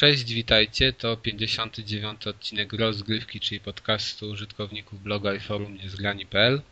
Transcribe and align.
Cześć, 0.00 0.34
witajcie. 0.34 0.92
To 0.92 1.16
59 1.16 2.26
odcinek 2.26 2.72
rozgrywki, 2.72 3.40
czyli 3.40 3.60
podcastu 3.60 4.30
użytkowników 4.30 5.02
bloga 5.02 5.34
i 5.34 5.40
forum 5.40 5.76
niezgrani.pl. 5.76 6.62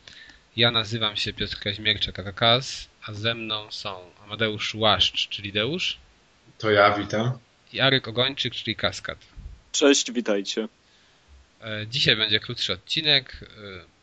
Ja 0.57 0.71
nazywam 0.71 1.17
się 1.17 1.33
Piotr 1.33 1.59
Kaźmierczak 1.59 2.19
Akakas, 2.19 2.89
a 3.07 3.13
ze 3.13 3.35
mną 3.35 3.71
są 3.71 4.11
Amadeusz 4.25 4.75
Łaszcz, 4.75 5.29
czyli 5.29 5.53
Deusz. 5.53 5.99
To 6.59 6.71
ja 6.71 6.99
witam. 6.99 7.39
I 7.73 7.81
Arek 7.81 8.09
Ogończyk, 8.09 8.55
czyli 8.55 8.77
Kaskad. 8.77 9.19
Cześć, 9.73 10.13
witajcie. 10.13 10.69
E, 11.61 11.87
dzisiaj 11.87 12.17
będzie 12.17 12.41
krótszy 12.41 12.73
odcinek. 12.73 13.45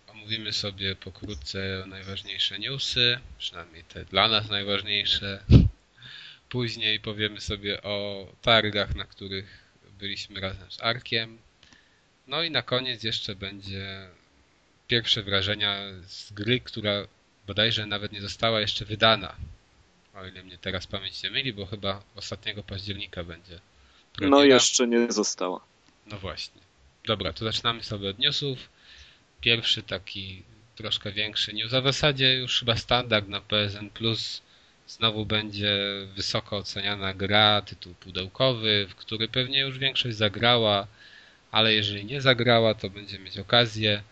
E, 0.07 0.11
omówimy 0.11 0.53
sobie 0.53 0.95
pokrótce 0.95 1.83
najważniejsze 1.87 2.59
newsy, 2.59 3.19
przynajmniej 3.37 3.83
te 3.83 4.05
dla 4.05 4.27
nas 4.27 4.49
najważniejsze. 4.49 5.43
Później 6.49 6.99
powiemy 6.99 7.41
sobie 7.41 7.81
o 7.81 8.27
targach, 8.41 8.95
na 8.95 9.05
których 9.05 9.65
byliśmy 9.99 10.39
razem 10.39 10.71
z 10.71 10.81
Arkiem. 10.81 11.37
No 12.27 12.43
i 12.43 12.51
na 12.51 12.61
koniec 12.61 13.03
jeszcze 13.03 13.35
będzie 13.35 14.09
pierwsze 14.87 15.23
wrażenia 15.23 15.77
z 16.07 16.33
gry, 16.33 16.59
która 16.59 17.07
bodajże 17.47 17.85
nawet 17.85 18.11
nie 18.11 18.21
została 18.21 18.61
jeszcze 18.61 18.85
wydana. 18.85 19.35
O 20.13 20.25
ile 20.25 20.43
mnie 20.43 20.57
teraz 20.57 20.87
pamięć 20.87 21.23
nie 21.23 21.31
myli, 21.31 21.53
bo 21.53 21.65
chyba 21.65 22.03
ostatniego 22.15 22.63
października 22.63 23.23
będzie. 23.23 23.59
Premiera. 24.13 24.37
No 24.37 24.43
jeszcze 24.43 24.87
nie 24.87 25.11
została. 25.11 25.61
No 26.07 26.19
właśnie. 26.19 26.61
Dobra, 27.05 27.33
to 27.33 27.45
zaczynamy 27.45 27.83
sobie 27.83 28.09
od 28.09 28.19
newsów. 28.19 28.69
Pierwszy 29.41 29.83
taki 29.83 30.43
troszkę 30.75 31.11
większy 31.11 31.53
news, 31.53 31.73
a 31.73 31.81
w 31.81 31.83
zasadzie 31.83 32.33
już 32.33 32.59
chyba 32.59 32.75
standard 32.75 33.27
na 33.27 33.41
PSN 33.41 33.89
Plus 33.89 34.41
znowu 34.87 35.25
będzie 35.25 35.77
wysoko 36.15 36.57
oceniana 36.57 37.13
gra, 37.13 37.61
tytuł 37.61 37.93
pudełkowy, 37.93 38.87
w 38.89 38.95
który 38.95 39.27
pewnie 39.27 39.59
już 39.59 39.77
większość 39.77 40.17
zagrała, 40.17 40.87
ale 41.51 41.73
jeżeli 41.73 42.05
nie 42.05 42.21
zagrała, 42.21 42.73
to 42.73 42.89
będzie 42.89 43.19
mieć 43.19 43.39
okazję. 43.39 44.03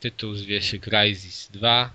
Tytuł 0.00 0.34
zwie 0.34 0.62
się 0.62 0.78
Crysis 0.78 1.48
2. 1.52 1.90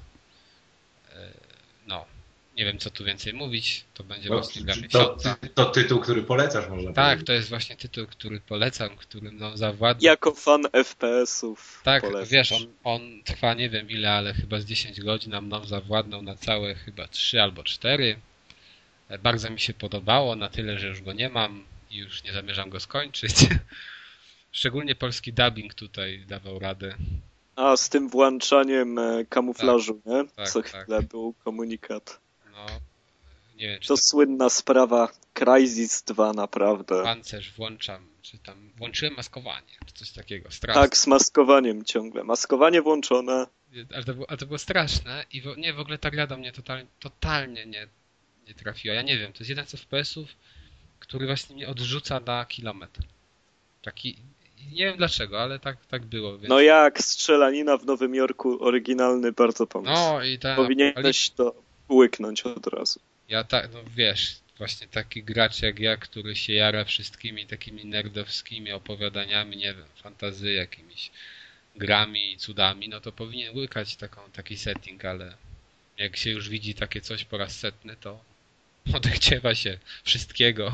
Nie 2.59 2.65
wiem 2.65 2.77
co 2.77 2.89
tu 2.89 3.03
więcej 3.03 3.33
mówić, 3.33 3.85
to 3.93 4.03
będzie 4.03 4.29
no, 4.29 4.35
właśnie 4.35 4.61
gra 4.61 4.75
miesiąca. 4.75 5.35
To, 5.41 5.65
to, 5.65 5.65
tytuł, 5.65 5.99
który 5.99 6.23
polecasz, 6.23 6.69
można 6.69 6.93
Tak, 6.93 7.05
powiedzieć. 7.05 7.27
to 7.27 7.33
jest 7.33 7.49
właśnie 7.49 7.75
tytuł, 7.75 8.07
który 8.07 8.39
polecam, 8.39 8.89
którym 8.97 9.37
no, 9.37 9.57
zawładnął. 9.57 10.03
Jako 10.05 10.31
fan 10.31 10.63
FPS-ów. 10.73 11.81
Tak, 11.83 12.03
polecasz. 12.03 12.29
wiesz, 12.29 12.51
on, 12.51 12.67
on 12.83 13.01
trwa 13.23 13.53
nie 13.53 13.69
wiem 13.69 13.89
ile, 13.89 14.11
ale 14.11 14.33
chyba 14.33 14.59
z 14.59 14.65
10 14.65 15.01
godzin, 15.01 15.33
a 15.33 15.41
mną 15.41 15.65
zawładnął 15.65 16.21
na 16.21 16.35
całe 16.35 16.75
chyba 16.75 17.07
3 17.07 17.41
albo 17.41 17.63
4. 17.63 18.19
E, 19.09 19.19
bardzo 19.19 19.49
mi 19.49 19.59
się 19.59 19.73
podobało, 19.73 20.35
na 20.35 20.49
tyle, 20.49 20.79
że 20.79 20.87
już 20.87 21.01
go 21.01 21.13
nie 21.13 21.29
mam 21.29 21.63
i 21.91 21.97
już 21.97 22.23
nie 22.23 22.33
zamierzam 22.33 22.69
go 22.69 22.79
skończyć. 22.79 23.35
Szczególnie 24.51 24.95
polski 24.95 25.33
dubbing 25.33 25.73
tutaj 25.73 26.25
dawał 26.27 26.59
radę. 26.59 26.95
A, 27.55 27.77
z 27.77 27.89
tym 27.89 28.09
włączaniem 28.09 28.99
e, 28.99 29.25
kamuflażu, 29.25 29.93
tak, 29.93 30.05
nie? 30.05 30.25
Tak, 30.35 30.49
Co 30.49 30.63
tak. 30.63 30.71
chwilę 30.71 31.03
był 31.03 31.33
komunikat. 31.43 32.28
No, 32.67 32.79
nie 33.55 33.67
wiem, 33.67 33.79
to, 33.79 33.87
to 33.87 33.97
słynna 33.97 34.49
sprawa 34.49 35.09
Crysis 35.33 36.03
2 36.03 36.33
naprawdę. 36.33 37.03
Pancerz 37.03 37.51
włączam, 37.51 38.07
czy 38.21 38.37
tam 38.37 38.71
włączyłem 38.77 39.15
maskowanie, 39.15 39.77
czy 39.85 39.93
coś 39.93 40.11
takiego. 40.11 40.51
Straszne. 40.51 40.81
Tak, 40.81 40.97
z 40.97 41.07
maskowaniem 41.07 41.85
ciągle. 41.85 42.23
Maskowanie 42.23 42.81
włączone. 42.81 43.47
Ale 43.93 44.03
to, 44.03 44.13
było, 44.13 44.29
ale 44.29 44.37
to 44.37 44.45
było 44.45 44.57
straszne 44.57 45.25
i 45.31 45.41
w, 45.41 45.57
nie, 45.57 45.73
w 45.73 45.79
ogóle 45.79 45.97
ta 45.97 46.11
gra 46.11 46.27
do 46.27 46.37
mnie 46.37 46.51
totalnie, 46.51 46.85
totalnie 46.99 47.65
nie, 47.65 47.87
nie 48.47 48.53
trafiła. 48.53 48.95
Ja 48.95 49.01
nie 49.01 49.17
wiem, 49.17 49.33
to 49.33 49.39
jest 49.39 49.49
jeden 49.49 49.65
z 49.65 49.75
FPS-ów, 49.75 50.29
który 50.99 51.25
właśnie 51.25 51.55
mnie 51.55 51.67
odrzuca 51.67 52.19
na 52.19 52.45
kilometr. 52.45 53.01
Taki, 53.81 54.17
nie 54.71 54.85
wiem 54.85 54.97
dlaczego, 54.97 55.41
ale 55.41 55.59
tak, 55.59 55.85
tak 55.85 56.05
było. 56.05 56.37
Więc... 56.37 56.49
No 56.49 56.61
jak 56.61 57.01
strzelanina 57.01 57.77
w 57.77 57.85
Nowym 57.85 58.15
Jorku, 58.15 58.63
oryginalny 58.63 59.31
bardzo 59.31 59.67
pomysł. 59.67 59.93
No 59.93 60.23
i 60.23 60.39
ta... 60.39 60.55
Powinieneś 60.55 61.29
to 61.29 61.68
łyknąć 61.89 62.41
od 62.41 62.67
razu. 62.67 62.99
Ja 63.29 63.43
tak, 63.43 63.73
no 63.73 63.79
wiesz, 63.95 64.35
właśnie 64.57 64.87
taki 64.87 65.23
gracz 65.23 65.61
jak 65.61 65.79
ja, 65.79 65.97
który 65.97 66.35
się 66.35 66.53
jara 66.53 66.85
wszystkimi 66.85 67.45
takimi 67.45 67.85
nerdowskimi 67.85 68.71
opowiadaniami, 68.71 69.57
nie 69.57 69.73
wiem, 69.73 69.85
fantazy 69.95 70.53
jakimiś 70.53 71.11
grami 71.75 72.31
i 72.31 72.37
cudami, 72.37 72.89
no 72.89 73.01
to 73.01 73.11
powinien 73.11 73.57
łykać 73.57 73.95
taką, 73.95 74.21
taki 74.33 74.57
setting, 74.57 75.05
ale 75.05 75.33
jak 75.97 76.17
się 76.17 76.29
już 76.29 76.49
widzi 76.49 76.73
takie 76.73 77.01
coś 77.01 77.25
po 77.25 77.37
raz 77.37 77.59
setny, 77.59 77.95
to 77.95 78.23
odechciewa 78.97 79.55
się 79.55 79.77
wszystkiego. 80.03 80.73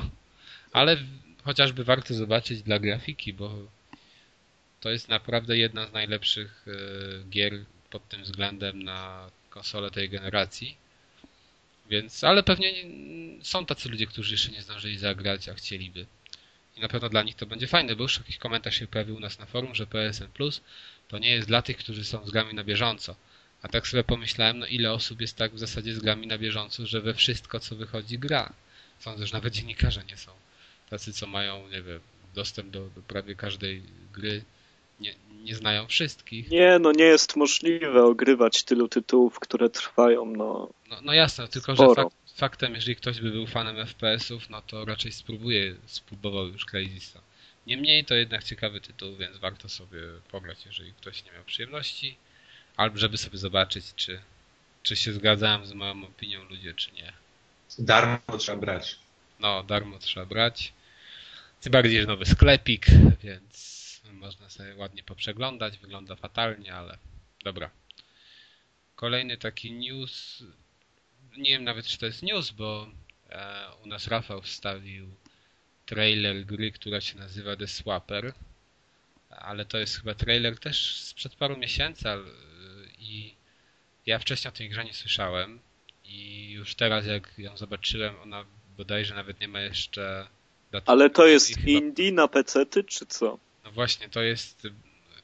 Ale 0.72 0.98
chociażby 1.44 1.84
warto 1.84 2.14
zobaczyć 2.14 2.62
dla 2.62 2.80
grafiki, 2.80 3.34
bo 3.34 3.68
to 4.80 4.92
jest 4.92 5.10
naprawdę 5.10 5.58
jedna 5.58 5.88
z 5.88 5.94
najlepszych 5.94 6.66
e, 6.68 7.30
gier 7.30 7.54
pod 7.90 8.10
tym 8.10 8.24
względem 8.24 8.84
na 8.84 9.30
konsolę 9.50 9.92
tej 9.92 10.10
generacji. 10.10 10.78
Więc, 11.90 12.24
ale 12.24 12.44
pewnie 12.44 12.74
są 13.42 13.66
tacy 13.66 13.90
ludzie, 13.90 14.08
którzy 14.08 14.34
jeszcze 14.34 14.52
nie 14.52 14.62
zdążyli 14.62 14.98
zagrać, 14.98 15.50
a 15.50 15.54
chcieliby. 15.54 16.06
I 16.78 16.82
na 16.82 16.88
pewno 16.88 17.10
dla 17.10 17.24
nich 17.24 17.36
to 17.36 17.46
będzie 17.46 17.68
fajne, 17.68 17.96
bo 17.96 18.04
już 18.04 18.18
jakiś 18.18 18.38
komentarz 18.38 18.80
się 18.80 18.88
pojawił 18.88 19.16
u 19.16 19.20
nas 19.20 19.40
na 19.40 19.46
forum, 19.46 19.76
że 19.76 19.88
PSN 19.88 20.28
Plus 20.28 20.62
to 21.08 21.18
nie 21.18 21.30
jest 21.30 21.48
dla 21.48 21.62
tych, 21.62 21.78
którzy 21.78 22.06
są 22.06 22.28
z 22.28 22.32
grami 22.32 22.54
na 22.54 22.64
bieżąco. 22.64 23.16
A 23.62 23.68
tak 23.68 23.88
sobie 23.88 24.04
pomyślałem, 24.04 24.60
no 24.60 24.66
ile 24.66 24.94
osób 24.94 25.22
jest 25.22 25.38
tak 25.38 25.54
w 25.54 25.60
zasadzie 25.60 25.94
z 25.94 26.00
grami 26.00 26.28
na 26.28 26.38
bieżąco, 26.38 26.86
że 26.86 27.02
we 27.02 27.14
wszystko 27.14 27.60
co 27.60 27.76
wychodzi 27.76 28.20
gra. 28.20 28.54
Sądzę, 29.00 29.28
że 29.28 29.34
nawet 29.34 29.54
dziennikarze 29.54 30.04
nie 30.10 30.18
są. 30.18 30.32
Tacy, 30.90 31.14
co 31.14 31.28
mają, 31.28 31.68
nie 31.70 31.82
wiem, 31.82 32.00
dostęp 32.36 32.70
do, 32.70 32.90
do 32.90 33.02
prawie 33.02 33.36
każdej 33.36 33.84
gry, 34.14 34.44
nie, 35.00 35.16
nie 35.44 35.56
znają 35.56 35.88
wszystkich. 35.88 36.50
Nie, 36.50 36.80
no 36.80 36.92
nie 36.92 37.04
jest 37.04 37.36
możliwe 37.36 38.04
ogrywać 38.04 38.64
tylu 38.64 38.88
tytułów, 38.88 39.40
które 39.40 39.70
trwają, 39.70 40.26
no. 40.26 40.70
No, 40.90 40.98
no 41.02 41.14
jasne, 41.14 41.48
tylko 41.48 41.76
sporo. 41.76 41.94
że 41.96 42.04
fakt, 42.04 42.40
faktem, 42.40 42.76
jeżeli 42.76 42.96
ktoś 42.96 43.22
by 43.22 43.32
był 43.32 43.48
fanem 43.48 43.88
FPS-ów, 43.88 44.50
no 44.50 44.62
to 44.62 44.86
raczej 44.86 45.12
spróbuje, 45.12 45.76
spróbował 45.86 46.48
już 46.48 46.66
Crysisa. 46.66 47.22
Niemniej 47.68 48.06
to 48.06 48.16
jednak 48.16 48.44
ciekawy 48.44 48.82
tytuł, 48.82 49.16
więc 49.16 49.38
warto 49.38 49.70
sobie 49.70 50.00
pograć, 50.32 50.66
jeżeli 50.66 50.94
ktoś 50.94 51.26
nie 51.26 51.32
miał 51.32 51.44
przyjemności, 51.44 52.18
albo 52.78 52.98
żeby 52.98 53.18
sobie 53.18 53.38
zobaczyć, 53.38 53.86
czy, 53.96 54.22
czy 54.84 54.96
się 54.96 55.14
zgadzałem 55.14 55.66
z 55.66 55.74
moją 55.74 56.04
opinią 56.04 56.44
ludzie, 56.44 56.74
czy 56.74 56.92
nie. 56.92 57.14
Darmo 57.80 58.38
trzeba 58.38 58.58
brać. 58.58 59.00
No, 59.40 59.64
darmo 59.64 60.00
trzeba 60.00 60.26
brać. 60.26 60.74
Tym 61.62 61.72
bardziej, 61.72 62.02
że 62.02 62.08
nowy 62.08 62.26
sklepik, 62.26 62.86
więc 63.24 63.85
można 64.14 64.50
sobie 64.50 64.76
ładnie 64.76 65.04
poprzeglądać. 65.04 65.78
Wygląda 65.78 66.16
fatalnie, 66.16 66.76
ale 66.76 66.98
dobra. 67.44 67.70
Kolejny 68.96 69.38
taki 69.38 69.72
news. 69.72 70.44
Nie 71.38 71.50
wiem 71.50 71.64
nawet, 71.64 71.86
czy 71.86 71.98
to 71.98 72.06
jest 72.06 72.24
news, 72.24 72.52
bo 72.52 72.88
e, 73.30 73.68
u 73.84 73.88
nas 73.88 74.08
Rafał 74.08 74.42
wstawił 74.42 75.16
trailer 75.86 76.46
gry, 76.46 76.72
która 76.72 77.02
się 77.02 77.18
nazywa 77.18 77.56
The 77.56 77.68
Swapper. 77.68 78.34
Ale 79.30 79.66
to 79.66 79.78
jest 79.78 79.98
chyba 79.98 80.14
trailer 80.14 80.60
też 80.60 80.96
sprzed 80.96 81.36
paru 81.36 81.58
miesięcy 81.58 82.08
i 83.00 83.36
ja 84.06 84.20
wcześniej 84.20 84.50
o 84.50 84.58
tej 84.58 84.70
grze 84.70 84.86
nie 84.86 84.94
słyszałem 84.94 85.60
i 86.06 86.52
już 86.52 86.76
teraz 86.76 87.06
jak 87.06 87.34
ją 87.38 87.58
zobaczyłem, 87.58 88.16
ona 88.24 88.46
bodajże 88.78 89.16
nawet 89.16 89.40
nie 89.40 89.48
ma 89.48 89.62
jeszcze 89.62 90.28
daty. 90.72 90.88
Ale 90.88 91.10
to 91.10 91.28
jest 91.28 91.56
chyba... 91.56 91.70
indie 91.70 92.12
na 92.12 92.28
PC, 92.28 92.66
czy 92.66 93.06
co? 93.06 93.40
No 93.66 93.72
właśnie, 93.72 94.10
to 94.10 94.22
jest, 94.22 94.68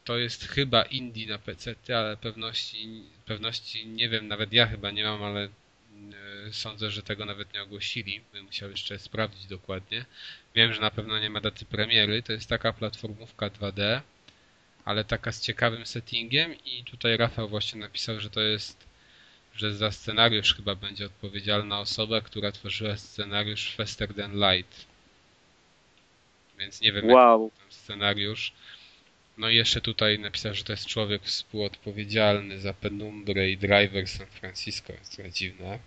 to 0.04 0.18
jest 0.18 0.48
chyba 0.48 0.84
indie 0.84 1.28
na 1.28 1.40
PC, 1.40 1.76
ale 1.96 2.18
pewności, 2.18 3.04
pewności 3.26 3.88
nie 3.88 4.10
wiem, 4.10 4.28
nawet 4.28 4.54
ja 4.54 4.68
chyba 4.68 4.92
nie 4.92 5.04
mam, 5.04 5.24
ale 5.24 5.44
e, 5.44 5.50
sądzę, 6.54 6.92
że 6.92 7.04
tego 7.04 7.26
nawet 7.26 7.54
nie 7.54 7.62
ogłosili. 7.64 8.22
Bym 8.34 8.46
musiał 8.46 8.70
jeszcze 8.70 9.00
sprawdzić 9.00 9.46
dokładnie. 9.46 10.06
Wiem, 10.56 10.74
że 10.74 10.82
na 10.82 10.92
pewno 10.92 11.20
nie 11.20 11.30
ma 11.30 11.42
daty 11.42 11.66
premiery. 11.66 12.24
To 12.24 12.34
jest 12.34 12.50
taka 12.50 12.74
platformówka 12.74 13.50
2D, 13.50 14.02
ale 14.86 15.04
taka 15.04 15.32
z 15.32 15.42
ciekawym 15.42 15.86
settingiem 15.86 16.56
i 16.66 16.84
tutaj 16.84 17.18
Rafał 17.18 17.50
właśnie 17.50 17.80
napisał, 17.80 18.20
że 18.20 18.30
to 18.30 18.42
jest 18.42 18.92
że 19.56 19.76
za 19.76 19.92
scenariusz 19.92 20.56
chyba 20.56 20.76
będzie 20.76 21.06
odpowiedzialna 21.06 21.80
osoba, 21.80 22.22
która 22.22 22.52
tworzyła 22.52 22.98
scenariusz 22.98 23.76
Faster 23.76 24.14
Than 24.14 24.34
Light. 24.34 24.91
Więc 26.62 26.82
nie 26.82 26.92
wiem, 26.92 27.10
wow. 27.10 27.44
jak 27.44 27.64
ten 27.64 27.72
scenariusz. 27.72 28.54
No 29.38 29.50
i 29.50 29.56
jeszcze 29.56 29.82
tutaj 29.82 30.20
napisał, 30.20 30.54
że 30.54 30.64
to 30.64 30.74
jest 30.74 30.86
człowiek 30.86 31.24
współodpowiedzialny 31.24 32.60
za 32.60 32.74
Penumbrę 32.74 33.50
i 33.50 33.58
Driver 33.58 34.08
San 34.08 34.28
Francisco. 34.28 34.94
Jest 34.94 35.18
to 35.18 35.30
dziwne. 35.30 35.80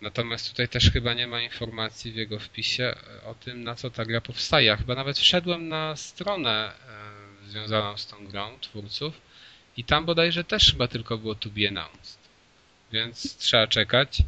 Natomiast 0.00 0.50
tutaj 0.50 0.68
też 0.68 0.90
chyba 0.90 1.14
nie 1.14 1.26
ma 1.26 1.40
informacji 1.40 2.12
w 2.12 2.16
jego 2.16 2.38
wpisie 2.38 2.94
o 3.26 3.34
tym, 3.34 3.64
na 3.64 3.74
co 3.74 3.90
ta 3.90 4.04
gra 4.04 4.20
powstaje. 4.20 4.66
Ja 4.66 4.76
chyba 4.76 4.94
nawet 4.94 5.18
wszedłem 5.18 5.68
na 5.68 5.96
stronę 5.96 6.72
e, 7.44 7.48
związaną 7.48 7.96
z 7.96 8.06
tą 8.06 8.26
grą 8.26 8.58
twórców 8.60 9.20
i 9.76 9.84
tam 9.84 10.04
bodajże 10.04 10.44
też 10.44 10.72
chyba 10.72 10.88
tylko 10.88 11.18
było 11.18 11.34
to 11.34 11.48
be 11.48 11.68
announced. 11.68 12.18
Więc 12.92 13.36
trzeba 13.36 13.66
czekać, 13.66 14.18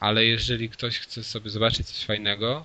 ale 0.00 0.24
jeżeli 0.24 0.70
ktoś 0.70 0.98
chce 0.98 1.24
sobie 1.24 1.50
zobaczyć 1.50 1.86
coś 1.86 2.04
fajnego, 2.04 2.64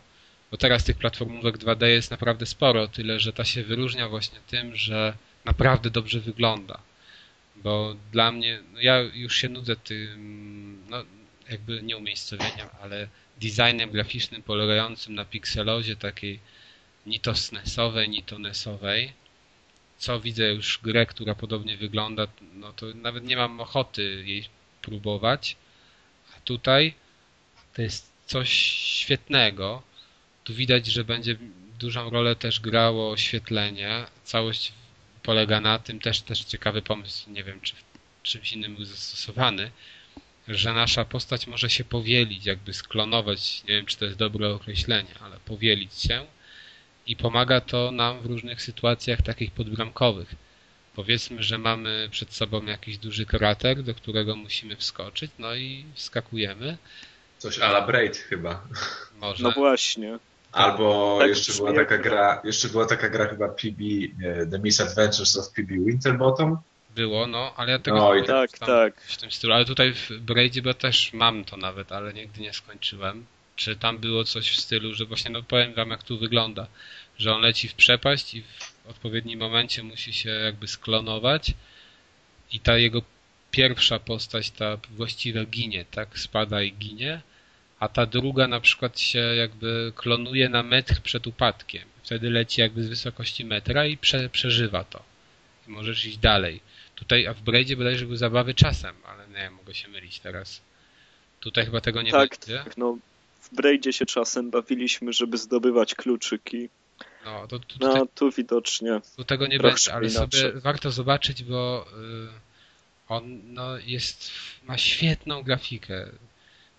bo 0.52 0.58
teraz 0.58 0.84
tych 0.84 0.98
platformówek 0.98 1.58
2D 1.58 1.86
jest 1.86 2.12
naprawdę 2.12 2.46
sporo, 2.46 2.88
tyle 2.88 3.20
że 3.20 3.34
ta 3.34 3.46
się 3.46 3.64
wyróżnia 3.64 4.10
właśnie 4.10 4.40
tym, 4.48 4.76
że 4.76 5.18
naprawdę 5.46 5.90
dobrze 5.90 6.20
wygląda. 6.20 6.80
Bo 7.56 7.96
dla 8.12 8.32
mnie, 8.32 8.60
no 8.74 8.82
ja 8.82 9.00
już 9.00 9.36
się 9.36 9.50
nudzę 9.50 9.76
tym, 9.76 10.84
no 10.90 11.04
jakby 11.50 11.84
nie 11.84 11.98
umiejscowieniem, 11.98 12.68
ale 12.82 13.08
designem 13.42 13.92
graficznym 13.92 14.44
polegającym 14.44 15.16
na 15.16 15.26
pikselozie 15.26 15.96
takiej 15.96 16.40
ni 17.06 17.20
to 17.20 17.36
SNESowej, 17.36 18.10
ni 18.10 18.24
to 18.24 18.40
NESowej. 18.40 19.14
Co 19.98 20.20
widzę 20.20 20.54
już 20.54 20.80
grę, 20.84 21.06
która 21.06 21.36
podobnie 21.36 21.78
wygląda, 21.78 22.28
no 22.54 22.74
to 22.74 22.86
nawet 22.96 23.24
nie 23.24 23.38
mam 23.38 23.60
ochoty 23.60 24.24
jej 24.26 24.46
próbować. 24.82 25.56
A 26.38 26.40
tutaj 26.40 26.94
to 27.74 27.82
jest 27.82 28.12
coś 28.26 28.50
świetnego. 29.02 29.84
Tu 30.48 30.54
widać, 30.54 30.88
że 30.88 31.04
będzie 31.04 31.36
dużą 31.80 32.10
rolę 32.10 32.36
też 32.36 32.60
grało 32.60 33.12
oświetlenie. 33.12 34.06
Całość 34.24 34.74
polega 35.24 35.62
na 35.62 35.80
tym, 35.80 36.00
też, 36.00 36.22
też 36.22 36.44
ciekawy 36.44 36.82
pomysł, 36.82 37.30
nie 37.30 37.44
wiem 37.44 37.62
czy 37.62 37.76
w 37.76 37.84
czymś 38.24 38.54
innym 38.54 38.76
był 38.76 38.86
zastosowany, 38.86 39.72
że 40.48 40.74
nasza 40.74 41.06
postać 41.06 41.48
może 41.48 41.70
się 41.70 41.84
powielić, 41.84 42.46
jakby 42.46 42.74
sklonować, 42.74 43.64
nie 43.64 43.76
wiem 43.76 43.86
czy 43.86 43.98
to 43.98 44.06
jest 44.06 44.18
dobre 44.18 44.50
określenie, 44.50 45.20
ale 45.22 45.38
powielić 45.46 45.94
się 45.94 46.26
i 47.08 47.16
pomaga 47.16 47.62
to 47.62 47.92
nam 47.92 48.22
w 48.22 48.26
różnych 48.26 48.62
sytuacjach 48.62 49.22
takich 49.22 49.52
podbramkowych. 49.52 50.36
Powiedzmy, 50.96 51.44
że 51.44 51.58
mamy 51.58 52.08
przed 52.12 52.34
sobą 52.34 52.66
jakiś 52.66 52.98
duży 52.98 53.26
krater, 53.26 53.84
do 53.84 53.96
którego 53.96 54.36
musimy 54.36 54.76
wskoczyć, 54.76 55.32
no 55.40 55.56
i 55.56 55.86
wskakujemy. 55.96 56.78
Coś 57.38 57.60
a 57.60 57.70
la 57.70 57.82
Braid 57.82 58.18
chyba. 58.18 58.68
Może. 59.22 59.44
No 59.44 59.52
właśnie. 59.52 60.20
Albo 60.52 61.18
tak 61.20 61.30
jeszcze 61.30 61.54
była 61.54 61.74
taka 61.74 61.98
gra, 61.98 62.42
jeszcze 62.44 62.68
była 62.68 62.86
taka 62.86 63.10
gra 63.10 63.28
chyba 63.28 63.48
PB, 63.48 63.80
The 64.52 64.60
Misadventures 64.60 65.38
of 65.38 65.50
PB 65.50 65.70
Winterbottom. 65.70 66.58
Było, 66.96 67.28
no, 67.28 67.54
ale 67.56 67.72
ja 67.72 67.80
tego 67.80 67.98
no, 67.98 68.16
nie 68.16 68.24
tak, 68.24 68.60
tak. 68.60 69.02
w 69.02 69.18
tym 69.18 69.32
stylu. 69.32 69.54
Ale 69.54 69.66
tutaj 69.66 69.94
w 69.94 70.12
Braidzie 70.12 70.62
bo 70.62 70.74
też 70.74 71.14
mam 71.14 71.44
to 71.44 71.58
nawet, 71.58 71.92
ale 71.92 72.14
nigdy 72.14 72.42
nie 72.42 72.54
skończyłem. 72.54 73.26
Czy 73.56 73.76
tam 73.76 73.98
było 73.98 74.24
coś 74.24 74.52
w 74.52 74.60
stylu, 74.60 74.94
że 74.94 75.06
właśnie, 75.06 75.32
no 75.32 75.44
powiem 75.44 75.74
wam 75.74 75.90
jak 75.90 76.04
tu 76.04 76.18
wygląda, 76.18 76.68
że 77.18 77.34
on 77.36 77.42
leci 77.42 77.68
w 77.68 77.74
przepaść 77.74 78.34
i 78.34 78.42
w 78.42 78.90
odpowiednim 78.90 79.40
momencie 79.40 79.84
musi 79.84 80.14
się 80.14 80.30
jakby 80.30 80.68
sklonować 80.68 81.54
i 82.52 82.60
ta 82.60 82.78
jego 82.78 83.02
pierwsza 83.52 84.00
postać, 84.00 84.52
ta 84.52 84.78
właściwa 84.92 85.46
ginie, 85.46 85.86
tak? 85.92 86.20
Spada 86.20 86.62
i 86.62 86.74
ginie, 86.74 87.22
a 87.80 87.88
ta 87.88 88.06
druga 88.06 88.48
na 88.48 88.60
przykład 88.60 89.00
się 89.00 89.20
jakby 89.20 89.94
klonuje 89.96 90.50
na 90.50 90.64
metr 90.64 91.02
przed 91.02 91.28
upadkiem. 91.28 91.84
Wtedy 92.04 92.30
leci 92.30 92.62
jakby 92.62 92.84
z 92.84 92.88
wysokości 92.88 93.46
metra 93.46 93.86
i 93.86 93.98
prze, 93.98 94.30
przeżywa 94.30 94.84
to. 94.84 95.04
I 95.68 95.72
możesz 95.72 96.06
iść 96.06 96.18
dalej. 96.18 96.62
Tutaj, 96.96 97.28
a 97.28 97.34
w 97.34 97.42
Braidzie 97.42 97.78
bodajże 97.78 98.06
były 98.06 98.18
zabawy 98.18 98.54
czasem, 98.54 98.96
ale 99.06 99.28
nie, 99.28 99.50
mogę 99.50 99.74
się 99.74 99.88
mylić 99.88 100.20
teraz. 100.20 100.62
Tutaj 101.40 101.66
chyba 101.66 101.82
tego 101.82 102.02
nie 102.02 102.12
tak, 102.12 102.30
będzie. 102.30 102.64
Tak, 102.64 102.78
no 102.78 102.98
w 103.42 103.56
Braidzie 103.56 103.94
się 103.94 104.06
czasem 104.06 104.50
bawiliśmy, 104.50 105.14
żeby 105.14 105.38
zdobywać 105.38 105.96
kluczyki. 105.96 106.70
No, 107.26 107.48
to, 107.48 107.60
to, 107.60 107.76
no 107.80 108.08
tu 108.16 108.32
widocznie. 108.32 109.02
Tu 109.18 109.24
tego 109.24 109.48
nie 109.48 109.60
będzie, 109.60 109.94
ale 109.94 110.08
inaczej. 110.08 110.42
sobie 110.42 110.62
warto 110.62 110.92
zobaczyć, 110.92 111.44
bo 111.44 111.86
y, 111.94 112.28
on 113.08 113.54
no, 113.54 113.78
jest, 113.78 114.32
ma 114.64 114.78
świetną 114.78 115.44
grafikę. 115.44 116.12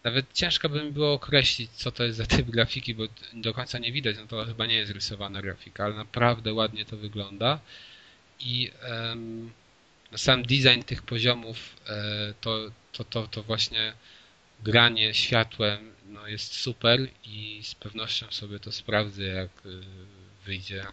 Nawet 0.05 0.33
ciężko 0.33 0.69
by 0.69 0.85
mi 0.85 0.91
było 0.91 1.12
określić, 1.12 1.71
co 1.71 1.93
to 1.93 2.05
jest 2.05 2.19
za 2.19 2.27
typ 2.27 2.50
grafiki, 2.50 2.95
bo 2.95 3.05
do 3.33 3.55
końca 3.55 3.79
nie 3.79 3.93
widać, 3.93 4.17
no 4.17 4.27
to 4.27 4.45
chyba 4.45 4.67
nie 4.67 4.75
jest 4.75 4.93
rysowana 4.93 5.43
grafika, 5.43 5.85
ale 5.85 5.95
naprawdę 5.95 6.53
ładnie 6.55 6.85
to 6.85 6.97
wygląda. 6.97 7.61
I 8.41 8.71
um, 8.91 9.53
sam 10.17 10.43
design 10.43 10.83
tych 10.83 11.03
poziomów, 11.03 11.77
e, 11.87 12.35
to, 12.41 12.71
to, 12.93 13.05
to, 13.05 13.27
to 13.27 13.43
właśnie 13.43 13.93
granie 14.62 15.15
światłem 15.15 15.93
no 16.09 16.29
jest 16.29 16.55
super 16.55 17.09
i 17.25 17.61
z 17.65 17.75
pewnością 17.75 18.27
sobie 18.31 18.61
to 18.61 18.73
sprawdzę, 18.73 19.23
jak 19.25 19.50
y, 19.67 19.81
wyjdzie 20.45 20.87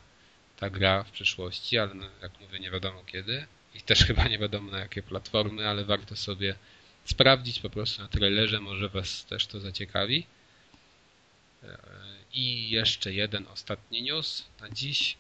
ta 0.58 0.70
gra 0.70 1.04
w 1.04 1.12
przyszłości, 1.12 1.78
ale 1.78 1.94
no, 1.94 2.06
jak 2.22 2.40
mówię, 2.40 2.60
nie 2.60 2.72
wiadomo 2.72 3.04
kiedy. 3.04 3.46
I 3.76 3.82
też 3.82 4.00
chyba 4.00 4.28
nie 4.28 4.40
wiadomo 4.40 4.72
na 4.72 4.80
jakie 4.80 5.04
platformy, 5.04 5.68
ale 5.68 5.86
warto 5.86 6.16
sobie 6.16 6.56
sprawdzić 7.06 7.60
po 7.60 7.70
prostu 7.70 8.02
na 8.02 8.08
trailerze, 8.08 8.60
może 8.60 8.90
Was 8.90 9.26
też 9.26 9.48
to 9.48 9.60
zaciekawi. 9.60 10.26
E, 11.64 11.78
I 12.34 12.70
jeszcze 12.70 13.14
jeden 13.14 13.48
ostatni 13.48 14.02
news 14.02 14.46
na 14.62 14.70
dziś, 14.70 15.18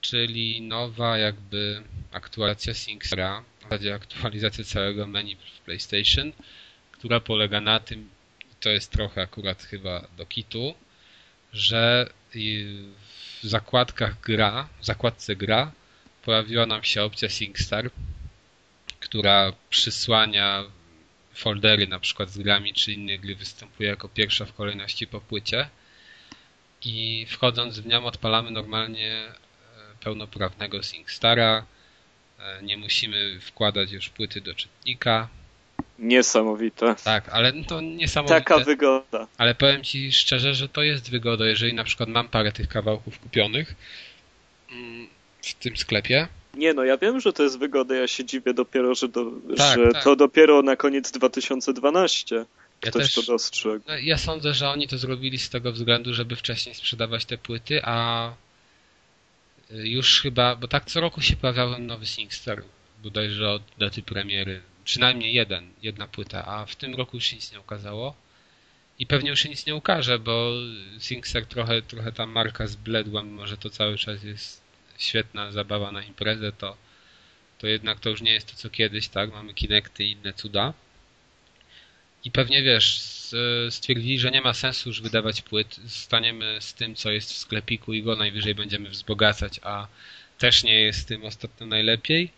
czyli 0.00 0.60
nowa 0.60 1.18
jakby 1.18 1.82
aktualizacja 2.12 2.74
SingStara, 2.74 3.44
w 3.60 3.62
zasadzie 3.62 3.94
aktualizacja 3.94 4.64
całego 4.64 5.06
menu 5.06 5.36
w 5.36 5.60
PlayStation, 5.60 6.32
która 6.92 7.20
polega 7.20 7.60
na 7.60 7.80
tym, 7.80 8.10
to 8.60 8.70
jest 8.70 8.90
trochę 8.92 9.22
akurat 9.22 9.62
chyba 9.62 10.08
do 10.16 10.26
kitu, 10.26 10.74
że 11.52 12.10
w 12.32 13.42
zakładkach 13.42 14.20
gra, 14.20 14.68
w 14.80 14.84
zakładce 14.84 15.36
gra 15.36 15.72
pojawiła 16.22 16.66
nam 16.66 16.84
się 16.84 17.02
opcja 17.02 17.28
SingStar, 17.28 17.90
która 19.00 19.52
przysłania 19.70 20.64
foldery 21.36 21.86
na 21.86 22.00
przykład 22.00 22.30
z 22.30 22.38
grami 22.38 22.74
czy 22.74 22.92
inne 22.92 23.18
gry 23.18 23.36
występuje 23.36 23.88
jako 23.88 24.08
pierwsza 24.08 24.44
w 24.44 24.52
kolejności 24.52 25.06
po 25.06 25.20
płycie 25.20 25.68
i 26.84 27.26
wchodząc 27.30 27.78
w 27.78 27.86
nią 27.86 28.04
odpalamy 28.04 28.50
normalnie 28.50 29.12
e, 29.12 29.32
pełnoprawnego 30.00 30.82
SingStara, 30.82 31.66
e, 32.38 32.62
nie 32.62 32.76
musimy 32.76 33.40
wkładać 33.40 33.92
już 33.92 34.08
płyty 34.08 34.40
do 34.40 34.54
czytnika, 34.54 35.28
Niesamowite. 35.98 36.94
Tak, 37.04 37.28
ale 37.28 37.52
to 37.52 37.80
niesamowite. 37.80 38.40
Taka 38.40 38.58
wygoda. 38.58 39.26
Ale 39.38 39.54
powiem 39.54 39.84
Ci 39.84 40.12
szczerze, 40.12 40.54
że 40.54 40.68
to 40.68 40.82
jest 40.82 41.10
wygoda, 41.10 41.46
jeżeli 41.46 41.74
na 41.74 41.84
przykład 41.84 42.08
mam 42.08 42.28
parę 42.28 42.52
tych 42.52 42.68
kawałków 42.68 43.18
kupionych 43.18 43.74
mm, 44.72 45.08
w 45.42 45.54
tym 45.54 45.76
sklepie. 45.76 46.28
Nie 46.56 46.74
no, 46.74 46.84
ja 46.84 46.96
wiem, 46.98 47.20
że 47.20 47.32
to 47.32 47.42
jest 47.42 47.58
wygoda, 47.58 47.94
ja 47.94 48.08
się 48.08 48.24
dziwię 48.24 48.54
dopiero, 48.54 48.94
że, 48.94 49.08
do, 49.08 49.32
tak, 49.56 49.78
że 49.78 49.92
tak. 49.92 50.04
to 50.04 50.16
dopiero 50.16 50.62
na 50.62 50.76
koniec 50.76 51.10
2012 51.10 52.36
ja 52.36 52.90
ktoś 52.90 53.02
też, 53.02 53.14
to 53.14 53.32
dostrzegł. 53.32 53.84
No, 53.88 53.98
ja 53.98 54.18
sądzę, 54.18 54.54
że 54.54 54.68
oni 54.68 54.88
to 54.88 54.98
zrobili 54.98 55.38
z 55.38 55.50
tego 55.50 55.72
względu, 55.72 56.14
żeby 56.14 56.36
wcześniej 56.36 56.74
sprzedawać 56.74 57.24
te 57.24 57.38
płyty, 57.38 57.80
a 57.84 58.32
już 59.70 60.20
chyba, 60.20 60.56
bo 60.56 60.68
tak 60.68 60.84
co 60.84 61.00
roku 61.00 61.20
się 61.20 61.36
pojawiał 61.36 61.78
nowy 61.78 62.06
SingStar, 62.06 62.62
bodajże 63.02 63.50
od 63.50 63.62
daty 63.78 64.02
premiery 64.02 64.60
przynajmniej 64.84 65.34
jeden, 65.34 65.68
jedna 65.82 66.06
płyta, 66.06 66.46
a 66.46 66.66
w 66.66 66.76
tym 66.76 66.94
roku 66.94 67.16
już 67.16 67.24
się 67.24 67.36
nic 67.36 67.52
nie 67.52 67.60
ukazało. 67.60 68.14
I 68.98 69.06
pewnie 69.06 69.30
już 69.30 69.40
się 69.40 69.48
nic 69.48 69.66
nie 69.66 69.74
ukaże, 69.74 70.18
bo 70.18 70.52
SingStar 70.98 71.46
trochę, 71.46 71.82
trochę 71.82 72.12
ta 72.12 72.26
marka 72.26 72.66
zbledła, 72.66 73.22
mimo 73.22 73.46
że 73.46 73.56
to 73.56 73.70
cały 73.70 73.98
czas 73.98 74.24
jest 74.24 74.65
świetna 74.98 75.52
zabawa 75.52 75.92
na 75.92 76.02
imprezę, 76.02 76.52
to, 76.52 76.76
to 77.58 77.66
jednak 77.66 78.00
to 78.00 78.10
już 78.10 78.20
nie 78.20 78.32
jest 78.32 78.50
to 78.50 78.56
co 78.56 78.70
kiedyś, 78.70 79.08
tak? 79.08 79.32
Mamy 79.32 79.54
Kinecty 79.54 80.04
i 80.04 80.12
inne 80.12 80.32
cuda. 80.32 80.72
I 82.24 82.30
pewnie 82.30 82.62
wiesz, 82.62 83.00
stwierdzili, 83.70 84.18
że 84.18 84.30
nie 84.30 84.40
ma 84.40 84.54
sensu 84.54 84.88
już 84.88 85.00
wydawać 85.00 85.42
płyt. 85.42 85.80
Zostaniemy 85.84 86.58
z 86.60 86.74
tym, 86.74 86.94
co 86.94 87.10
jest 87.10 87.32
w 87.32 87.36
sklepiku 87.36 87.92
i 87.92 88.02
go 88.02 88.16
najwyżej 88.16 88.54
będziemy 88.54 88.90
wzbogacać, 88.90 89.60
a 89.62 89.86
też 90.38 90.64
nie 90.64 90.80
jest 90.80 91.00
z 91.00 91.04
tym 91.04 91.24
ostatnio 91.24 91.66
najlepiej 91.66 92.30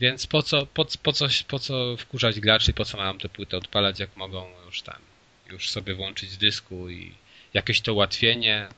więc 0.00 0.26
po 0.26 0.42
co, 0.42 0.66
po, 0.66 0.86
po, 1.02 1.12
co, 1.12 1.26
po 1.48 1.58
co 1.58 1.96
wkurzać 1.96 2.40
graczy, 2.40 2.72
po 2.72 2.84
co 2.84 2.96
mają 2.96 3.18
te 3.18 3.28
płyty 3.28 3.56
odpalać, 3.56 4.00
jak 4.00 4.16
mogą 4.16 4.46
już 4.66 4.82
tam 4.82 4.98
już 5.50 5.70
sobie 5.70 5.94
włączyć 5.94 6.30
z 6.30 6.38
dysku 6.38 6.90
i 6.90 7.14
jakieś 7.54 7.80
to 7.80 7.94
ułatwienie, 7.94 8.68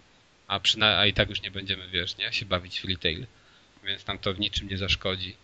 a, 0.52 0.61
przyna- 0.61 0.99
a 0.99 1.06
i 1.06 1.12
tak 1.12 1.28
już 1.30 1.42
nie 1.42 1.50
będziemy, 1.50 1.88
wiesz, 1.88 2.16
nie, 2.16 2.32
się 2.32 2.47
bawić 2.47 2.80
w 2.80 2.85
retail, 2.85 3.26
więc 3.85 4.06
nam 4.06 4.18
to 4.18 4.35
w 4.35 4.40
niczym 4.40 4.68
nie 4.68 4.78
zaszkodzi. 4.78 5.37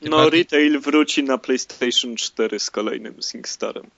Tym 0.00 0.10
no, 0.10 0.16
bardziej... 0.16 0.40
retail 0.40 0.80
wróci 0.80 1.24
na 1.24 1.38
PlayStation 1.38 2.16
4 2.16 2.58
z 2.58 2.70
kolejnym 2.70 3.22
SingStarem. 3.22 3.90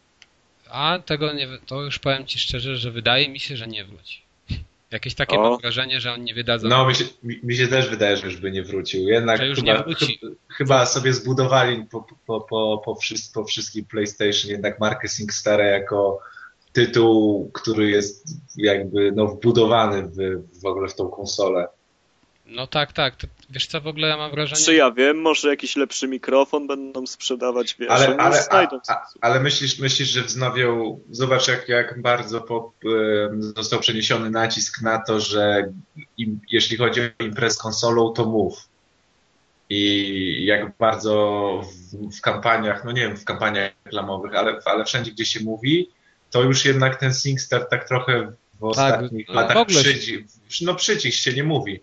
A 0.70 0.99
tego 1.06 1.32
nie, 1.32 1.49
to 1.66 1.82
już 1.82 1.99
powiem 1.99 2.26
Ci 2.26 2.38
szczerze, 2.38 2.76
że 2.76 2.90
wydaje 2.90 3.28
mi 3.28 3.40
się, 3.40 3.56
że 3.56 3.66
nie 3.66 3.85
wróci. 3.85 4.23
Jakieś 4.90 5.14
takie 5.14 5.37
o. 5.37 5.50
mam 5.50 5.61
wrażenie, 5.61 6.00
że 6.00 6.12
on 6.12 6.25
nie 6.25 6.35
wydadzą. 6.35 6.68
No, 6.68 6.87
mi 6.87 6.94
się, 6.94 7.04
mi, 7.23 7.40
mi 7.42 7.56
się 7.56 7.68
też 7.68 7.88
wydaje, 7.88 8.16
że 8.16 8.26
już 8.26 8.37
by 8.37 8.50
nie 8.50 8.62
wrócił. 8.62 9.08
Jednak 9.08 9.40
już 9.42 9.58
chyba, 9.58 9.73
nie 9.73 9.85
wróci. 9.85 10.20
chyba 10.49 10.87
sobie 10.87 11.12
zbudowali 11.12 11.85
po, 11.90 12.06
po, 12.26 12.40
po, 12.40 12.82
po, 12.85 12.94
wszystkim, 12.94 13.42
po 13.42 13.44
wszystkim 13.44 13.85
PlayStation 13.85 14.50
jednak 14.50 14.80
markę 14.80 15.08
SingStar 15.08 15.61
jako 15.61 16.20
tytuł, 16.78 17.50
który 17.54 17.90
jest 17.90 18.26
jakby 18.56 19.12
no, 19.12 19.26
wbudowany 19.26 20.02
w, 20.02 20.16
w 20.62 20.66
ogóle 20.66 20.88
w 20.88 20.94
tą 20.94 21.08
konsolę. 21.08 21.68
No 22.47 22.66
tak, 22.66 22.92
tak. 22.92 23.16
To, 23.16 23.26
wiesz 23.50 23.66
co, 23.66 23.80
w 23.80 23.87
ogóle 23.87 24.08
ja 24.08 24.16
mam 24.16 24.30
wrażenie... 24.30 24.64
Czy 24.64 24.75
ja 24.75 24.90
wiem, 24.90 25.20
może 25.20 25.49
jakiś 25.49 25.76
lepszy 25.76 26.08
mikrofon 26.08 26.66
będą 26.66 27.06
sprzedawać, 27.06 27.76
wiesz, 27.78 27.90
ale, 27.90 28.16
ale, 28.16 28.49
a, 28.50 28.68
a, 28.88 29.06
ale 29.20 29.40
myślisz, 29.40 29.78
myślisz, 29.78 30.08
że 30.08 30.23
wznowią, 30.23 31.00
zobacz 31.11 31.49
jak, 31.49 31.68
jak 31.68 32.02
bardzo 32.02 32.40
po, 32.40 32.73
został 33.38 33.80
przeniesiony 33.80 34.30
nacisk 34.30 34.82
na 34.82 34.99
to, 34.99 35.20
że 35.20 35.73
im, 36.18 36.40
jeśli 36.50 36.76
chodzi 36.76 37.00
o 37.00 37.25
imprez 37.25 37.58
konsolą, 37.58 38.12
to 38.12 38.25
mów. 38.25 38.68
I 39.70 40.44
jak 40.44 40.76
bardzo 40.78 41.62
w, 41.92 42.16
w, 42.18 42.20
kampaniach, 42.20 42.85
no 42.85 42.92
nie 42.92 43.00
wiem, 43.00 43.16
w 43.16 43.25
kampaniach 43.25 43.73
reklamowych, 43.85 44.35
ale, 44.35 44.58
ale 44.64 44.85
wszędzie, 44.85 45.11
gdzie 45.11 45.25
się 45.25 45.40
mówi, 45.44 45.90
to 46.30 46.42
już 46.42 46.64
jednak 46.64 46.97
ten 46.97 47.14
SingStar 47.14 47.68
tak 47.68 47.88
trochę 47.88 48.23
w 48.23 48.61
tak, 48.61 48.61
ostatnich 48.61 49.26
tak, 49.26 49.37
latach 49.37 49.66
przyci, 49.66 50.26
no 50.62 50.75
przycisk 50.75 51.18
się 51.18 51.32
nie 51.32 51.44
mówi. 51.44 51.80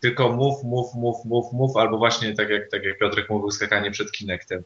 Tylko 0.00 0.32
mów, 0.32 0.64
mów, 0.64 0.94
mów, 0.94 1.24
mów, 1.24 1.52
mów, 1.52 1.76
albo 1.76 1.98
właśnie 1.98 2.34
tak 2.34 2.50
jak, 2.50 2.70
tak 2.70 2.84
jak 2.84 2.98
Piotrek 2.98 3.30
mówił, 3.30 3.50
skakanie 3.50 3.90
przed 3.90 4.12
Kinectem. 4.12 4.62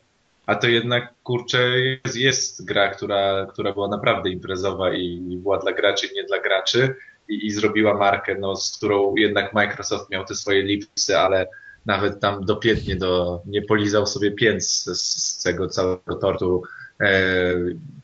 A 0.46 0.54
to 0.54 0.68
jednak, 0.68 1.14
kurczę, 1.22 1.78
jest, 1.78 2.16
jest 2.16 2.64
gra, 2.64 2.88
która, 2.88 3.46
która 3.52 3.72
była 3.72 3.88
naprawdę 3.88 4.30
imprezowa 4.30 4.94
i 4.94 5.38
była 5.42 5.58
dla 5.58 5.72
graczy, 5.72 6.08
nie 6.14 6.24
dla 6.24 6.40
graczy. 6.40 6.94
I, 7.28 7.46
i 7.46 7.50
zrobiła 7.50 7.94
markę, 7.94 8.36
no, 8.40 8.56
z 8.56 8.76
którą 8.76 9.14
jednak 9.16 9.52
Microsoft 9.52 10.10
miał 10.10 10.24
te 10.24 10.34
swoje 10.34 10.62
lipsy, 10.62 11.18
ale 11.18 11.46
nawet 11.86 12.20
tam 12.20 12.44
dopiętnie 12.44 12.96
do, 12.96 13.42
nie 13.46 13.62
polizał 13.62 14.06
sobie 14.06 14.30
pięć 14.30 14.64
z, 14.64 14.84
z 15.02 15.42
tego 15.42 15.68
całego 15.68 16.16
tortu 16.20 16.62
e, 17.00 17.54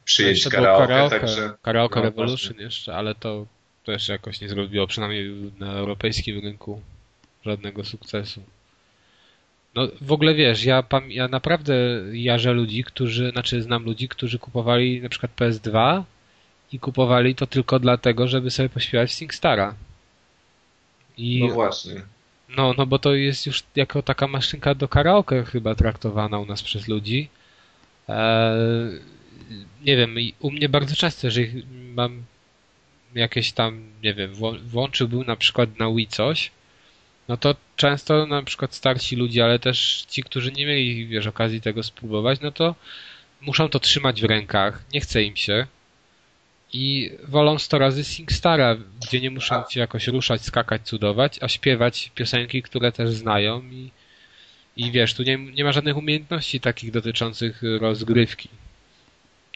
przyjęć 0.04 0.48
karaoke. 0.48 0.86
Karaoke, 0.86 1.20
także, 1.20 1.52
karaoke 1.62 2.00
no, 2.00 2.02
Revolution 2.02 2.52
właśnie. 2.52 2.64
jeszcze, 2.64 2.96
ale 2.96 3.14
to 3.14 3.46
też 3.84 4.08
jakoś 4.08 4.40
nie 4.40 4.48
zrobiło, 4.48 4.86
przynajmniej 4.86 5.52
na 5.58 5.72
europejskim 5.72 6.40
rynku 6.40 6.80
żadnego 7.44 7.84
sukcesu. 7.84 8.42
No 9.74 9.88
w 10.00 10.12
ogóle 10.12 10.34
wiesz, 10.34 10.64
ja, 10.64 10.84
ja 11.08 11.28
naprawdę 11.28 11.74
jarzę 12.12 12.52
ludzi, 12.52 12.84
którzy, 12.84 13.30
znaczy 13.30 13.62
znam 13.62 13.84
ludzi, 13.84 14.08
którzy 14.08 14.38
kupowali 14.38 15.00
na 15.00 15.08
przykład 15.08 15.32
PS2 15.36 16.02
i 16.72 16.80
kupowali 16.80 17.34
to 17.34 17.46
tylko 17.46 17.78
dlatego, 17.78 18.28
żeby 18.28 18.50
sobie 18.50 18.68
pośpiewać 18.68 19.12
SingStara. 19.12 19.74
I, 21.16 21.40
no 21.48 21.54
właśnie. 21.54 22.02
No, 22.56 22.74
no 22.78 22.86
bo 22.86 22.98
to 22.98 23.14
jest 23.14 23.46
już 23.46 23.62
jako 23.76 24.02
taka 24.02 24.26
maszynka 24.26 24.74
do 24.74 24.88
karaoke 24.88 25.44
chyba 25.44 25.74
traktowana 25.74 26.38
u 26.38 26.46
nas 26.46 26.62
przez 26.62 26.88
ludzi. 26.88 27.28
Eee, 28.08 29.00
nie 29.84 29.96
wiem, 29.96 30.16
u 30.40 30.50
mnie 30.50 30.68
bardzo 30.68 30.96
często, 30.96 31.26
jeżeli 31.26 31.66
mam 31.94 32.24
jakieś 33.14 33.52
tam, 33.52 33.92
nie 34.02 34.14
wiem, 34.14 34.32
włączyłbym 34.62 35.24
na 35.26 35.36
przykład 35.36 35.78
na 35.78 35.90
Wii 35.90 36.06
coś, 36.06 36.50
no 37.28 37.36
to 37.36 37.54
często 37.76 38.26
na 38.26 38.42
przykład 38.42 38.74
starsi 38.74 39.16
ludzie, 39.16 39.44
ale 39.44 39.58
też 39.58 40.04
ci, 40.08 40.22
którzy 40.22 40.52
nie 40.52 40.66
mieli, 40.66 41.06
wiesz, 41.06 41.26
okazji 41.26 41.60
tego 41.60 41.82
spróbować, 41.82 42.40
no 42.40 42.52
to 42.52 42.74
muszą 43.40 43.68
to 43.68 43.80
trzymać 43.80 44.22
w 44.22 44.24
rękach, 44.24 44.84
nie 44.94 45.00
chce 45.00 45.22
im 45.22 45.36
się. 45.36 45.66
I 46.72 47.10
wolą 47.28 47.58
100 47.58 47.78
razy 47.78 48.04
SingStara, 48.04 48.76
gdzie 49.02 49.20
nie 49.20 49.30
muszą 49.30 49.64
się 49.70 49.80
jakoś 49.80 50.06
ruszać, 50.06 50.42
skakać, 50.42 50.82
cudować, 50.82 51.38
a 51.42 51.48
śpiewać 51.48 52.10
piosenki, 52.14 52.62
które 52.62 52.92
też 52.92 53.10
znają 53.10 53.62
i, 53.62 53.90
i 54.76 54.90
wiesz, 54.90 55.14
tu 55.14 55.22
nie, 55.22 55.38
nie 55.38 55.64
ma 55.64 55.72
żadnych 55.72 55.96
umiejętności 55.96 56.60
takich 56.60 56.90
dotyczących 56.90 57.62
rozgrywki, 57.80 58.48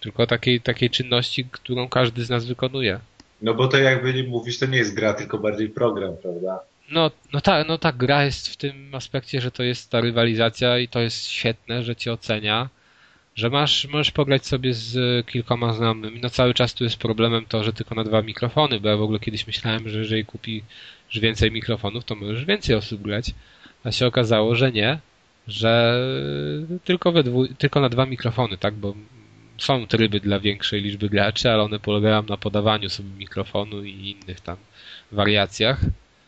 tylko 0.02 0.26
takiej, 0.26 0.60
takiej 0.60 0.90
czynności, 0.90 1.44
którą 1.44 1.88
każdy 1.88 2.24
z 2.24 2.30
nas 2.30 2.44
wykonuje. 2.44 3.00
No 3.42 3.54
bo 3.54 3.68
to 3.68 3.78
jakby 3.78 4.24
mówisz, 4.24 4.58
to 4.58 4.66
nie 4.66 4.78
jest 4.78 4.94
gra, 4.94 5.14
tylko 5.14 5.38
bardziej 5.38 5.68
program, 5.68 6.16
prawda? 6.22 6.60
No, 6.90 7.10
no 7.32 7.40
tak, 7.40 7.68
no 7.68 7.78
tak, 7.78 7.96
gra 7.96 8.24
jest 8.24 8.48
w 8.48 8.56
tym 8.56 8.94
aspekcie, 8.94 9.40
że 9.40 9.50
to 9.50 9.62
jest 9.62 9.90
ta 9.90 10.00
rywalizacja 10.00 10.78
i 10.78 10.88
to 10.88 11.00
jest 11.00 11.26
świetne, 11.26 11.82
że 11.82 11.96
cię 11.96 12.12
ocenia, 12.12 12.68
że 13.34 13.50
masz, 13.50 13.88
możesz 13.88 14.10
pograć 14.10 14.46
sobie 14.46 14.74
z 14.74 15.26
kilkoma 15.26 15.72
znajomymi. 15.72 16.20
No 16.22 16.30
cały 16.30 16.54
czas 16.54 16.74
tu 16.74 16.84
jest 16.84 16.96
problemem 16.96 17.44
to, 17.48 17.64
że 17.64 17.72
tylko 17.72 17.94
na 17.94 18.04
dwa 18.04 18.22
mikrofony, 18.22 18.80
bo 18.80 18.88
ja 18.88 18.96
w 18.96 19.02
ogóle 19.02 19.20
kiedyś 19.20 19.46
myślałem, 19.46 19.88
że 19.88 19.98
jeżeli 19.98 20.24
kupisz 20.24 20.62
więcej 21.12 21.52
mikrofonów, 21.52 22.04
to 22.04 22.14
możesz 22.14 22.44
więcej 22.44 22.76
osób 22.76 23.02
grać, 23.02 23.34
a 23.84 23.92
się 23.92 24.06
okazało, 24.06 24.54
że 24.54 24.72
nie, 24.72 24.98
że 25.48 26.00
tylko, 26.84 27.12
we 27.12 27.22
dwu, 27.22 27.46
tylko 27.48 27.80
na 27.80 27.88
dwa 27.88 28.06
mikrofony, 28.06 28.58
tak, 28.58 28.74
bo 28.74 28.94
są 29.58 29.86
tryby 29.86 30.20
dla 30.20 30.40
większej 30.40 30.82
liczby 30.82 31.08
graczy, 31.08 31.50
ale 31.50 31.62
one 31.62 31.78
polegają 31.78 32.22
na 32.22 32.36
podawaniu 32.36 32.88
sobie 32.88 33.08
mikrofonu 33.18 33.84
i 33.84 34.10
innych 34.10 34.40
tam 34.40 34.56
wariacjach. 35.12 35.80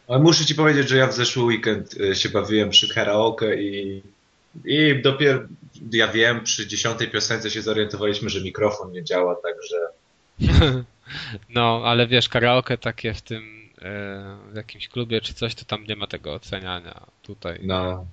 Ale 0.09 0.19
muszę 0.19 0.45
ci 0.45 0.55
powiedzieć, 0.55 0.89
że 0.89 0.97
ja 0.97 1.07
w 1.07 1.15
zeszły 1.15 1.45
weekend 1.45 2.01
e, 2.01 2.15
się 2.15 2.29
bawiłem 2.29 2.71
przy 2.71 2.95
karaoke 2.95 3.63
i, 3.63 4.03
i 4.65 5.03
dopiero, 5.03 5.41
ja 5.93 6.09
wiem, 6.09 6.45
przy 6.45 6.67
dziesiątej 6.67 7.09
piosence 7.11 7.51
się 7.51 7.63
zorientowaliśmy, 7.63 8.31
że 8.31 8.41
mikrofon 8.41 8.93
nie 8.93 9.05
działa, 9.05 9.37
także... 9.37 9.77
No, 11.49 11.83
ale 11.85 12.07
wiesz, 12.07 12.29
karaoke 12.29 12.79
takie 12.79 13.15
w 13.15 13.23
tym, 13.23 13.71
e, 13.83 14.37
w 14.53 14.57
jakimś 14.57 14.89
klubie 14.89 15.21
czy 15.21 15.35
coś, 15.35 15.55
to 15.55 15.65
tam 15.65 15.85
nie 15.85 15.97
ma 15.97 16.07
tego 16.07 16.35
oceniania 16.35 17.07
tutaj. 17.23 17.61
No. 17.63 18.07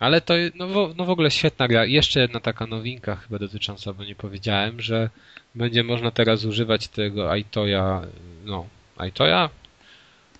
Ale 0.00 0.20
to, 0.20 0.34
no, 0.54 0.66
w, 0.68 0.96
no 0.96 1.04
w 1.04 1.10
ogóle 1.10 1.30
świetna 1.30 1.68
gra. 1.68 1.84
Jeszcze 1.84 2.20
jedna 2.20 2.40
taka 2.40 2.66
nowinka 2.66 3.16
chyba 3.16 3.38
dotycząca, 3.38 3.92
bo 3.92 4.04
nie 4.04 4.14
powiedziałem, 4.14 4.80
że 4.80 5.10
będzie 5.54 5.84
można 5.84 6.10
teraz 6.10 6.44
używać 6.44 6.88
tego 6.88 7.34
iToya, 7.36 8.02
no, 8.44 8.66
iToya? 9.08 9.50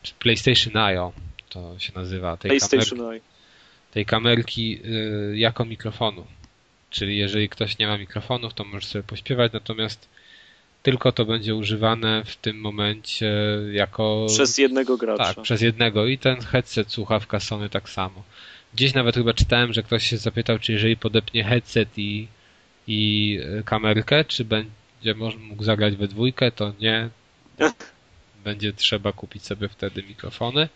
czy 0.02 0.14
PlayStation 0.14 0.76
Eye, 0.76 1.10
to 1.48 1.78
się 1.78 1.92
nazywa, 1.94 2.36
tej 2.36 2.48
PlayStation 2.48 2.98
kamerki, 2.98 3.26
tej 3.90 4.06
kamerki 4.06 4.80
y, 4.84 5.38
jako 5.38 5.64
mikrofonu. 5.64 6.26
Czyli 6.90 7.18
jeżeli 7.18 7.48
ktoś 7.48 7.78
nie 7.78 7.86
ma 7.86 7.98
mikrofonów, 7.98 8.54
to 8.54 8.64
może 8.64 8.86
sobie 8.86 9.02
pośpiewać, 9.02 9.52
natomiast 9.52 10.08
tylko 10.82 11.12
to 11.12 11.24
będzie 11.24 11.54
używane 11.54 12.24
w 12.24 12.36
tym 12.36 12.60
momencie 12.60 13.32
jako... 13.72 14.26
Przez 14.28 14.58
jednego 14.58 14.96
gracza. 14.96 15.24
Tak, 15.24 15.42
przez 15.42 15.60
jednego. 15.60 16.06
I 16.06 16.18
ten 16.18 16.40
headset, 16.40 16.92
słuchawka 16.92 17.40
Sony 17.40 17.68
tak 17.68 17.88
samo. 17.88 18.22
Gdzieś 18.74 18.94
nawet 18.94 19.14
chyba 19.14 19.34
czytałem, 19.34 19.72
że 19.72 19.82
ktoś 19.82 20.06
się 20.06 20.16
zapytał, 20.16 20.58
czy 20.58 20.72
jeżeli 20.72 20.96
podepnie 20.96 21.44
headset 21.44 21.98
i, 21.98 22.28
i 22.86 23.38
y, 23.58 23.64
kamerkę, 23.64 24.24
czy 24.24 24.44
będzie 24.44 25.14
mógł 25.38 25.64
zagrać 25.64 25.96
we 25.96 26.08
dwójkę, 26.08 26.52
to 26.52 26.72
nie. 26.80 27.08
będzie 28.44 28.72
trzeba 28.72 29.12
kupić 29.12 29.44
sobie 29.44 29.68
wtedy 29.68 30.02
mikrofony. 30.02 30.68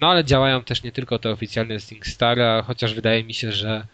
No 0.00 0.10
ale 0.10 0.24
działają 0.24 0.64
też 0.64 0.82
nie 0.82 0.92
tylko 0.92 1.18
te 1.18 1.30
oficjalne 1.30 1.80
SingStar, 1.80 2.38
chociaż 2.66 2.94
wydaje 2.94 3.24
mi 3.24 3.34
się, 3.34 3.52
że 3.52 3.86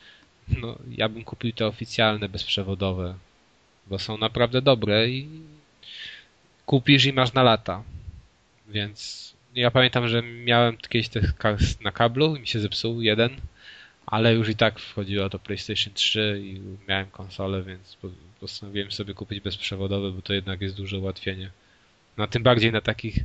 no, 0.48 0.78
ja 0.90 1.08
bym 1.08 1.24
kupił 1.24 1.52
te 1.52 1.66
oficjalne 1.66 2.28
bezprzewodowe, 2.28 3.14
bo 3.86 3.98
są 3.98 4.18
naprawdę 4.18 4.62
dobre 4.62 5.08
i 5.08 5.28
kupisz 6.66 7.04
i 7.04 7.12
masz 7.12 7.32
na 7.32 7.42
lata. 7.42 7.82
Więc 8.68 9.28
ja 9.54 9.70
pamiętam, 9.70 10.08
że 10.08 10.22
miałem 10.22 10.76
kiedyś 10.76 11.08
na 11.80 11.92
kablu 11.92 12.36
i 12.36 12.40
mi 12.40 12.46
się 12.46 12.60
zepsuł 12.60 13.02
jeden, 13.02 13.30
ale 14.06 14.34
już 14.34 14.48
i 14.48 14.56
tak 14.56 14.78
wchodziło 14.78 15.30
to 15.30 15.38
PlayStation 15.38 15.94
3 15.94 16.40
i 16.44 16.60
miałem 16.88 17.06
konsolę, 17.06 17.62
więc 17.62 17.96
postanowiłem 18.40 18.92
sobie 18.92 19.14
kupić 19.14 19.40
bezprzewodowe, 19.40 20.10
bo 20.10 20.22
to 20.22 20.32
jednak 20.32 20.60
jest 20.60 20.76
duże 20.76 20.98
ułatwienie. 20.98 21.50
No 22.16 22.26
tym 22.26 22.42
bardziej 22.42 22.72
na 22.72 22.80
takich 22.80 23.18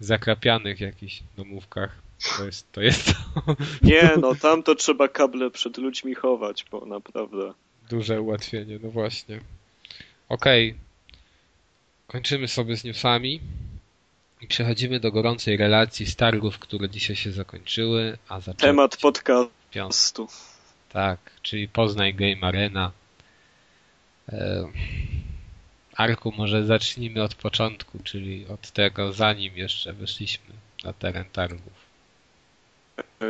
zakrapianych 0.00 0.80
jakichś 0.80 1.22
domówkach. 1.36 2.02
To 2.36 2.44
jest 2.44 2.72
to. 2.72 2.80
Jest 2.80 3.06
to. 3.06 3.56
Nie, 3.82 4.10
no 4.20 4.34
tam 4.34 4.62
to 4.62 4.74
trzeba 4.74 5.08
kable 5.08 5.50
przed 5.50 5.78
ludźmi 5.78 6.14
chować, 6.14 6.64
bo 6.70 6.86
naprawdę. 6.86 7.52
Duże 7.90 8.20
ułatwienie, 8.20 8.78
no 8.82 8.90
właśnie. 8.90 9.40
Okej. 10.28 10.70
Okay. 10.70 10.80
Kończymy 12.06 12.48
sobie 12.48 12.76
z 12.76 12.84
newsami 12.84 13.40
i 14.40 14.46
przechodzimy 14.46 15.00
do 15.00 15.12
gorącej 15.12 15.56
relacji 15.56 16.06
z 16.06 16.16
targów, 16.16 16.58
które 16.58 16.88
dzisiaj 16.88 17.16
się 17.16 17.32
zakończyły, 17.32 18.18
a 18.28 18.40
zaczęły 18.40 18.72
Temat 18.72 18.96
podcastu. 18.96 20.28
Tak, 20.92 21.18
czyli 21.42 21.68
Poznaj 21.68 22.14
Game 22.14 22.40
Arena. 22.40 22.92
E, 24.28 24.68
Arku, 25.96 26.32
może 26.38 26.66
zacznijmy 26.66 27.22
od 27.22 27.34
początku, 27.34 27.98
czyli 28.04 28.46
od 28.48 28.70
tego, 28.70 29.12
zanim 29.12 29.56
jeszcze 29.56 29.92
wyszliśmy 29.92 30.54
na 30.84 30.92
teren 30.92 31.24
targów. 31.32 31.90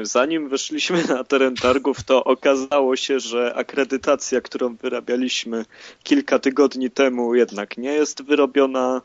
Zanim 0.02 0.48
weszliśmy 0.48 1.04
na 1.04 1.24
teren 1.24 1.54
targów, 1.54 2.02
to 2.02 2.24
okazało 2.24 2.96
się, 2.96 3.20
że 3.20 3.54
akredytacja, 3.54 4.40
którą 4.40 4.76
wyrabialiśmy 4.76 5.64
kilka 6.02 6.38
tygodni 6.38 6.90
temu, 6.90 7.34
jednak 7.34 7.78
nie 7.78 7.92
jest 7.92 8.22
wyrobiona. 8.22 9.02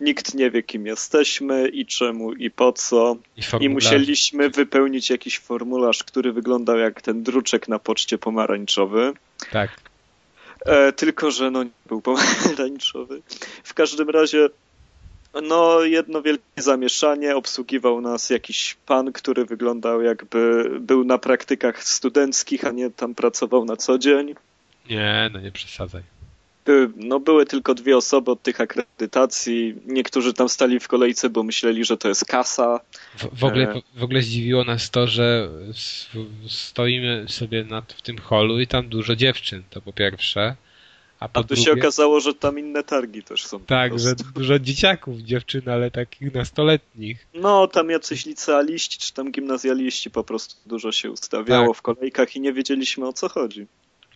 Nikt 0.00 0.34
nie 0.34 0.50
wie, 0.50 0.62
kim 0.62 0.86
jesteśmy 0.86 1.68
i 1.68 1.86
czemu 1.86 2.32
i 2.32 2.50
po 2.50 2.72
co. 2.72 3.16
I, 3.36 3.64
I 3.64 3.68
musieliśmy 3.68 4.50
wypełnić 4.50 5.10
jakiś 5.10 5.38
formularz, 5.38 6.04
który 6.04 6.32
wyglądał 6.32 6.78
jak 6.78 7.02
ten 7.02 7.22
druczek 7.22 7.68
na 7.68 7.78
poczcie 7.78 8.18
pomarańczowy. 8.18 9.12
Tak. 9.50 9.70
E, 10.66 10.92
tylko, 10.92 11.30
że 11.30 11.50
no 11.50 11.62
nie 11.62 11.70
był 11.86 12.00
pomarańczowy. 12.00 13.22
W 13.64 13.74
każdym 13.74 14.10
razie 14.10 14.48
No, 15.42 15.82
jedno 15.82 16.22
wielkie 16.22 16.62
zamieszanie. 16.62 17.36
Obsługiwał 17.36 18.00
nas 18.00 18.30
jakiś 18.30 18.76
pan, 18.86 19.12
który 19.12 19.44
wyglądał 19.44 20.02
jakby 20.02 20.70
był 20.80 21.04
na 21.04 21.18
praktykach 21.18 21.84
studenckich, 21.84 22.64
a 22.64 22.70
nie 22.70 22.90
tam 22.90 23.14
pracował 23.14 23.64
na 23.64 23.76
co 23.76 23.98
dzień. 23.98 24.34
Nie, 24.90 25.30
no 25.32 25.40
nie 25.40 25.52
przesadzaj. 25.52 26.02
No, 26.96 27.20
były 27.20 27.46
tylko 27.46 27.74
dwie 27.74 27.96
osoby 27.96 28.30
od 28.30 28.42
tych 28.42 28.60
akredytacji. 28.60 29.74
Niektórzy 29.86 30.32
tam 30.34 30.48
stali 30.48 30.80
w 30.80 30.88
kolejce, 30.88 31.30
bo 31.30 31.42
myśleli, 31.42 31.84
że 31.84 31.96
to 31.96 32.08
jest 32.08 32.24
kasa. 32.24 32.80
W, 33.18 33.38
w, 33.40 33.44
ogóle, 33.44 33.70
E. 33.74 33.82
w 33.96 34.02
ogóle 34.02 34.22
zdziwiło 34.22 34.64
nas 34.64 34.90
to, 34.90 35.06
że 35.06 35.48
stoimy 36.48 37.26
sobie 37.28 37.64
nad, 37.64 37.92
w 37.92 38.02
tym 38.02 38.18
holu 38.18 38.60
i 38.60 38.66
tam 38.66 38.88
dużo 38.88 39.16
dziewczyn, 39.16 39.62
to 39.70 39.80
po 39.80 39.92
pierwsze. 39.92 40.56
A 41.20 41.28
po 41.28 41.40
A 41.40 41.42
tu 41.42 41.48
drugie, 41.48 41.62
się 41.64 41.72
okazało, 41.72 42.20
że 42.20 42.34
tam 42.34 42.58
inne 42.58 42.82
targi 42.84 43.22
też 43.22 43.46
są. 43.46 43.60
tak, 43.60 43.98
że 43.98 44.14
dużo 44.34 44.58
dzieciaków, 44.58 45.18
dziewczyn, 45.18 45.68
ale 45.68 45.90
takich 45.90 46.34
nastoletnich. 46.34 47.26
No, 47.34 47.66
tam 47.68 47.90
jacyś 47.90 48.26
licealiści, 48.26 48.98
czy 48.98 49.12
tam 49.14 49.32
gimnazjaliści 49.32 50.10
po 50.10 50.24
prostu 50.24 50.54
dużo 50.66 50.92
się 50.92 51.10
ustawiało 51.10 51.66
Tak. 51.68 51.76
w 51.76 51.82
kolejkach 51.82 52.36
i 52.36 52.40
nie 52.40 52.52
wiedzieliśmy 52.52 53.08
o 53.08 53.12
co 53.12 53.28
chodzi. 53.28 53.66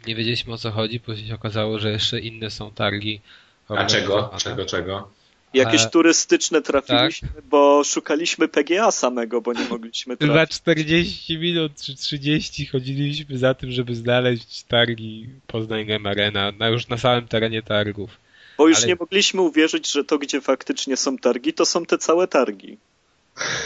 Nie 0.06 0.14
wiedzieliśmy 0.14 0.52
o 0.52 0.58
co 0.58 0.70
chodzi, 0.70 1.00
później 1.00 1.28
się 1.28 1.34
okazało, 1.34 1.78
że 1.78 1.90
jeszcze 1.90 2.20
inne 2.20 2.50
są 2.50 2.70
targi. 2.70 3.20
A 3.68 3.86
czego? 3.86 4.30
Czego, 4.38 4.64
czego? 4.64 5.10
Jakieś 5.54 5.80
Ale- 5.80 5.90
turystyczne 5.90 6.62
trafiliśmy, 6.62 7.28
bo 7.50 7.84
szukaliśmy 7.84 8.48
PGA 8.48 8.90
samego, 8.90 9.40
bo 9.40 9.52
nie 9.52 9.68
mogliśmy 9.68 10.16
trafić. 10.16 10.56
40 10.56 11.38
minut 11.38 11.72
czy 11.82 11.94
30 11.96 12.66
chodziliśmy 12.66 13.38
za 13.38 13.54
tym, 13.54 13.70
żeby 13.72 13.94
znaleźć 13.94 14.62
targi 14.62 15.28
Poznań 15.46 15.86
Game 15.86 16.10
Arena, 16.10 16.52
na, 16.52 16.68
już 16.68 16.88
na 16.88 16.98
samym 16.98 17.28
terenie 17.28 17.62
targów. 17.62 18.10
Bo 18.58 18.68
już 18.68 18.78
ale- 18.78 18.86
nie 18.86 18.94
mogliśmy 19.00 19.40
uwierzyć, 19.40 19.92
że 19.92 20.04
to, 20.04 20.18
gdzie 20.18 20.40
faktycznie 20.40 20.96
są 20.96 21.18
targi, 21.18 21.52
to 21.52 21.66
są 21.66 21.86
te 21.86 21.98
całe 21.98 22.28
targi. 22.28 22.78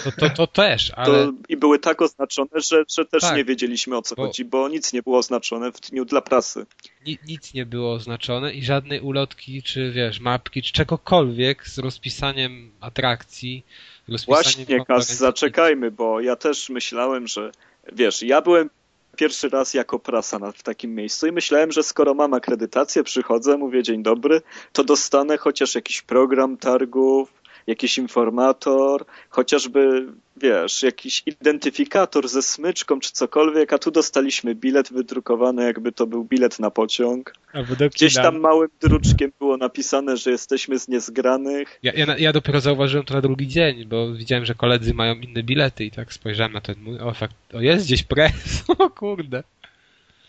To, 0.04 0.11
to, 0.12 0.30
to 0.30 0.47
też, 0.47 0.88
To, 0.88 0.97
ale 0.99 1.33
I 1.49 1.56
były 1.56 1.78
tak 1.78 2.02
oznaczone, 2.02 2.50
że, 2.54 2.85
że 2.88 3.04
też 3.04 3.23
Tak. 3.23 3.37
nie 3.37 3.44
wiedzieliśmy 3.44 3.97
o 3.97 4.02
co 4.02 4.14
Bo- 4.14 4.26
chodzi, 4.26 4.44
bo 4.44 4.68
nic 4.68 4.92
nie 4.92 5.02
było 5.02 5.18
oznaczone 5.18 5.73
w 5.73 5.80
dniu 5.80 6.04
dla 6.04 6.21
prasy. 6.21 6.66
ni, 7.06 7.18
nic 7.28 7.54
nie 7.54 7.66
było 7.66 7.92
oznaczone 7.92 8.52
i 8.54 8.64
żadnej 8.64 9.00
ulotki, 9.00 9.62
czy 9.62 9.92
wiesz, 9.92 10.21
mapki, 10.21 10.62
czy 10.62 10.73
czegokolwiek 10.73 11.68
z 11.68 11.78
rozpisaniem 11.78 12.71
atrakcji, 12.80 13.64
rozpisaniem 14.09 14.42
Właśnie, 14.66 14.85
Kas, 14.85 15.16
zaczekajmy, 15.16 15.90
bo 15.90 16.21
ja 16.21 16.37
też 16.37 16.71
myślałem, 16.71 17.26
że 17.26 17.52
wiesz, 17.92 18.23
ja 18.23 18.42
byłem 18.42 18.71
pierwszy 19.16 19.49
raz 19.49 19.75
jako 19.75 19.99
prasa 19.99 20.38
na, 20.38 20.52
w 20.52 20.62
takim 20.62 20.94
miejscu 20.94 21.26
i 21.26 21.33
myślałem, 21.33 21.73
że 21.73 21.83
skoro 21.83 22.14
mam 22.14 22.35
akredytację, 22.35 23.04
przychodzę, 23.04 23.56
mówię 23.56 23.83
dzień 23.83 24.02
dobry, 24.02 24.42
to 24.73 24.85
dostanę 24.85 25.38
chociaż 25.38 25.75
jakiś 25.75 26.02
program 26.02 26.56
targów, 26.56 27.33
jakiś 27.66 27.99
informator, 27.99 29.04
chociażby, 29.28 30.06
wiesz, 30.37 30.83
jakiś 30.83 31.23
identyfikator 31.26 32.28
ze 32.28 32.42
smyczką 32.42 33.00
czy 33.00 33.12
cokolwiek, 33.12 33.73
a 33.73 33.78
tu 33.78 33.90
dostaliśmy 33.90 34.54
bilet 34.54 34.92
wydrukowany, 34.92 35.64
jakby 35.64 35.92
to 35.92 36.06
był 36.06 36.25
bilet 36.25 36.59
na 36.59 36.71
pociąg. 36.71 37.35
Gdzieś 37.94 38.14
tam 38.14 38.40
małym 38.40 38.68
druczkiem 38.80 39.33
było 39.38 39.56
napisane, 39.56 40.16
że 40.16 40.30
jesteśmy 40.30 40.78
z 40.78 40.88
niezgranych. 40.88 41.78
Ja, 41.83 41.92
ja, 41.92 42.18
ja 42.18 42.33
dopiero 42.33 42.61
zauważyłem 42.61 43.06
to 43.06 43.14
na 43.14 43.21
drugi 43.21 43.49
dzień, 43.49 43.85
bo 43.85 44.12
widziałem, 44.12 44.44
że 44.44 44.54
koledzy 44.54 44.94
mają 44.94 45.14
inne 45.14 45.42
bilety 45.42 45.85
i 45.85 45.90
tak 45.90 46.12
spojrzałem 46.12 46.52
na 46.52 46.61
ten 46.61 46.75
mój, 46.78 46.99
o 46.99 47.14
fakt, 47.14 47.37
o 47.54 47.61
jest 47.61 47.87
gdzieś 47.87 48.02
pres, 48.02 48.64
o 48.78 48.90
kurde. 48.90 49.42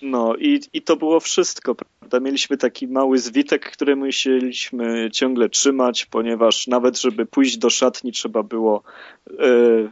No 0.06 0.36
i, 0.36 0.60
i 0.74 0.82
to 0.82 0.96
było 0.96 1.20
wszystko, 1.20 1.76
prawda? 1.76 2.20
Mieliśmy 2.20 2.58
taki 2.58 2.88
mały 2.88 3.18
zwitek, 3.20 3.72
który 3.72 3.96
musieliśmy 3.96 5.10
ciągle 5.14 5.50
trzymać, 5.50 6.06
ponieważ 6.06 6.68
nawet 6.68 7.02
żeby 7.02 7.26
pójść 7.26 7.58
do 7.58 7.70
szatni 7.70 8.12
trzeba 8.12 8.44
było 8.44 8.84
e, 9.30 9.34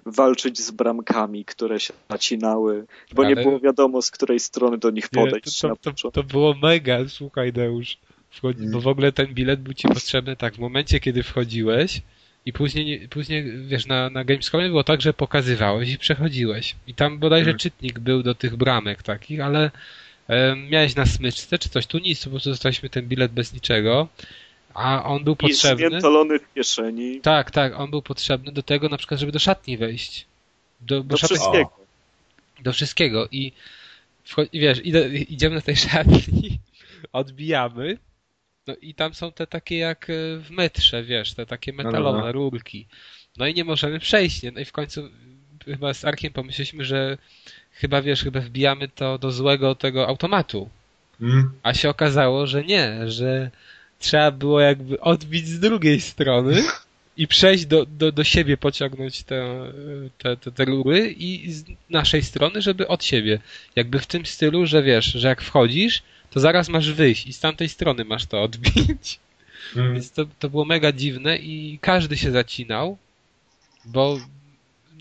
walczyć 0.06 0.60
z 0.60 0.72
bramkami, 0.72 1.46
które 1.46 1.80
się 1.80 1.94
nacinały, 2.10 2.86
bo 3.16 3.24
nie 3.24 3.34
Ale- 3.36 3.44
było 3.44 3.60
wiadomo 3.60 4.02
z 4.02 4.12
której 4.12 4.40
strony 4.40 4.78
do 4.78 4.90
nich 4.90 5.08
Nie, 5.14 5.24
podejść 5.24 5.60
to, 5.60 5.68
na 5.68 5.76
to, 5.76 5.82
to, 5.82 5.92
początku. 5.92 6.22
to 6.22 6.28
było 6.28 6.54
mega, 6.62 6.98
słuchaj 7.08 7.54
Deusz. 7.54 7.98
Wchodzi, 8.32 8.68
bo 8.74 8.82
w 8.82 8.88
ogóle 8.88 9.12
ten 9.12 9.28
bilet 9.28 9.62
był 9.62 9.74
ci 9.74 9.88
potrzebny 9.88 10.36
tak 10.36 10.56
w 10.56 10.60
momencie, 10.60 11.00
kiedy 11.00 11.24
wchodziłeś 11.24 12.02
i 12.46 12.54
później, 12.54 12.86
nie- 12.86 13.08
później 13.08 13.52
wiesz, 13.68 13.86
na, 13.86 14.10
na 14.10 14.24
Gamescomie 14.24 14.68
było 14.68 14.84
tak, 14.84 15.02
że 15.02 15.14
pokazywałeś 15.14 15.94
i 15.94 15.98
przechodziłeś. 15.98 16.76
I 16.88 16.94
tam 16.94 17.20
bodajże 17.20 17.50
Mhm. 17.50 17.58
czytnik 17.60 18.00
był 18.00 18.24
do 18.24 18.36
tych 18.36 18.56
bramek 18.56 19.04
takich, 19.04 19.42
ale 19.42 19.72
miałeś 20.70 20.96
na 20.96 21.06
smyczce 21.06 21.60
czy 21.60 21.70
coś, 21.70 21.88
tu 21.88 21.98
nic, 21.98 22.24
po 22.24 22.30
prostu 22.30 22.50
dostaliśmy 22.50 22.90
ten 22.90 23.08
bilet 23.08 23.32
bez 23.32 23.54
niczego, 23.54 24.08
a 24.74 25.04
on 25.04 25.24
był 25.24 25.34
I 25.34 25.38
potrzebny. 25.38 25.90
zmiętolony 25.90 26.40
w 26.40 26.54
kieszeni. 26.54 27.22
Tak, 27.22 27.52
tak, 27.52 27.80
on 27.80 27.90
był 27.92 28.02
potrzebny 28.02 28.52
do 28.52 28.64
tego 28.64 28.90
na 28.90 28.98
przykład, 28.98 29.20
żeby 29.20 29.32
do 29.32 29.40
szatni 29.40 29.78
wejść. 29.78 30.26
Do, 30.82 31.04
Do 31.04 31.16
szatni- 31.18 31.36
wszystkiego. 31.38 31.70
do 32.64 32.74
wszystkiego 32.74 33.28
i 33.32 33.52
wiesz, 34.54 34.82
idę, 34.84 35.10
idziemy 35.10 35.56
do 35.56 35.62
tej 35.62 35.76
szatni, 35.90 36.60
odbijamy, 37.14 37.98
no 38.68 38.76
i 38.82 38.94
tam 38.94 39.14
są 39.14 39.32
te 39.32 39.48
takie 39.48 39.78
jak 39.78 40.10
e, 40.10 40.14
w 40.40 40.48
metrze, 40.52 41.04
wiesz, 41.04 41.34
te 41.34 41.46
takie 41.46 41.74
no, 41.74 41.84
metalowe 41.84 42.20
no. 42.20 42.32
rurki. 42.32 42.88
No 43.38 43.48
i 43.48 43.54
nie 43.54 43.64
możemy 43.64 44.00
przejść, 44.00 44.44
nie? 44.44 44.52
No 44.52 44.60
i 44.60 44.66
w 44.66 44.72
końcu 44.72 45.10
chyba 45.66 45.94
z 45.94 46.06
Arkiem 46.06 46.34
pomyśleliśmy, 46.34 46.86
że 46.86 47.18
chyba 47.74 48.02
wiesz, 48.02 48.24
chyba 48.24 48.40
wbijamy 48.40 48.88
to 48.88 49.18
do 49.18 49.32
złego 49.32 49.76
tego 49.76 50.08
automatu. 50.08 50.70
Mm? 51.22 51.52
A 51.64 51.74
się 51.74 51.90
okazało, 51.90 52.48
że 52.48 52.64
nie, 52.64 53.12
że 53.12 53.52
trzeba 54.00 54.32
było 54.32 54.60
jakby 54.60 55.00
odbić 55.00 55.48
z 55.48 55.60
drugiej 55.60 56.02
strony 56.02 56.64
i 57.18 57.28
przejść 57.28 57.66
do, 57.66 57.86
do, 57.86 58.12
do 58.12 58.24
siebie, 58.24 58.58
pociągnąć 58.58 59.24
te, 59.24 59.72
te, 60.18 60.38
te, 60.38 60.52
te 60.52 60.66
rury 60.66 61.16
i 61.18 61.52
z 61.52 61.66
naszej 61.90 62.24
strony, 62.24 62.62
żeby 62.62 62.88
od 62.88 63.04
siebie. 63.04 63.40
Jakby 63.76 64.00
w 64.00 64.08
tym 64.08 64.26
stylu, 64.26 64.66
że 64.66 64.84
wiesz, 64.84 65.06
że 65.06 65.28
jak 65.28 65.42
wchodzisz, 65.42 66.04
to 66.30 66.40
zaraz 66.40 66.70
masz 66.70 66.92
wyjść 66.92 67.28
i 67.28 67.34
z 67.34 67.40
tamtej 67.40 67.70
strony 67.70 68.06
masz 68.06 68.26
to 68.26 68.44
odbić. 68.44 69.20
Mm. 69.76 69.94
Więc 69.94 70.12
to, 70.12 70.26
to 70.40 70.50
było 70.50 70.66
mega 70.66 70.92
dziwne 70.92 71.38
i 71.38 71.80
każdy 71.82 72.18
się 72.18 72.32
zacinał, 72.32 72.98
bo 73.86 74.20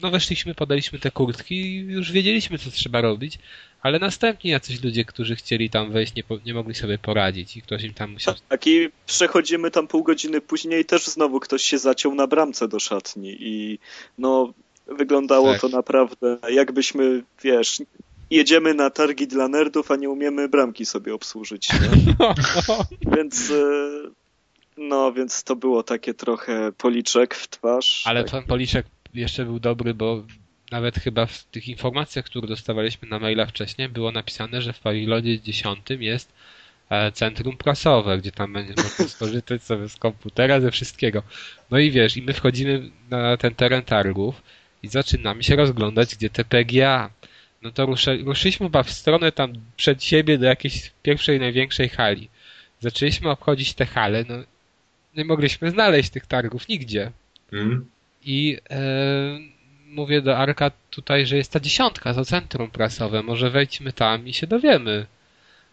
no 0.03 0.11
weszliśmy, 0.11 0.55
podaliśmy 0.55 0.99
te 0.99 1.11
kurtki 1.11 1.55
i 1.55 1.77
już 1.77 2.13
wiedzieliśmy, 2.13 2.59
co 2.59 2.71
trzeba 2.71 3.01
robić, 3.01 3.39
ale 3.83 3.99
następnie 3.99 4.51
jacyś 4.51 4.85
ludzie, 4.85 5.05
którzy 5.05 5.37
chcieli 5.37 5.71
tam 5.71 5.93
wejść, 5.93 6.15
nie, 6.15 6.25
po, 6.25 6.39
nie 6.47 6.55
mogli 6.55 6.75
sobie 6.75 6.99
poradzić 6.99 7.57
i 7.57 7.63
ktoś 7.63 7.83
im 7.83 7.95
tam 7.95 8.13
musiał... 8.13 8.35
Tak, 8.49 8.67
i 8.67 8.91
przechodzimy 9.07 9.71
tam 9.71 9.87
pół 9.87 10.03
godziny 10.03 10.41
później 10.41 10.85
też 10.85 11.07
znowu 11.07 11.41
ktoś 11.41 11.63
się 11.63 11.79
zaciął 11.79 12.15
na 12.15 12.27
bramce 12.27 12.69
do 12.69 12.79
szatni 12.79 13.37
i 13.41 13.79
no 14.19 14.53
wyglądało 14.87 15.53
Tak. 15.53 15.61
to 15.61 15.69
naprawdę 15.69 16.39
jakbyśmy, 16.51 17.23
wiesz, 17.43 17.83
jedziemy 18.31 18.75
na 18.75 18.91
targi 18.91 19.27
dla 19.27 19.49
nerdów, 19.49 19.91
a 19.91 19.97
nie 19.97 20.11
umiemy 20.11 20.49
bramki 20.49 20.87
sobie 20.87 21.15
obsłużyć. 21.15 21.69
Więc 23.17 23.51
e, 23.51 23.63
no, 24.77 25.13
więc 25.13 25.45
to 25.45 25.57
było 25.57 25.83
takie 25.83 26.15
trochę 26.15 26.73
policzek 26.73 27.35
w 27.35 27.49
twarz. 27.49 28.03
Ale 28.07 28.25
tak. 28.25 28.31
ten 28.31 28.43
policzek 28.43 28.87
jeszcze 29.15 29.45
był 29.45 29.61
dobry, 29.61 29.95
bo 29.95 30.25
nawet 30.71 30.97
chyba 30.97 31.27
w 31.27 31.45
tych 31.45 31.69
informacjach, 31.69 32.25
które 32.25 32.49
dostawaliśmy 32.49 33.09
na 33.09 33.19
maila 33.19 33.47
wcześniej, 33.47 33.89
było 33.89 34.13
napisane, 34.13 34.63
że 34.63 34.73
w 34.73 34.81
pawilonie 34.81 35.41
10 35.41 35.79
jest 35.91 36.33
e, 36.91 37.13
centrum 37.13 37.57
prasowe, 37.57 38.19
gdzie 38.19 38.33
tam 38.33 38.53
będzie 38.53 38.75
można 38.77 39.09
skorzystać 39.09 39.63
sobie 39.63 39.89
z 39.89 39.97
komputera, 39.97 40.61
ze 40.61 40.71
wszystkiego. 40.71 41.23
No 41.71 41.79
i 41.79 41.91
wiesz, 41.91 42.17
i 42.17 42.23
my 42.23 42.33
wchodzimy 42.33 42.91
na 43.11 43.37
ten 43.37 43.55
teren 43.55 43.83
targów 43.83 44.43
i 44.83 44.89
zaczynamy 44.89 45.43
się 45.43 45.57
rozglądać, 45.57 46.17
gdzie 46.17 46.31
te 46.31 46.45
PGA. 46.45 47.11
No 47.63 47.71
to 47.71 47.87
ruszy, 47.87 48.19
ruszyliśmy 48.25 48.67
chyba 48.67 48.83
w 48.83 48.91
stronę 48.91 49.33
tam 49.33 49.53
przed 49.77 50.05
siebie 50.05 50.39
do 50.39 50.47
jakiejś 50.47 50.93
pierwszej, 51.03 51.41
największej 51.41 51.89
hali. 51.89 52.29
Zaczęliśmy 52.81 53.31
obchodzić 53.31 53.75
te 53.75 53.87
hale, 53.87 54.25
no 54.29 54.35
nie 55.17 55.25
mogliśmy 55.25 55.71
znaleźć 55.71 56.11
tych 56.11 56.27
targów 56.27 56.69
nigdzie. 56.69 57.13
Mm? 57.53 57.92
I 58.25 58.59
e, 58.71 58.81
mówię 59.87 60.23
do 60.23 60.39
Arka 60.39 60.71
tutaj, 60.91 61.27
że 61.27 61.37
jest 61.37 61.53
ta 61.53 61.61
dziesiątka, 61.61 62.15
to 62.15 62.25
centrum 62.25 62.71
prasowe, 62.71 63.23
może 63.23 63.51
wejdźmy 63.51 63.93
tam 63.93 64.29
i 64.29 64.33
się 64.33 64.47
dowiemy. 64.47 65.07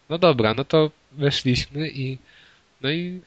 No 0.10 0.18
dobra, 0.18 0.54
no 0.54 0.66
to 0.66 0.92
weszliśmy 1.12 1.90
i 1.90 2.18
no 2.82 2.92
i 2.92 3.22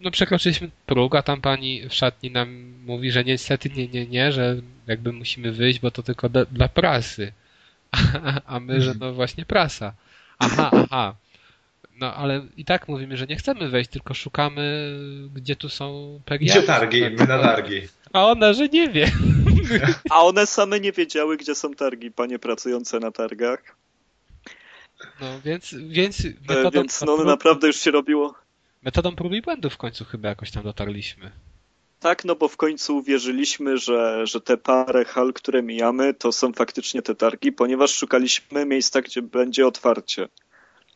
no 0.00 0.10
przekroczyliśmy 0.10 0.70
próg, 0.86 1.14
a 1.14 1.22
tam 1.22 1.40
pani 1.40 1.88
w 1.88 1.94
szatni 1.94 2.30
nam 2.30 2.74
mówi, 2.86 3.10
że 3.10 3.24
niestety 3.24 3.70
nie, 3.70 3.88
nie, 3.88 4.06
nie, 4.06 4.32
że 4.32 4.56
jakby 4.86 5.12
musimy 5.12 5.52
wyjść, 5.52 5.80
bo 5.80 5.90
to 5.90 6.02
tylko 6.02 6.28
dla, 6.28 6.44
dla 6.44 6.68
prasy. 6.68 7.32
A, 7.90 7.98
a 8.54 8.60
my, 8.60 8.82
że 8.82 8.94
no 9.00 9.12
właśnie 9.12 9.44
prasa. 9.44 9.92
Aha, 10.38 10.70
aha. 10.72 11.14
No 12.00 12.14
ale 12.14 12.46
i 12.56 12.64
tak 12.64 12.88
mówimy, 12.88 13.16
że 13.16 13.26
nie 13.26 13.36
chcemy 13.36 13.68
wejść, 13.68 13.90
tylko 13.90 14.14
szukamy, 14.14 14.96
gdzie 15.34 15.56
tu 15.56 15.68
są 15.68 16.20
PGA. 16.24 16.36
Gdzie 16.38 16.62
targi? 16.62 17.00
My 17.02 17.26
na 17.26 17.38
targi. 17.38 17.80
A 18.12 18.26
ona, 18.26 18.52
że 18.52 18.68
nie 18.68 18.88
wie. 18.88 19.10
A 20.10 20.22
one 20.22 20.46
same 20.46 20.80
nie 20.80 20.92
wiedziały, 20.92 21.36
gdzie 21.36 21.54
są 21.54 21.74
targi, 21.74 22.10
panie 22.10 22.38
pracujące 22.38 23.00
na 23.00 23.10
targach. 23.10 23.76
No 25.20 25.40
więc, 25.44 25.74
więc 25.88 26.20
E, 26.24 26.28
metodą, 26.48 26.70
Więc 26.80 27.02
no 27.02 27.24
naprawdę 27.24 27.66
już 27.66 27.76
się 27.76 27.90
robiło. 27.90 28.34
metodą 28.82 29.16
prób 29.16 29.32
i 29.32 29.42
błędów 29.42 29.74
w 29.74 29.76
końcu 29.76 30.04
chyba 30.04 30.28
jakoś 30.28 30.50
tam 30.50 30.62
dotarliśmy. 30.62 31.30
Tak, 32.00 32.24
no 32.24 32.34
bo 32.34 32.48
w 32.48 32.56
końcu 32.56 32.96
uwierzyliśmy, 32.96 33.78
że, 33.78 34.26
że 34.26 34.40
te 34.40 34.56
parę 34.56 35.04
hal, 35.04 35.32
które 35.32 35.62
mijamy, 35.62 36.14
to 36.14 36.32
są 36.32 36.52
faktycznie 36.52 37.02
te 37.02 37.14
targi, 37.14 37.52
ponieważ 37.52 37.94
szukaliśmy 37.94 38.66
miejsca, 38.66 39.02
gdzie 39.02 39.22
będzie 39.22 39.66
otwarcie. 39.66 40.28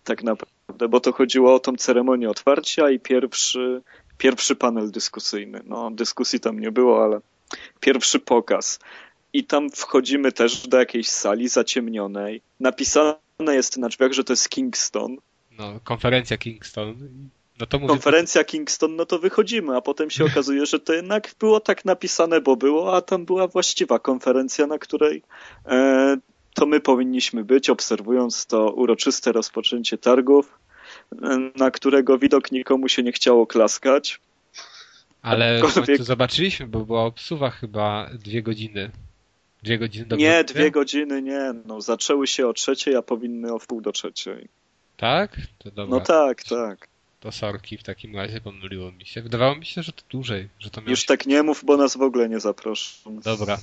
Tak 0.05 0.23
naprawdę, 0.23 0.55
bo 0.89 1.01
to 1.01 1.13
chodziło 1.13 1.55
o 1.55 1.59
tą 1.59 1.77
ceremonię 1.77 2.31
otwarcia 2.31 2.91
i 2.91 3.01
pierwszy, 3.01 3.83
pierwszy 4.19 4.57
panel 4.57 4.91
dyskusyjny. 4.91 5.61
No, 5.67 5.91
dyskusji 5.91 6.41
tam 6.41 6.61
nie 6.61 6.73
było, 6.73 7.05
ale 7.05 7.21
pierwszy 7.81 8.21
pokaz. 8.21 8.79
I 9.33 9.45
tam 9.45 9.71
wchodzimy 9.71 10.33
też 10.33 10.69
do 10.69 10.79
jakiejś 10.79 11.09
sali 11.09 11.49
zaciemnionej. 11.49 12.43
Napisane 12.61 13.17
jest 13.49 13.77
na 13.77 13.89
drzwiach, 13.89 14.13
że 14.13 14.25
to 14.25 14.33
jest 14.33 14.49
Kingston. 14.49 15.17
No, 15.59 15.81
konferencja 15.85 16.39
Kingston. 16.39 16.97
No 17.61 17.67
to 17.67 17.79
mówię, 17.79 17.89
Konferencja 17.89 18.45
Kingston, 18.45 18.97
no 18.97 19.07
to 19.07 19.19
wychodzimy, 19.19 19.77
a 19.77 19.81
potem 19.81 20.11
się 20.11 20.25
okazuje, 20.33 20.67
że 20.67 20.81
to 20.81 20.93
jednak 20.93 21.35
było 21.39 21.61
tak 21.61 21.85
napisane, 21.85 22.41
bo 22.41 22.57
było, 22.57 22.97
a 22.97 23.01
tam 23.01 23.25
była 23.25 23.49
właściwa 23.49 23.99
konferencja, 23.99 24.67
na 24.67 24.79
której 24.79 25.23
e, 25.67 26.17
to 26.55 26.67
my 26.67 26.81
powinniśmy 26.81 27.45
być, 27.45 27.71
obserwując 27.71 28.47
to 28.47 28.73
uroczyste 28.73 29.33
rozpoczęcie 29.33 29.99
targów, 29.99 30.59
na 31.57 31.71
którego 31.71 32.19
widok 32.19 32.53
nikomu 32.53 32.89
się 32.89 33.03
nie 33.03 33.13
chciało 33.13 33.47
klaskać. 33.47 34.21
Ale 35.23 35.61
w 35.61 35.65
Aczkolwiek- 35.65 35.87
końcu 35.87 36.05
zobaczyliśmy, 36.05 36.67
bo 36.67 36.81
była 36.81 37.05
obsuwa 37.05 37.51
chyba 37.51 38.11
dwie 38.15 38.43
godziny. 38.43 38.91
Dwie 39.63 39.79
godziny 39.79 40.07
do 40.07 40.17
Nie, 40.17 40.31
godziny? 40.31 40.45
dwie 40.61 40.71
godziny, 40.71 41.23
nie. 41.23 41.55
No, 41.67 41.81
zaczęły 41.81 42.27
się 42.27 42.47
o 42.49 42.53
trzeciej, 42.53 42.97
a 42.97 43.03
powinny 43.03 43.53
o 43.55 43.59
wpół 43.59 43.81
do 43.81 43.93
trzeciej. 43.93 44.49
Tak? 44.97 45.37
To 45.59 45.71
dobra. 45.71 45.99
No 45.99 46.05
tak, 46.05 46.45
tak. 46.45 46.89
To 47.21 47.33
sorki 47.33 47.77
w 47.79 47.83
takim 47.83 48.17
razie, 48.17 48.41
pomyliło 48.41 48.93
mi 48.93 49.07
się. 49.07 49.23
Wydawało 49.23 49.57
mi 49.57 49.67
się, 49.67 49.83
że 49.83 49.93
to 49.93 50.03
dłużej, 50.11 50.49
że 50.59 50.71
to 50.71 50.81
miało 50.81 50.91
Już 50.91 51.01
się... 51.01 51.07
tak 51.07 51.27
nie 51.27 51.43
mów, 51.43 51.65
bo 51.65 51.77
nas 51.77 51.97
w 51.97 52.03
ogóle 52.03 52.29
nie 52.29 52.41
zaproszą. 52.41 53.21
Dobra. 53.21 53.59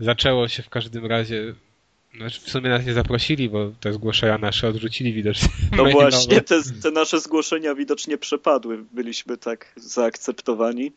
Zaczęło 0.00 0.48
się 0.48 0.62
w 0.62 0.68
każdym 0.68 1.06
razie... 1.06 1.54
Znaczy 2.16 2.40
w 2.40 2.50
sumie 2.50 2.70
nas 2.70 2.86
nie 2.86 2.92
zaprosili, 2.92 3.48
bo 3.48 3.70
te 3.80 3.92
zgłoszenia 3.92 4.38
nasze 4.38 4.68
odrzucili 4.68 5.12
widocznie. 5.12 5.48
No 5.76 5.84
właśnie, 5.92 6.40
te, 6.40 6.62
te 6.82 6.90
nasze 6.90 7.20
zgłoszenia 7.20 7.74
widocznie 7.74 8.18
przepadły. 8.18 8.84
Byliśmy 8.92 9.36
tak 9.36 9.72
zaakceptowani 9.76 10.92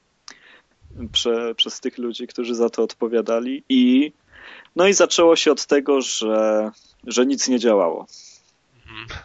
prze, 1.12 1.56
przez 1.56 1.80
tych 1.80 1.98
ludzi, 1.98 2.28
którzy 2.28 2.56
za 2.56 2.70
to 2.70 2.84
odpowiadali. 2.84 3.64
I 3.70 4.12
no 4.76 4.88
i 4.88 4.94
zaczęło 4.94 5.36
się 5.36 5.52
od 5.52 5.66
tego, 5.66 6.02
że, 6.02 6.72
że 7.04 7.26
nic 7.26 7.48
nie 7.48 7.60
działało. 7.60 8.08
Mhm. 8.76 9.20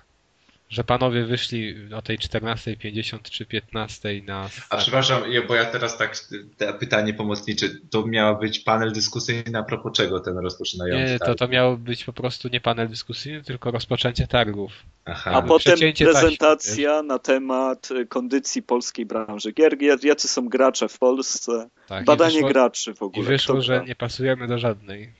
Że 0.73 0.85
panowie 0.85 1.25
wyszli 1.25 1.75
o 1.95 2.03
tej 2.03 2.19
14.50 2.19 3.19
czy 3.23 3.47
15 3.47 4.09
na... 4.27 4.49
A 4.71 4.77
przepraszam, 4.77 5.23
bo 5.49 5.55
ja 5.55 5.65
teraz 5.65 5.99
tak, 5.99 6.17
te 6.57 6.75
pytanie 6.75 7.15
pomocnicze, 7.15 7.67
to 7.91 8.07
miała 8.07 8.35
być 8.35 8.59
panel 8.59 8.93
dyskusyjny 8.93 9.59
a 9.59 9.63
propos 9.63 9.93
czego 9.93 10.21
ten 10.21 10.39
rozpoczynający 10.39 11.13
Nie, 11.13 11.19
to, 11.19 11.35
to 11.35 11.49
miało 11.49 11.77
być 11.77 12.05
po 12.05 12.13
prostu 12.13 12.49
nie 12.49 12.61
panel 12.61 12.89
dyskusyjny, 12.89 13.43
tylko 13.43 13.71
rozpoczęcie 13.71 14.27
targów. 14.27 14.73
Aha, 15.05 15.31
A 15.35 15.43
potem 15.43 15.79
prezentacja 15.99 17.03
na 17.03 17.19
temat 17.19 17.91
y, 17.91 18.07
kondycji 18.07 18.63
polskiej 18.63 19.07
branży 19.07 19.53
gier, 19.53 20.05
jacy 20.05 20.29
są 20.29 20.49
gracze 20.49 20.89
w 20.89 20.99
Polsce, 20.99 21.69
Tak, 21.89 22.03
i 22.03 22.05
badanie 22.05 22.35
wyszło, 22.35 22.49
graczy 22.49 22.95
w 22.95 23.03
I 23.03 23.05
ogóle. 23.05 23.27
wyszło, 23.27 23.55
kto 23.55 23.63
że 23.63 23.77
gra. 23.77 23.85
nie 23.85 23.95
pasujemy 23.95 24.47
do 24.49 24.59
żadnej 24.59 25.13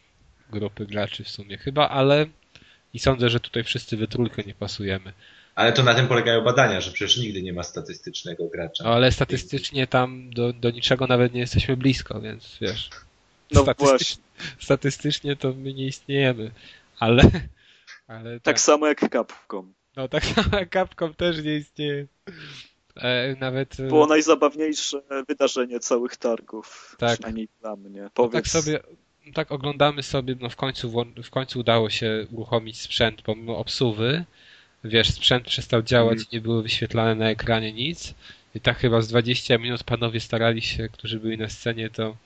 grupy 0.51 0.87
graczy 0.87 1.25
w 1.25 1.29
sumie 1.29 1.59
chyba, 1.59 1.89
ale 1.89 2.27
i 2.95 2.99
sądzę, 2.99 3.29
że 3.29 3.41
tutaj 3.41 3.65
wszyscy 3.65 3.97
we 3.97 4.07
trójkę 4.07 4.43
nie 4.47 4.55
pasujemy. 4.55 5.13
Ale 5.55 5.73
to 5.73 5.83
na 5.83 5.95
tym 5.95 6.09
polegają 6.09 6.41
badania, 6.45 6.81
że 6.81 6.91
przecież 6.93 7.17
nigdy 7.17 7.43
nie 7.43 7.53
ma 7.53 7.63
statystycznego 7.63 8.47
gracza. 8.49 8.85
No, 8.85 8.91
ale 8.91 9.13
statystycznie 9.13 9.87
tam 9.87 10.31
do, 10.31 10.53
do 10.53 10.71
niczego 10.71 11.07
nawet 11.07 11.35
nie 11.35 11.41
jesteśmy 11.41 11.77
blisko, 11.77 12.21
więc 12.21 12.59
wiesz. 12.61 12.91
No 13.51 13.63
statystycz- 13.63 13.75
właśnie, 13.79 14.23
Statystycznie 14.61 15.37
to 15.37 15.53
my 15.53 15.75
nie 15.75 15.87
istniejemy, 15.87 16.51
ale. 16.99 17.23
ale 18.07 18.41
tak 18.41 18.61
samo 18.61 18.87
jak 18.87 19.01
Capcom. 19.13 19.73
No 19.97 20.09
tak 20.09 20.25
samo 20.25 20.59
jak 20.59 20.73
Capcom 20.73 21.15
też 21.15 21.43
nie 21.43 21.57
istnieje. 21.57 22.07
E, 22.97 23.37
nawet. 23.41 23.81
e, 23.81 23.83
Było 23.83 24.07
najzabawniejsze 24.07 25.03
wydarzenie 25.29 25.81
całych 25.81 26.17
targów, 26.17 26.97
Tak. 26.99 27.13
przynajmniej 27.13 27.49
dla 27.61 27.77
mnie. 27.77 28.03
No 28.03 28.11
Powiedz, 28.15 28.33
tak 28.33 28.49
sobie, 28.49 28.81
tak 29.35 29.53
oglądamy 29.53 30.03
sobie, 30.03 30.37
no 30.41 30.49
w 30.49 30.57
końcu, 30.57 31.05
w 31.25 31.31
końcu 31.31 31.61
udało 31.61 31.91
się 31.91 32.27
uruchomić 32.31 32.81
sprzęt 32.81 33.23
pomimo 33.23 33.59
obsuwy. 33.59 34.25
Wiesz, 34.85 35.11
sprzęt 35.11 35.45
przestał 35.47 35.83
działać, 35.83 36.13
Mhm. 36.19 36.29
nie 36.33 36.41
było 36.41 36.63
wyświetlane 36.63 37.15
na 37.15 37.31
ekranie 37.31 37.73
nic. 37.73 38.15
I 38.55 38.61
tak 38.61 38.79
chyba 38.79 39.01
z 39.01 39.09
20 39.09 39.59
minut 39.59 39.85
panowie 39.85 40.21
starali 40.21 40.63
się, 40.63 40.89
którzy 40.89 41.21
byli 41.21 41.39
na 41.39 41.49
scenie, 41.49 41.91
to 41.91 42.17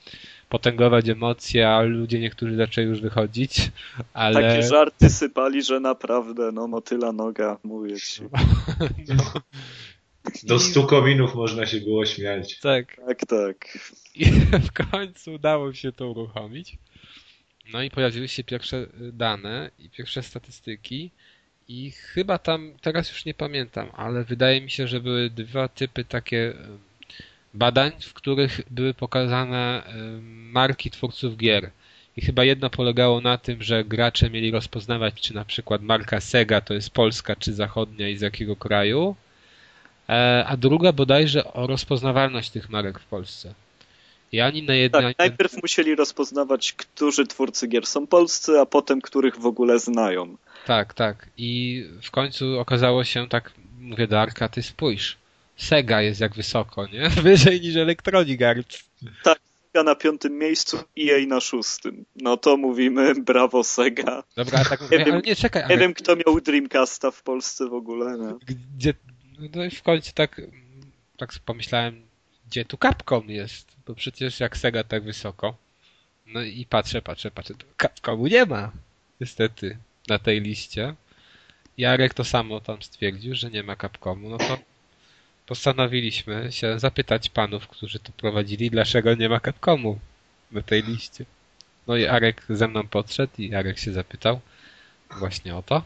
potęgować 0.48 1.08
emocje, 1.08 1.68
a 1.68 1.82
ludzie 1.82 2.20
niektórzy 2.20 2.56
zaczęli 2.56 2.86
już 2.86 3.00
wychodzić, 3.00 3.70
ale... 4.12 4.42
takie 4.42 4.68
żarty 4.68 5.10
sypali, 5.10 5.62
że 5.62 5.80
naprawdę, 5.80 6.52
no 6.52 6.66
motyla 6.68 7.12
noga, 7.12 7.58
mówię 7.64 7.96
ci. 8.00 8.22
no, 9.08 9.32
Do 10.42 10.58
stu 10.58 10.86
kominów 10.86 11.34
można 11.34 11.66
się 11.66 11.80
było 11.80 12.06
śmiać. 12.06 12.58
tak. 12.60 12.96
Tak, 13.06 13.18
tak. 13.26 13.78
I 14.14 14.24
w 14.70 14.72
końcu 14.90 15.32
udało 15.34 15.72
się 15.72 15.92
to 15.92 16.10
uruchomić. 16.10 16.78
No 17.72 17.82
i 17.82 17.90
pojawiły 17.90 18.28
się 18.28 18.44
pierwsze 18.44 18.86
dane 19.12 19.70
i 19.78 19.90
pierwsze 19.90 20.22
statystyki. 20.22 21.10
I 21.68 21.90
chyba 21.90 22.38
tam, 22.38 22.72
teraz 22.80 23.10
już 23.10 23.24
nie 23.24 23.34
pamiętam, 23.34 23.88
ale 23.96 24.24
wydaje 24.24 24.60
mi 24.60 24.70
się, 24.70 24.88
że 24.88 25.00
były 25.00 25.30
dwa 25.30 25.68
typy 25.68 26.04
takie 26.04 26.52
badań, 27.54 27.92
w 28.00 28.14
których 28.14 28.60
były 28.70 28.94
pokazane 28.94 29.82
marki 30.52 30.90
twórców 30.90 31.36
gier. 31.36 31.70
I 32.16 32.20
chyba 32.20 32.44
jedno 32.44 32.70
polegało 32.70 33.20
na 33.20 33.38
tym, 33.38 33.62
że 33.62 33.84
gracze 33.84 34.30
mieli 34.30 34.50
rozpoznawać, 34.50 35.20
czy 35.20 35.34
na 35.34 35.44
przykład 35.44 35.82
marka 35.82 36.20
Sega 36.20 36.60
to 36.60 36.74
jest 36.74 36.90
polska, 36.90 37.36
czy 37.36 37.52
zachodnia 37.52 38.08
i 38.08 38.16
z 38.16 38.20
jakiego 38.20 38.56
kraju. 38.56 39.16
E, 40.08 40.44
A 40.46 40.56
druga 40.56 40.92
bodajże 40.92 41.52
o 41.52 41.66
rozpoznawalność 41.66 42.50
tych 42.50 42.70
marek 42.70 42.98
w 42.98 43.04
Polsce. 43.04 43.54
I 44.32 44.40
ani 44.40 44.62
na 44.62 44.72
Tak, 44.92 45.18
najpierw 45.18 45.62
musieli 45.62 45.94
rozpoznawać, 45.94 46.72
którzy 46.72 47.26
twórcy 47.26 47.68
gier 47.68 47.86
są 47.86 48.06
polscy, 48.06 48.60
a 48.60 48.66
potem 48.66 49.00
których 49.00 49.38
w 49.38 49.46
ogóle 49.46 49.78
znają. 49.78 50.36
Tak, 50.66 50.94
tak. 50.94 51.28
I 51.36 51.84
w 52.02 52.10
końcu 52.10 52.58
okazało 52.58 53.04
się, 53.04 53.28
tak 53.28 53.52
mówię 53.80 54.06
do 54.06 54.20
Arka, 54.20 54.48
ty 54.48 54.62
spójrz. 54.62 55.16
Sega 55.56 56.02
jest 56.02 56.20
jak 56.20 56.34
wysoko, 56.34 56.86
nie? 56.86 57.08
Wyżej 57.22 57.60
niż 57.60 57.76
Electronic 57.76 58.42
Arts. 58.42 58.84
Sega 59.24 59.84
na 59.84 59.94
piątym 59.94 60.38
miejscu, 60.38 60.78
EA 60.98 61.26
na 61.26 61.40
szóstym. 61.40 62.04
No 62.16 62.36
to 62.36 62.56
mówimy, 62.56 63.14
brawo 63.14 63.64
Sega. 63.64 64.22
Dobra, 64.36 64.64
tak 64.64 64.80
Nie 64.80 64.84
mówię, 64.86 64.98
wiem- 64.98 65.12
ale 65.14 65.22
nie, 65.22 65.36
czekaj, 65.36 65.62
Nie 65.62 65.66
ale 65.68 65.78
wiem, 65.78 65.94
kto 65.94 66.16
miał 66.16 66.40
Dreamcasta 66.40 67.10
w 67.10 67.22
Polsce 67.22 67.68
w 67.68 67.74
ogóle. 67.74 68.16
No. 68.16 68.38
gdzie... 68.76 68.94
No 69.54 69.64
i 69.64 69.70
w 69.70 69.82
końcu 69.82 70.12
tak, 70.14 70.40
tak 71.16 71.32
pomyślałem, 71.44 72.02
gdzie 72.48 72.64
tu 72.64 72.76
Capcom 72.76 73.30
jest? 73.30 73.68
Bo 73.86 73.94
przecież 73.94 74.40
jak 74.40 74.56
Sega 74.56 74.84
tak 74.84 75.04
wysoko. 75.04 75.56
No 76.26 76.42
i 76.42 76.66
patrzę, 76.70 77.02
patrzę, 77.02 77.30
patrzę, 77.30 77.54
Capcomu 77.82 78.26
nie 78.26 78.44
ma. 78.46 78.72
Niestety, 79.20 79.76
na 80.08 80.18
tej 80.18 80.40
liście. 80.40 80.94
Jarek 81.78 82.14
to 82.14 82.24
samo 82.24 82.60
tam 82.60 82.82
stwierdził, 82.82 83.34
że 83.34 83.50
nie 83.50 83.62
ma 83.62 83.76
Capcomu, 83.76 84.28
no 84.28 84.38
to 84.38 84.58
postanowiliśmy 85.46 86.52
się 86.52 86.78
zapytać 86.78 87.28
panów, 87.28 87.68
którzy 87.68 87.98
to 87.98 88.12
prowadzili, 88.12 88.70
dlaczego 88.70 89.14
nie 89.14 89.28
ma 89.28 89.40
Capcomu 89.40 89.98
na 90.52 90.62
tej 90.62 90.82
liście. 90.82 91.24
No 91.86 91.96
i 91.96 92.06
Arek 92.06 92.42
ze 92.48 92.68
mną 92.68 92.88
podszedł 92.88 93.32
i 93.38 93.54
Arek 93.54 93.78
się 93.78 93.92
zapytał 93.92 94.40
właśnie 95.18 95.56
o 95.56 95.62
to. 95.62 95.82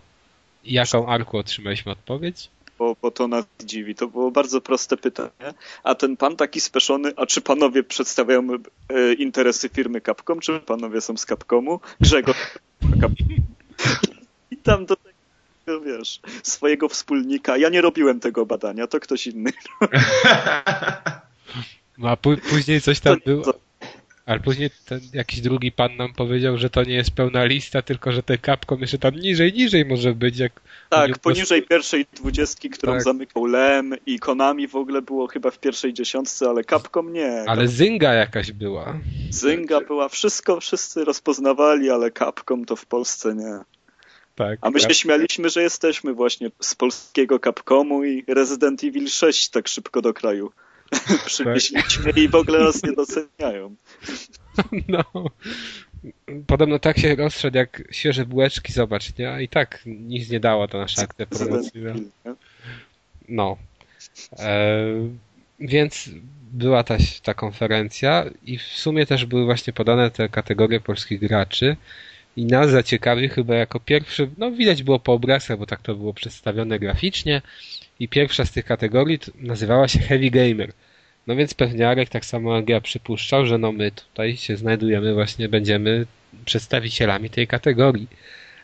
I 0.64 0.72
jaką 0.72 1.08
Arku 1.08 1.38
otrzymaliśmy 1.38 1.92
odpowiedź? 1.92 2.50
bo, 2.80 2.96
bo 3.02 3.10
to 3.10 3.28
nas 3.28 3.44
dziwi. 3.64 3.94
To 3.94 4.08
było 4.08 4.30
bardzo 4.30 4.60
proste 4.60 4.96
pytanie. 4.96 5.54
A 5.82 5.94
ten 5.94 6.16
pan 6.16 6.36
taki 6.36 6.60
speszony, 6.60 7.12
a 7.16 7.26
czy 7.26 7.40
panowie 7.40 7.82
przedstawiają 7.82 8.48
e, 8.88 9.12
interesy 9.12 9.68
firmy 9.68 10.00
Capcom, 10.00 10.40
czy 10.40 10.60
panowie 10.60 11.00
są 11.00 11.16
z 11.16 11.26
Capcomu? 11.26 11.80
Grzegorz. 12.00 12.58
Tam 14.62 14.86
do 14.86 14.96
tego, 15.66 15.80
wiesz, 15.80 16.20
swojego 16.42 16.88
wspólnika. 16.88 17.56
Ja 17.56 17.68
nie 17.68 17.80
robiłem 17.80 18.20
tego 18.20 18.46
badania, 18.46 18.86
to 18.86 19.00
ktoś 19.00 19.26
inny. 19.26 19.50
No 21.98 22.08
a 22.08 22.14
pó- 22.16 22.40
później 22.50 22.80
coś 22.80 23.00
tam 23.00 23.16
było. 23.26 23.54
Ale 24.26 24.40
później 24.40 24.70
ten 24.86 25.00
jakiś 25.12 25.40
drugi 25.40 25.72
pan 25.72 25.96
nam 25.96 26.12
powiedział, 26.14 26.58
że 26.58 26.70
to 26.70 26.82
nie 26.82 26.94
jest 26.94 27.10
pełna 27.10 27.44
lista, 27.44 27.82
tylko 27.82 28.12
że 28.12 28.22
ten 28.22 28.38
Capcom 28.46 28.80
jeszcze 28.80 28.98
tam 28.98 29.14
niżej, 29.14 29.52
niżej 29.52 29.84
może 29.84 30.14
być. 30.14 30.38
Jak 30.38 30.52
Tak, 30.90 31.04
Oni 31.04 31.14
poniżej 31.14 31.62
pierwszej 31.62 32.06
dwudziestki, 32.14 32.70
którą 32.70 32.92
Tak. 32.92 33.02
zamykał 33.02 33.44
Lem 33.46 33.94
i 34.06 34.18
Konami 34.18 34.68
w 34.68 34.76
ogóle 34.76 35.02
było 35.02 35.26
chyba 35.26 35.50
w 35.50 35.58
pierwszej 35.58 35.92
dziesiątce, 35.92 36.48
ale 36.48 36.64
Capcom 36.64 37.12
nie. 37.12 37.44
Ale 37.46 37.68
Zynga 37.68 38.12
jakaś 38.12 38.52
była. 38.52 38.98
Zynga 39.30 39.80
była, 39.80 40.08
wszystko 40.08 40.60
wszyscy 40.60 41.04
rozpoznawali, 41.04 41.90
ale 41.90 42.10
Capcom 42.10 42.64
to 42.64 42.76
w 42.76 42.86
Polsce 42.86 43.34
nie. 43.34 43.58
Tak. 44.40 44.58
A 44.62 44.70
my 44.70 44.80
się 44.80 44.94
śmialiśmy, 44.94 45.50
że 45.50 45.62
jesteśmy 45.62 46.14
właśnie 46.14 46.50
z 46.60 46.74
polskiego 46.74 47.38
Capcomu 47.38 48.04
i 48.04 48.24
Resident 48.28 48.84
Evil 48.84 49.08
6 49.08 49.48
tak 49.48 49.68
szybko 49.68 50.02
do 50.02 50.14
kraju 50.14 50.52
przywieźliśmy 51.26 52.10
i 52.10 52.28
w 52.28 52.34
ogóle 52.34 52.58
nas 52.58 52.82
nie 52.82 52.92
doceniają. 52.92 53.74
No. 54.88 55.04
Podobno 56.46 56.78
tak 56.78 56.98
się 56.98 57.14
rozszedł 57.16 57.56
jak 57.56 57.82
świeże 57.90 58.26
bułeczki, 58.26 58.72
zobacz, 58.72 59.18
nie? 59.18 59.42
I 59.42 59.48
tak 59.48 59.82
nic 59.86 60.30
nie 60.30 60.40
dało 60.40 60.68
to 60.68 60.78
nasza 60.78 61.02
akcja 61.02 61.26
promocyjna. 61.26 61.94
No. 63.28 63.56
E, 64.38 64.86
więc 65.60 66.08
była 66.52 66.84
ta, 66.84 66.96
ta 67.22 67.34
konferencja 67.34 68.24
i 68.44 68.58
w 68.58 68.62
sumie 68.62 69.06
też 69.06 69.26
były 69.26 69.44
właśnie 69.44 69.72
podane 69.72 70.10
te 70.10 70.28
kategorie 70.28 70.80
polskich 70.80 71.20
graczy 71.20 71.76
i 72.36 72.46
nas 72.46 72.70
zaciekawi 72.70 73.28
chyba 73.28 73.54
jako 73.54 73.80
pierwszy, 73.80 74.30
no 74.38 74.50
widać 74.50 74.82
było 74.82 74.98
po 74.98 75.12
obrazkach, 75.12 75.58
bo 75.58 75.66
tak 75.66 75.82
to 75.82 75.94
było 75.94 76.14
przedstawione 76.14 76.78
graficznie 76.78 77.42
i 78.00 78.08
pierwsza 78.08 78.44
z 78.44 78.52
tych 78.52 78.64
kategorii 78.64 79.18
nazywała 79.34 79.88
się 79.88 79.98
Heavy 79.98 80.30
Gamer. 80.30 80.72
No 81.26 81.36
więc 81.36 81.54
pewnie 81.54 81.88
Arek 81.88 82.08
tak 82.08 82.24
samo 82.24 82.56
jak 82.56 82.68
ja 82.68 82.80
przypuszczał, 82.80 83.46
że 83.46 83.58
no 83.58 83.72
my 83.72 83.90
tutaj 83.90 84.36
się 84.36 84.56
znajdujemy 84.56 85.14
właśnie, 85.14 85.48
będziemy 85.48 86.06
przedstawicielami 86.44 87.30
tej 87.30 87.46
kategorii. 87.46 88.08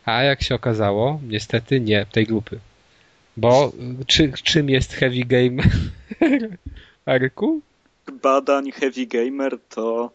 A 0.05 0.23
jak 0.23 0.43
się 0.43 0.55
okazało, 0.55 1.21
niestety 1.29 1.81
nie 1.81 2.07
tej 2.13 2.27
grupy. 2.27 2.59
Bo 3.37 3.73
czy, 4.07 4.33
czym 4.43 4.71
jest 4.71 4.93
Heavy 4.93 5.25
Gamer? 5.25 5.67
Arku? 7.07 7.61
Badań 8.23 8.73
Heavy 8.73 9.07
Gamer 9.07 9.59
to 9.69 10.11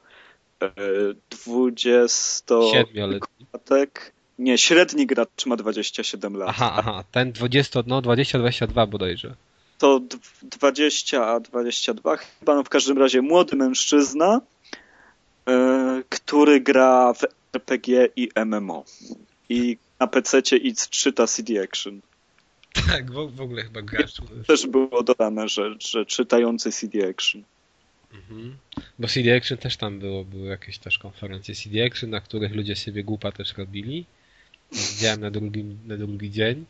20-latek. 1.45 4.11
Nie, 4.39 4.57
średni 4.57 5.07
gracz 5.07 5.45
ma 5.45 5.55
27 5.55 6.37
lat. 6.37 6.49
Aha, 6.49 6.73
aha, 6.77 7.03
ten 7.11 7.31
20, 7.31 7.83
no 7.87 8.01
20-22 8.01 8.89
bodajże. 8.89 9.35
To 9.77 10.01
20 10.43 11.27
a 11.27 11.39
22 11.39 12.17
chyba, 12.17 12.55
no 12.55 12.63
w 12.63 12.69
każdym 12.69 12.97
razie 12.97 13.21
młody 13.21 13.55
mężczyzna, 13.55 14.41
yy, 15.47 16.03
który 16.09 16.61
gra 16.61 17.13
w 17.13 17.23
RPG 17.53 18.07
i 18.15 18.29
MMO. 18.45 18.83
I 19.49 19.77
na 19.99 20.07
PC 20.07 20.57
i 20.57 20.75
czyta 20.75 21.27
CD 21.27 21.63
Action. 21.63 22.01
Tak, 22.87 23.11
w, 23.11 23.35
w 23.35 23.41
ogóle 23.41 23.63
chyba 23.63 23.81
gracz. 23.81 24.21
Też 24.47 24.67
było 24.67 25.03
dodane, 25.03 25.47
że, 25.47 25.75
że 25.79 26.05
czytający 26.05 26.71
CD 26.71 27.09
Action. 27.09 27.43
Mhm. 28.13 28.55
Bo 28.99 29.07
CD 29.07 29.35
Action 29.35 29.57
też 29.57 29.77
tam 29.77 29.99
było, 29.99 30.23
były 30.25 30.49
jakieś 30.49 30.77
też 30.77 30.97
konferencje 30.97 31.55
CD 31.55 31.85
Action, 31.85 32.09
na 32.09 32.21
których 32.21 32.55
ludzie 32.55 32.75
sobie 32.75 33.03
głupa 33.03 33.31
też 33.31 33.57
robili. 33.57 34.05
Widziałem 34.71 35.21
na 35.21 35.31
drugi, 35.31 35.63
na 35.87 35.97
drugi 35.97 36.31
dzień, 36.31 36.65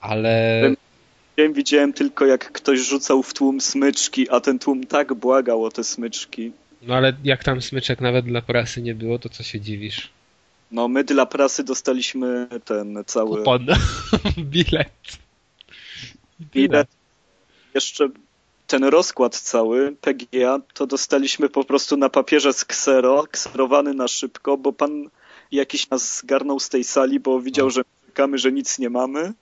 ale... 0.00 0.62
Wiem, 1.36 1.52
widziałem 1.52 1.92
tylko 1.92 2.26
jak 2.26 2.52
ktoś 2.52 2.80
rzucał 2.80 3.22
w 3.22 3.34
tłum 3.34 3.60
smyczki, 3.60 4.30
a 4.30 4.40
ten 4.40 4.58
tłum 4.58 4.86
tak 4.86 5.14
błagał 5.14 5.64
o 5.64 5.70
te 5.70 5.84
smyczki. 5.84 6.52
No 6.82 6.94
ale 6.94 7.12
jak 7.24 7.44
tam 7.44 7.62
smyczek 7.62 8.00
nawet 8.00 8.24
dla 8.24 8.42
prasy 8.42 8.82
nie 8.82 8.94
było, 8.94 9.18
to 9.18 9.28
co 9.28 9.42
się 9.42 9.60
dziwisz? 9.60 10.10
No 10.70 10.88
my 10.88 11.04
dla 11.04 11.26
prasy 11.26 11.64
dostaliśmy 11.64 12.48
ten 12.64 13.04
cały... 13.06 13.38
Kupon. 13.38 13.66
Bilet. 14.52 15.18
Bilet. 16.40 16.88
Jeszcze 17.74 18.08
ten 18.68 18.84
rozkład 18.84 19.36
cały 19.36 19.96
PGA 20.00 20.60
to 20.74 20.86
dostaliśmy 20.86 21.48
po 21.48 21.64
prostu 21.64 21.96
na 21.96 22.08
papierze 22.08 22.52
z 22.52 22.64
ksero, 22.64 23.24
kserowany 23.30 23.94
na 23.94 24.08
szybko, 24.08 24.56
bo 24.56 24.72
pan 24.72 25.10
jakiś 25.52 25.90
nas 25.90 26.18
zgarnął 26.18 26.60
z 26.60 26.68
tej 26.68 26.84
sali, 26.84 27.20
bo 27.20 27.40
widział, 27.40 27.66
no. 27.66 27.70
że 27.70 27.82
czekamy, 28.06 28.38
że 28.38 28.52
nic 28.52 28.78
nie 28.78 28.90
mamy. 28.90 29.32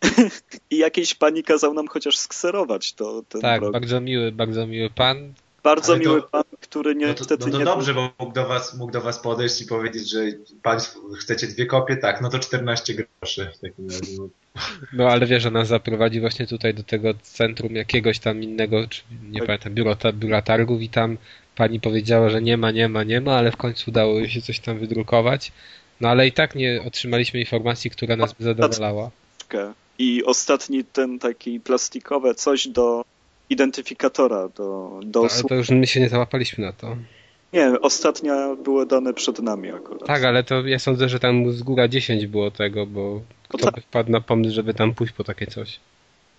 I 0.70 0.76
jakiejś 0.78 1.14
pani 1.14 1.42
kazał 1.42 1.74
nam 1.74 1.88
chociaż 1.88 2.16
skserować 2.16 2.92
to. 2.92 3.22
Ten 3.28 3.40
tak, 3.40 3.70
bardzo 3.70 4.00
miły, 4.00 4.32
bardzo 4.32 4.66
miły 4.66 4.90
pan. 4.90 5.32
Bardzo 5.62 5.92
Ale 5.92 6.00
miły 6.00 6.22
to, 6.22 6.28
pan, 6.28 6.42
który 6.60 6.94
niestety 6.94 7.34
no 7.34 7.38
to, 7.38 7.46
no 7.46 7.52
to 7.52 7.58
nie... 7.58 7.64
dobrze, 7.64 7.94
bo 7.94 8.10
mógł 8.18 8.32
do, 8.32 8.46
was, 8.46 8.74
mógł 8.74 8.92
do 8.92 9.00
was 9.00 9.18
podejść 9.18 9.62
i 9.62 9.66
powiedzieć, 9.66 10.10
że 10.10 10.18
państwo 10.62 11.00
chcecie 11.20 11.46
dwie 11.46 11.66
kopie, 11.66 11.96
tak, 11.96 12.20
no 12.20 12.30
to 12.30 12.38
14 12.38 12.94
groszy 12.94 13.50
w 13.54 13.58
takim 13.58 13.90
razie. 13.90 14.43
No 14.92 15.08
ale 15.08 15.26
wiesz, 15.26 15.42
że 15.42 15.50
nas 15.50 15.68
zaprowadzi 15.68 16.20
właśnie 16.20 16.46
tutaj 16.46 16.74
do 16.74 16.82
tego 16.82 17.14
centrum 17.22 17.74
jakiegoś 17.74 18.18
tam 18.18 18.42
innego, 18.42 18.88
czy 18.88 19.02
nie 19.30 19.38
tak. 19.38 19.46
pamiętam, 19.46 19.74
biuro, 19.74 19.96
biura 20.12 20.42
targów 20.42 20.82
i 20.82 20.88
tam 20.88 21.18
pani 21.56 21.80
powiedziała, 21.80 22.30
że 22.30 22.42
nie 22.42 22.56
ma, 22.56 22.70
nie 22.70 22.88
ma, 22.88 23.02
nie 23.02 23.20
ma, 23.20 23.36
ale 23.36 23.52
w 23.52 23.56
końcu 23.56 23.90
udało 23.90 24.28
się 24.28 24.42
coś 24.42 24.60
tam 24.60 24.78
wydrukować. 24.78 25.52
No 26.00 26.08
ale 26.08 26.26
i 26.26 26.32
tak 26.32 26.54
nie 26.54 26.82
otrzymaliśmy 26.86 27.40
informacji, 27.40 27.90
która 27.90 28.16
nas 28.16 28.32
by 28.32 28.44
zadowalała. 28.44 29.10
I 29.98 30.24
ostatni 30.24 30.84
ten 30.84 31.18
taki 31.18 31.60
plastikowe 31.60 32.34
coś 32.34 32.68
do 32.68 33.04
identyfikatora, 33.50 34.48
do, 34.48 35.00
do 35.04 35.28
to, 35.28 35.48
to 35.48 35.54
już 35.54 35.70
my 35.70 35.86
się 35.86 36.00
nie 36.00 36.08
załapaliśmy 36.08 36.64
na 36.64 36.72
to. 36.72 36.96
Nie, 37.52 37.80
ostatnia 37.80 38.56
było 38.64 38.86
dane 38.86 39.14
przed 39.14 39.38
nami 39.38 39.70
akurat. 39.70 40.06
Tak, 40.06 40.24
ale 40.24 40.44
to 40.44 40.66
ja 40.66 40.78
sądzę, 40.78 41.08
że 41.08 41.20
tam 41.20 41.52
z 41.52 41.62
góra 41.62 41.88
10 41.88 42.26
było 42.26 42.50
tego, 42.50 42.86
bo 42.86 43.20
kto 43.48 43.58
tak. 43.58 43.74
by 43.74 43.80
wpadł 43.80 44.10
na 44.10 44.20
pomysł, 44.20 44.54
żeby 44.54 44.74
tam 44.74 44.94
pójść 44.94 45.12
po 45.12 45.24
takie 45.24 45.46
coś. 45.46 45.80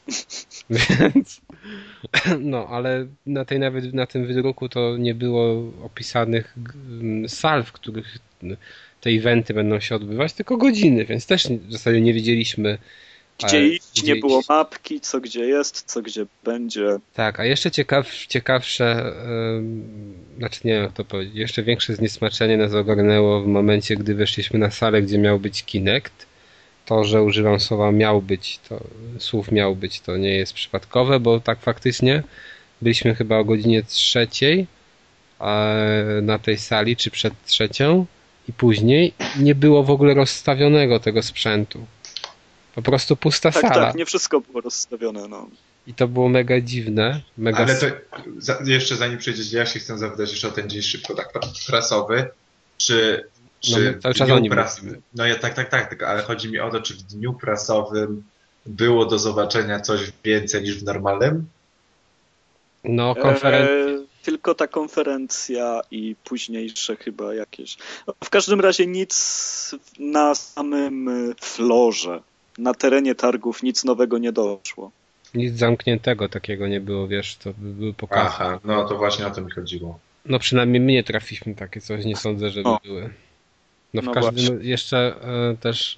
Więc 0.70 1.42
no, 2.40 2.68
ale 2.68 3.08
na 3.26 3.46
tej 3.46 3.60
nawet 3.60 3.94
na 3.94 4.06
tym 4.06 4.28
wydruku 4.28 4.70
to 4.70 4.98
nie 4.98 5.16
było 5.16 5.72
opisanych 5.84 6.56
sal, 7.28 7.64
w 7.64 7.72
których 7.72 8.18
te 9.02 9.10
eventy 9.10 9.54
będą 9.54 9.80
się 9.80 9.96
odbywać, 9.96 10.34
tylko 10.34 10.58
godziny, 10.58 11.06
więc 11.06 11.26
też 11.26 11.48
w 11.48 11.72
zasadzie 11.72 12.02
nie 12.02 12.14
wiedzieliśmy 12.14 12.78
gdzie 13.40 13.68
iść, 13.68 14.04
nie 14.04 14.16
było 14.16 14.42
mapki, 14.50 15.02
co 15.02 15.22
gdzie 15.22 15.46
jest, 15.46 15.84
co 15.86 16.02
gdzie 16.02 16.26
będzie. 16.44 16.98
Tak, 17.14 17.40
a 17.40 17.46
jeszcze 17.46 17.72
ciekaw, 17.72 18.26
ciekawsze, 18.28 19.14
yy, 20.34 20.38
znaczy 20.38 20.60
nie 20.64 20.74
wiem 20.74 20.92
to 20.92 21.06
powiedzieć, 21.06 21.36
jeszcze 21.36 21.64
większe 21.64 21.96
zniesmaczenie 21.96 22.58
nas 22.58 22.74
ogarnęło 22.74 23.42
w 23.42 23.48
momencie, 23.48 23.96
gdy 23.96 24.16
weszliśmy 24.16 24.60
na 24.60 24.72
salę, 24.72 25.02
gdzie 25.02 25.18
miał 25.18 25.40
być 25.40 25.64
Kinect. 25.64 26.26
To, 26.86 27.04
że 27.04 27.24
używam 27.24 27.60
słowa 27.60 27.92
miał 27.92 28.22
być, 28.22 28.60
to 28.70 28.84
słów 29.20 29.52
miał 29.52 29.76
być, 29.76 30.00
to 30.00 30.18
nie 30.18 30.36
jest 30.38 30.54
przypadkowe, 30.54 31.20
bo 31.20 31.40
tak 31.40 31.60
faktycznie 31.60 32.24
byliśmy 32.82 33.16
chyba 33.16 33.38
o 33.38 33.46
godzinie 33.46 33.84
trzeciej 33.84 34.68
na 36.22 36.40
tej 36.40 36.58
sali, 36.58 36.96
czy 36.96 37.12
przed 37.12 37.34
trzecią 37.46 38.06
i 38.50 38.54
później 38.54 39.14
nie 39.40 39.56
było 39.56 39.84
w 39.84 39.90
ogóle 39.90 40.14
rozstawionego 40.14 41.00
tego 41.00 41.24
sprzętu. 41.24 41.86
Po 42.76 42.82
prostu 42.82 43.16
pusta 43.16 43.52
tak, 43.52 43.62
sala. 43.62 43.86
Tak, 43.88 43.96
nie 43.96 44.06
wszystko 44.06 44.42
było 44.42 44.62
rozstawione, 44.62 45.28
no. 45.28 45.50
I 45.88 45.94
to 45.94 46.08
było 46.08 46.30
mega 46.30 46.62
dziwne. 46.62 47.22
Mega... 47.38 47.58
Ale 47.58 47.76
to 47.76 47.86
za, 48.38 48.60
jeszcze 48.66 48.96
zanim 48.96 49.18
przejdziecie, 49.18 49.58
ja 49.58 49.66
się 49.66 49.80
chcę 49.80 49.98
zapytać 49.98 50.32
jeszcze 50.32 50.48
o 50.48 50.52
ten 50.52 50.70
dzień 50.70 50.82
szybko 50.82 51.16
tak 51.16 51.30
prasowy. 51.68 52.30
Czy, 52.78 53.28
czy 53.66 53.94
no, 53.96 54.02
cały 54.02 54.14
czas 54.14 54.30
o 54.30 54.40
nim 54.40 54.52
pras... 54.52 54.82
No 55.14 55.26
ja 55.26 55.36
tak, 55.36 55.54
tak, 55.54 55.70
tak, 55.70 56.04
ale 56.04 56.22
chodzi 56.22 56.52
mi 56.52 56.60
o 56.60 56.72
to, 56.72 56.82
czy 56.82 56.94
w 56.94 57.04
dniu 57.04 57.34
prasowym 57.34 58.24
było 58.66 59.06
do 59.06 59.20
zobaczenia 59.20 59.80
coś 59.80 60.12
więcej 60.24 60.64
niż 60.64 60.80
w 60.80 60.84
normalnym? 60.84 61.46
No, 62.84 63.16
konferencja. 63.16 63.76
E, 63.76 64.06
tylko 64.24 64.56
ta 64.56 64.68
konferencja 64.68 65.82
i 65.92 66.16
późniejsze 66.24 66.96
chyba 66.96 67.34
jakieś. 67.34 67.78
W 68.24 68.30
każdym 68.30 68.62
razie 68.62 68.88
nic 68.88 69.76
na 70.00 70.36
samym 70.36 71.10
florze 71.42 72.22
na 72.58 72.74
terenie 72.74 73.16
targów 73.16 73.64
nic 73.64 73.84
nowego 73.84 74.18
nie 74.18 74.32
doszło. 74.32 74.92
Nic 75.34 75.54
zamkniętego 75.58 76.30
takiego 76.30 76.68
nie 76.68 76.82
było, 76.82 77.08
wiesz, 77.08 77.36
to 77.36 77.54
by 77.58 77.74
były 77.74 77.94
pokazy. 77.94 78.26
Aha, 78.26 78.60
no 78.64 78.88
to 78.88 78.98
właśnie 78.98 79.28
o 79.28 79.32
to 79.32 79.42
mi 79.42 79.52
chodziło. 79.52 80.00
No 80.26 80.40
przynajmniej 80.40 80.82
my 80.82 80.92
nie 80.92 81.04
trafiliśmy 81.04 81.56
takie 81.56 81.82
coś, 81.82 82.06
nie 82.06 82.16
sądzę, 82.16 82.50
żeby 82.50 82.70
o. 82.70 82.80
były. 82.84 83.10
No 83.96 84.02
w 84.02 84.06
no 84.06 84.14
każdym 84.14 84.64
jeszcze 84.64 84.98
e, 84.98 85.58
też 85.58 85.96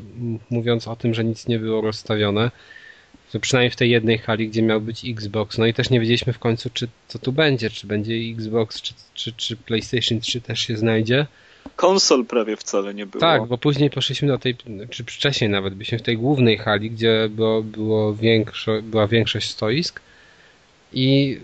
mówiąc 0.50 0.88
o 0.88 0.96
tym, 0.96 1.14
że 1.14 1.24
nic 1.24 1.48
nie 1.48 1.60
było 1.60 1.82
rozstawione, 1.82 2.52
to 3.32 3.40
przynajmniej 3.40 3.72
w 3.72 3.76
tej 3.76 3.90
jednej 3.90 4.18
hali, 4.18 4.50
gdzie 4.50 4.62
miał 4.62 4.82
być 4.82 5.06
Xbox, 5.06 5.58
no 5.58 5.66
i 5.66 5.74
też 5.74 5.90
nie 5.90 6.00
wiedzieliśmy 6.00 6.34
w 6.34 6.40
końcu, 6.40 6.70
czy 6.74 6.88
co 7.08 7.20
tu 7.20 7.32
będzie, 7.32 7.70
czy 7.70 7.88
będzie 7.88 8.14
Xbox, 8.16 8.82
czy, 8.82 8.94
czy, 9.14 9.34
czy 9.34 9.58
PlayStation 9.58 10.20
3 10.20 10.42
też 10.42 10.60
się 10.60 10.78
znajdzie 10.78 11.26
konsol 11.76 12.26
prawie 12.26 12.58
wcale 12.58 12.94
nie 12.94 13.06
było. 13.06 13.22
Tak, 13.22 13.46
bo 13.46 13.58
później 13.58 13.90
poszliśmy 13.90 14.28
do 14.28 14.38
tej, 14.38 14.56
czy 14.90 15.04
wcześniej 15.04 15.50
nawet, 15.50 15.74
byliśmy 15.74 16.00
w 16.00 16.02
tej 16.02 16.18
głównej 16.18 16.58
hali, 16.58 16.92
gdzie 16.92 17.30
było, 17.30 17.64
było 17.64 18.16
większo, 18.16 18.72
była 18.82 19.08
większość 19.08 19.50
stoisk 19.50 20.02
i 20.94 21.40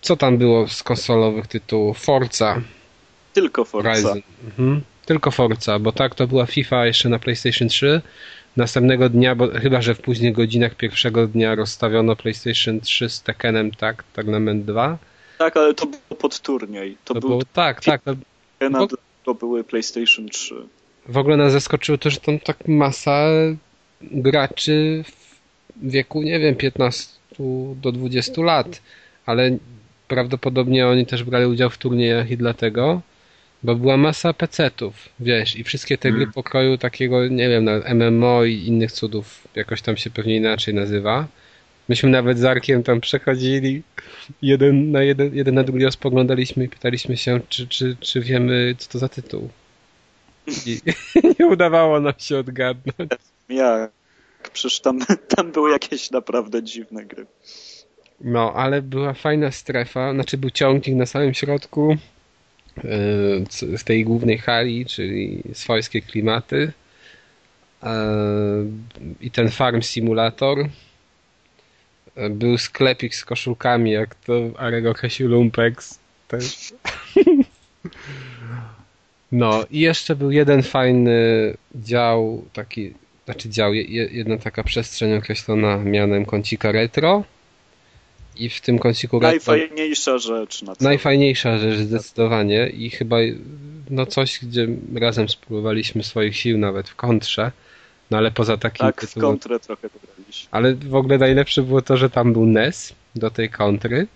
co 0.00 0.16
tam 0.16 0.38
było 0.38 0.68
z 0.68 0.82
konsolowych 0.82 1.46
tytułów? 1.46 1.98
Forza. 1.98 2.60
Tylko 3.32 3.64
Forza. 3.64 4.14
Mhm. 4.44 4.82
Tylko 5.06 5.30
Forza, 5.30 5.78
bo 5.78 5.92
tak 5.92 6.14
to 6.14 6.26
była 6.26 6.46
FIFA 6.46 6.86
jeszcze 6.86 7.08
na 7.08 7.18
PlayStation 7.18 7.68
3. 7.68 8.00
Następnego 8.56 9.08
dnia, 9.08 9.34
bo 9.34 9.48
chyba 9.48 9.82
że 9.82 9.94
w 9.94 10.00
późnych 10.00 10.32
godzinach 10.32 10.74
pierwszego 10.74 11.26
dnia 11.26 11.54
rozstawiono 11.54 12.16
PlayStation 12.16 12.80
3 12.80 13.08
z 13.08 13.22
Tekkenem, 13.22 13.70
tak, 13.70 14.04
Tournament 14.12 14.64
2. 14.64 14.98
Tak, 15.38 15.56
ale 15.56 15.74
to 15.74 15.86
było 15.86 16.20
pod 16.20 16.40
turniej. 16.40 16.96
To, 17.04 17.14
to 17.14 17.20
był... 17.20 17.28
było, 17.28 17.42
tak, 17.52 17.84
tak. 17.84 18.02
To, 18.58 18.86
to 19.24 19.34
były 19.34 19.64
PlayStation 19.64 20.28
3. 20.28 20.54
W 21.08 21.16
ogóle 21.16 21.36
nas 21.36 21.52
zaskoczyło 21.52 21.98
to, 21.98 22.10
że 22.10 22.20
tam 22.20 22.38
tak 22.38 22.68
masa 22.68 23.26
graczy 24.02 25.04
w 25.06 25.90
wieku, 25.90 26.22
nie 26.22 26.38
wiem, 26.38 26.54
15 26.54 27.16
do 27.74 27.92
20 27.92 28.42
lat. 28.42 28.82
ale 29.26 29.58
prawdopodobnie 30.08 30.86
oni 30.86 31.06
też 31.06 31.24
brali 31.24 31.46
udział 31.46 31.70
w 31.70 31.78
turniejach 31.78 32.30
i 32.30 32.36
dlatego, 32.36 33.00
bo 33.66 33.74
była 33.74 33.96
masa 33.96 34.32
PC-ów, 34.32 35.08
wiesz, 35.20 35.56
i 35.56 35.64
wszystkie 35.64 35.98
te 35.98 36.10
gry 36.10 36.22
Mm. 36.22 36.32
pokroju 36.32 36.78
takiego, 36.78 37.28
nie 37.28 37.48
wiem, 37.48 37.64
na 37.64 37.94
MMO 37.94 38.44
i 38.44 38.54
innych 38.54 38.92
cudów, 38.92 39.48
jakoś 39.54 39.82
tam 39.82 39.96
się 39.96 40.10
pewnie 40.10 40.36
inaczej 40.36 40.74
nazywa. 40.74 41.26
Myśmy 41.88 42.10
nawet 42.10 42.38
z 42.38 42.44
Arkiem 42.44 42.82
tam 42.82 43.00
przechodzili, 43.00 43.82
jeden 44.42 44.90
na 44.92 45.02
jeden, 45.02 45.34
jeden 45.34 45.54
na 45.54 45.64
drugiego 45.64 45.90
spoglądaliśmy 45.92 46.64
i 46.64 46.68
pytaliśmy 46.68 47.16
się, 47.16 47.40
czy, 47.48 47.68
czy, 47.68 47.96
czy 48.00 48.20
wiemy, 48.20 48.74
co 48.78 48.90
to 48.90 48.98
za 48.98 49.08
tytuł. 49.08 49.48
I 50.66 50.80
nie 51.40 51.46
udawało 51.46 52.00
nam 52.00 52.14
się 52.18 52.38
odgadnąć. 52.38 53.10
Jak? 53.48 53.90
Przecież 54.52 54.80
tam, 54.80 54.98
tam 55.36 55.52
były 55.52 55.70
jakieś 55.70 56.10
naprawdę 56.10 56.62
dziwne 56.62 57.04
gry. 57.04 57.26
No, 58.20 58.52
ale 58.52 58.82
była 58.82 59.12
fajna 59.14 59.50
strefa, 59.50 60.12
znaczy 60.12 60.38
był 60.38 60.50
ciągnik 60.50 60.96
na 60.96 61.06
samym 61.06 61.34
środku 61.34 61.96
z 63.76 63.84
tej 63.84 64.04
głównej 64.04 64.38
hali, 64.38 64.86
czyli 64.86 65.42
swojskie 65.52 66.02
klimaty 66.02 66.72
Yy, 67.82 67.90
i 69.20 69.30
ten 69.30 69.50
farm 69.50 69.82
simulator. 69.82 70.68
Był 72.30 72.58
sklepik 72.58 73.14
z 73.14 73.24
koszulkami, 73.24 73.90
jak 73.90 74.14
to 74.14 74.34
Arek 74.58 74.86
określił 74.86 75.28
Lumpex. 75.28 75.98
Też. 76.28 76.72
No 79.32 79.64
i 79.70 79.80
jeszcze 79.80 80.16
był 80.16 80.30
jeden 80.30 80.62
fajny 80.62 81.54
dział, 81.74 82.44
taki, 82.52 82.94
znaczy 83.24 83.48
dział, 83.48 83.74
je- 83.74 83.82
je- 83.82 84.08
jedna 84.12 84.38
taka 84.38 84.62
przestrzeń 84.64 85.14
określona 85.14 85.76
mianem 85.78 86.24
kącika 86.26 86.72
retro. 86.72 87.24
I 88.38 88.48
w 88.48 88.60
tym 88.60 88.78
kąciku 88.78 89.20
Najfajniejsza 89.20 90.18
rzecz 90.18 90.62
na 90.62 90.72
najfajniejsza 90.80 91.58
rzecz 91.58 91.78
zdecydowanie 91.78 92.66
i 92.68 92.90
chyba 92.90 93.16
no 93.90 94.06
coś, 94.06 94.38
gdzie 94.44 94.68
razem 94.94 95.28
spróbowaliśmy 95.28 96.02
swoich 96.04 96.36
sił 96.36 96.58
nawet 96.58 96.88
w 96.88 96.94
kontrze. 96.94 97.52
No 98.10 98.18
ale 98.18 98.30
poza 98.30 98.56
takim 98.56 98.78
Tak, 98.86 99.00
w 99.02 99.08
tytułem- 99.08 99.32
kontrę 99.32 99.60
trochę 99.60 99.88
pograliśmy. 99.90 100.48
ale 100.50 100.74
w 100.74 100.94
ogóle 100.94 101.18
najlepsze 101.18 101.62
było 101.62 101.82
to, 101.82 101.96
że 101.96 102.10
tam 102.10 102.32
był 102.32 102.46
NES 102.46 102.92
do 103.16 103.30
tej 103.30 103.50
kontry. 103.50 104.06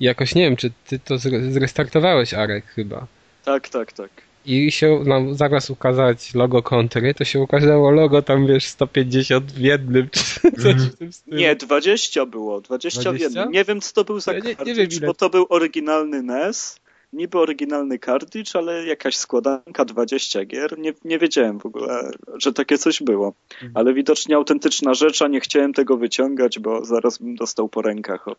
I 0.00 0.04
jakoś 0.04 0.34
nie 0.34 0.42
wiem, 0.42 0.56
czy 0.56 0.70
ty 0.86 0.98
to 0.98 1.14
zre- 1.14 1.50
zrestartowałeś, 1.52 2.34
Arek, 2.34 2.66
chyba. 2.66 3.06
Tak, 3.44 3.68
tak, 3.68 3.92
tak. 3.92 4.10
I 4.46 4.72
się 4.72 5.00
nam 5.06 5.34
zamiast 5.34 5.70
ukazać 5.70 6.34
logo 6.34 6.62
kontry, 6.62 7.14
to 7.14 7.24
się 7.24 7.40
ukazało 7.40 7.90
logo 7.90 8.22
tam, 8.22 8.46
wiesz, 8.46 8.64
150 8.66 9.52
w 9.52 9.58
jednym, 9.58 10.08
czy 10.10 10.52
coś 10.62 10.74
w 10.74 10.96
tym 10.96 11.12
stylu. 11.12 11.36
Nie, 11.36 11.56
20 11.56 12.26
było, 12.26 12.60
20, 12.60 13.00
w 13.00 13.02
20? 13.02 13.24
jednym. 13.24 13.52
Nie 13.52 13.64
wiem, 13.64 13.80
co 13.80 13.92
to 13.92 14.04
był 14.04 14.20
za 14.20 14.32
Ja 14.32 14.38
nie- 14.38 14.56
nie 14.66 14.74
wiem, 14.74 14.88
ile- 14.90 15.06
bo 15.06 15.14
to 15.14 15.30
był 15.30 15.46
oryginalny 15.48 16.22
NES, 16.22 16.80
niby 17.12 17.38
oryginalny 17.38 17.98
cartridge, 17.98 18.56
ale 18.56 18.86
jakaś 18.86 19.16
składanka 19.16 19.84
20 19.84 20.44
gier. 20.44 20.78
Nie, 20.78 20.92
nie 21.04 21.18
wiedziałem 21.18 21.58
w 21.58 21.66
ogóle, 21.66 22.10
że 22.34 22.52
takie 22.52 22.78
coś 22.78 23.02
było. 23.02 23.34
Mhm. 23.54 23.72
Ale 23.74 23.94
widocznie 23.94 24.36
autentyczna 24.36 24.94
rzecz, 24.94 25.22
a 25.22 25.28
nie 25.28 25.40
chciałem 25.40 25.72
tego 25.72 25.96
wyciągać, 25.96 26.58
bo 26.58 26.84
zaraz 26.84 27.18
bym 27.18 27.36
dostał 27.36 27.68
po 27.68 27.82
rękach 27.82 28.28
od 28.28 28.38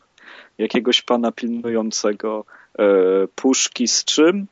jakiegoś 0.58 1.02
pana 1.02 1.32
pilnującego 1.32 2.46
e, 2.80 2.84
puszki 3.36 3.88
z 3.88 4.04
czym? 4.06 4.48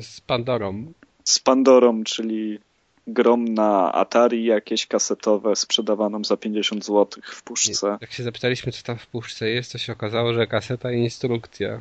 Z 0.00 0.20
Pandorą. 0.20 0.92
Z 1.24 1.38
Pandorą, 1.38 2.04
czyli 2.04 2.58
grom 3.06 3.44
na 3.44 3.92
Atari 3.92 4.44
jakieś 4.44 4.86
kasetowe 4.86 5.56
sprzedawaną 5.56 6.24
za 6.24 6.36
50 6.36 6.84
zł 6.84 7.22
w 7.24 7.42
puszce. 7.42 7.98
Jak 8.00 8.12
się 8.12 8.22
zapytaliśmy, 8.22 8.72
co 8.72 8.82
tam 8.82 8.98
w 8.98 9.06
puszce 9.06 9.48
jest, 9.48 9.72
to 9.72 9.78
się 9.78 9.92
okazało, 9.92 10.34
że 10.34 10.46
kaseta 10.46 10.92
i 10.92 10.98
instrukcja. 10.98 11.80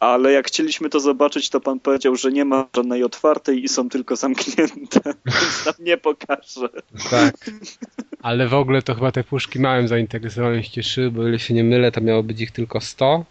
Ale 0.00 0.32
jak 0.32 0.46
chcieliśmy 0.46 0.88
to 0.88 1.00
zobaczyć, 1.00 1.50
to 1.50 1.60
pan 1.60 1.80
powiedział, 1.80 2.16
że 2.16 2.32
nie 2.32 2.44
ma 2.44 2.68
żadnej 2.76 3.04
otwartej 3.04 3.64
i 3.64 3.68
są 3.68 3.88
tylko 3.88 4.16
zamknięte, 4.16 5.00
więc 5.26 5.66
nam 5.66 5.74
nie 5.78 5.96
pokaże. 5.96 6.68
Tak. 7.10 7.50
Ale 8.22 8.48
w 8.48 8.54
ogóle 8.54 8.82
to 8.82 8.94
chyba 8.94 9.12
te 9.12 9.24
puszki 9.24 9.60
małym 9.60 9.88
zainteresowaniem 9.88 10.62
cieszyły, 10.62 11.10
bo 11.10 11.28
ile 11.28 11.38
się 11.38 11.54
nie 11.54 11.64
mylę, 11.64 11.92
to 11.92 12.00
miało 12.00 12.22
być 12.22 12.40
ich 12.40 12.50
tylko 12.50 12.80
100. 12.80 13.24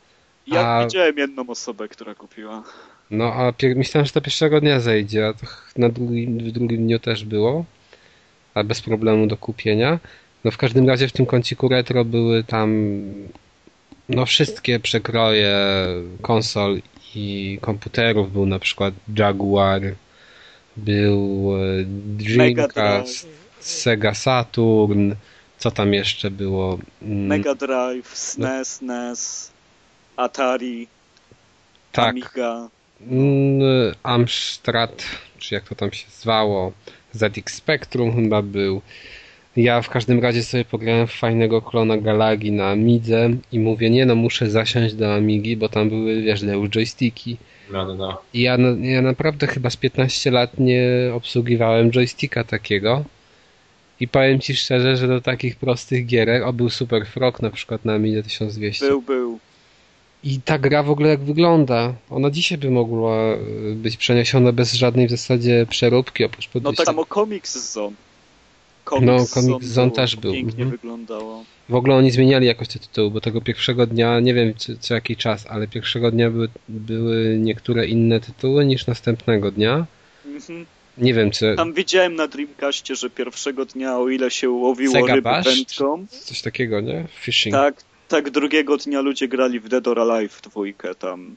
Ja 0.47 0.67
A- 0.67 0.83
widziałem 0.83 1.17
jedną 1.17 1.49
osobę, 1.49 1.87
która 1.87 2.15
kupiła. 2.15 2.63
No 3.12 3.34
a 3.34 3.52
pier- 3.52 3.76
myślałem, 3.76 4.06
że 4.06 4.12
to 4.12 4.21
pierwszego 4.21 4.62
dnia 4.62 4.80
zejdzie, 4.80 5.28
a 5.28 5.34
to 5.34 5.45
na 5.78 5.89
drugim, 5.89 6.38
w 6.38 6.52
drugim 6.52 6.78
dniu 6.78 7.00
też 7.00 7.26
było. 7.26 7.65
A 8.54 8.63
bez 8.63 8.82
problemu 8.82 9.28
do 9.28 9.38
kupienia. 9.38 10.00
No 10.43 10.52
w 10.52 10.58
każdym 10.58 10.88
razie 10.89 11.08
w 11.08 11.12
tym 11.12 11.26
kąciku 11.26 11.67
retro 11.67 12.06
były 12.06 12.43
tam 12.43 13.02
no 14.10 14.26
wszystkie 14.26 14.80
przekroje 14.80 15.56
konsol 16.21 16.82
i 17.15 17.58
komputerów. 17.62 18.34
Był 18.34 18.45
na 18.45 18.60
przykład 18.60 18.93
Jaguar, 19.17 19.82
był 20.78 21.52
e, 21.56 21.84
Dreamcast, 21.86 23.28
Sega 23.60 24.13
Saturn, 24.13 25.13
co 25.58 25.71
tam 25.71 25.93
jeszcze 25.93 26.32
było? 26.32 26.80
Mm, 27.02 27.28
Mega 27.28 27.56
Drive, 27.56 28.17
SNES, 28.17 28.82
NES, 28.82 29.52
Atari, 30.17 30.88
tak, 31.91 32.10
Amiga. 32.10 32.69
Amstrad, 34.03 35.05
czy 35.37 35.55
jak 35.55 35.69
to 35.69 35.75
tam 35.75 35.91
się 35.91 36.05
zwało, 36.09 36.71
ZX 37.11 37.53
Spectrum 37.53 38.15
chyba 38.15 38.41
był. 38.41 38.81
Ja 39.55 39.81
w 39.81 39.89
każdym 39.89 40.19
razie 40.19 40.43
sobie 40.43 40.65
pograłem 40.65 41.07
w 41.07 41.11
fajnego 41.11 41.61
klona 41.61 41.97
Galagi 41.97 42.51
na 42.51 42.67
Amidze 42.67 43.29
i 43.51 43.59
mówię, 43.59 43.89
nie 43.89 44.05
no, 44.05 44.15
muszę 44.15 44.49
zasiąść 44.49 44.95
do 44.95 45.13
Amigi, 45.13 45.57
bo 45.57 45.69
tam 45.69 45.89
były, 45.89 46.21
wiesz, 46.21 46.41
już 46.41 46.69
joysticki. 46.69 47.37
No, 47.71 47.85
no, 47.85 47.95
no. 47.95 48.21
I 48.33 48.41
ja, 48.41 48.57
ja 48.81 49.01
naprawdę 49.01 49.47
chyba 49.47 49.69
z 49.69 49.77
15 49.77 50.31
lat 50.31 50.59
nie 50.59 51.11
obsługiwałem 51.13 51.91
joysticka 51.91 52.43
takiego. 52.43 53.03
I 53.99 54.07
powiem 54.07 54.39
ci 54.39 54.55
szczerze, 54.55 54.97
że 54.97 55.07
do 55.07 55.21
takich 55.21 55.55
prostych 55.55 56.05
gierek, 56.05 56.43
o 56.43 56.53
był 56.53 56.69
Super 56.69 57.05
Frog 57.05 57.41
na 57.41 57.49
przykład 57.49 57.85
na 57.85 57.93
Amidze 57.93 58.23
1200. 58.23 58.87
Był, 58.87 59.01
był. 59.01 59.39
I 60.23 60.41
ta 60.41 60.60
gra 60.60 60.84
w 60.84 60.89
ogóle 60.89 61.10
jak 61.10 61.19
wygląda, 61.19 61.93
ona 62.10 62.29
dzisiaj 62.29 62.57
by 62.57 62.71
mogła 62.71 63.34
y, 63.34 63.75
być 63.75 63.97
przeniesiona 63.97 64.51
bez 64.51 64.73
żadnej 64.73 65.07
w 65.07 65.12
zasadzie 65.12 65.65
przeróbki, 65.69 66.23
oprócz 66.23 66.45
No 66.45 66.51
podejścia. 66.53 66.77
tak 66.77 66.86
samo 66.86 67.05
Comics 67.05 67.73
Zone. 67.73 67.95
Comics 68.86 69.05
No, 69.05 69.25
Comics 69.25 69.67
Zone 69.67 69.88
było, 69.88 69.95
też 69.95 70.15
był, 70.15 70.34
Pięknie 70.34 70.63
mhm. 70.63 70.69
wyglądało. 70.71 71.43
W 71.69 71.75
ogóle 71.75 71.95
oni 71.95 72.12
zmieniali 72.12 72.47
jakoś 72.47 72.67
te 72.67 72.79
tytuły, 72.79 73.12
bo 73.12 73.21
tego 73.21 73.41
pierwszego 73.41 73.88
dnia, 73.88 74.19
nie 74.19 74.34
wiem 74.34 74.53
co, 74.57 74.73
co 74.79 74.93
jaki 74.93 75.15
czas, 75.15 75.45
ale 75.49 75.67
pierwszego 75.67 76.12
dnia 76.12 76.29
były, 76.29 76.49
były 76.69 77.38
niektóre 77.38 77.88
inne 77.88 78.19
tytuły 78.19 78.65
niż 78.65 78.88
następnego 78.88 79.51
dnia. 79.51 79.86
Mhm. 80.25 80.65
Nie 80.97 81.13
wiem, 81.13 81.31
czy 81.31 81.53
Tam 81.57 81.73
widziałem 81.73 82.15
na 82.15 82.27
Dreamcastie, 82.27 82.95
że 82.95 83.10
pierwszego 83.10 83.65
dnia, 83.65 83.97
o 83.97 84.10
ile 84.10 84.31
się 84.31 84.49
łowiło 84.49 84.93
Sega 84.93 85.15
ryby 85.15 85.21
Bash? 85.21 85.45
wędką, 85.45 86.05
coś 86.10 86.41
takiego, 86.41 86.81
nie? 86.81 87.05
Fishing. 87.19 87.55
tak, 87.55 87.84
tak 88.12 88.30
drugiego 88.30 88.78
dnia 88.78 89.02
ludzie 89.02 89.28
grali 89.28 89.60
w 89.60 89.69
Dead 89.69 89.88
or 89.88 90.00
Alive 90.00 90.41
dwójkę 90.41 90.95
tam. 90.95 91.36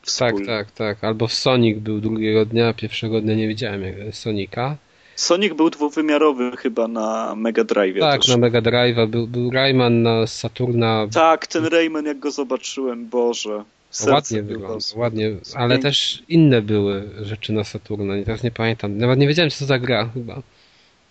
tak, 0.00 0.06
wspólnie. 0.06 0.46
tak, 0.46 0.70
tak. 0.70 1.04
Albo 1.04 1.28
Sonic 1.28 1.78
był 1.78 2.00
drugiego 2.00 2.46
dnia, 2.46 2.74
pierwszego 2.74 3.20
dnia 3.20 3.34
nie 3.34 3.48
widziałem 3.48 3.82
Sonika. 4.12 4.76
Sonic 5.16 5.54
był 5.54 5.70
dwuwymiarowy 5.70 6.56
chyba 6.56 6.88
na 6.88 7.34
Mega 7.36 7.64
Drive 7.64 7.98
Tak, 8.00 8.20
też. 8.20 8.28
na 8.30 8.36
Mega 8.36 8.60
Drive'a 8.60 9.06
był, 9.08 9.26
był 9.26 9.50
Rayman 9.50 10.02
na 10.02 10.26
Saturna. 10.26 11.06
Tak, 11.14 11.46
ten 11.46 11.66
Rayman 11.66 12.04
jak 12.06 12.18
go 12.18 12.30
zobaczyłem, 12.30 13.08
Boże. 13.08 13.64
Ładnie 14.08 14.42
mi 14.42 14.48
wygląda, 14.48 14.74
rosło. 14.74 15.00
ładnie, 15.00 15.30
ale 15.54 15.78
też 15.78 16.22
inne 16.28 16.62
były 16.62 17.08
rzeczy 17.22 17.52
na 17.52 17.64
Saturna, 17.64 18.14
teraz 18.24 18.42
nie 18.42 18.50
pamiętam, 18.50 18.98
nawet 18.98 19.18
nie 19.18 19.28
wiedziałem 19.28 19.50
co 19.50 19.58
to 19.58 19.64
za 19.64 19.78
gra 19.78 20.10
chyba, 20.14 20.42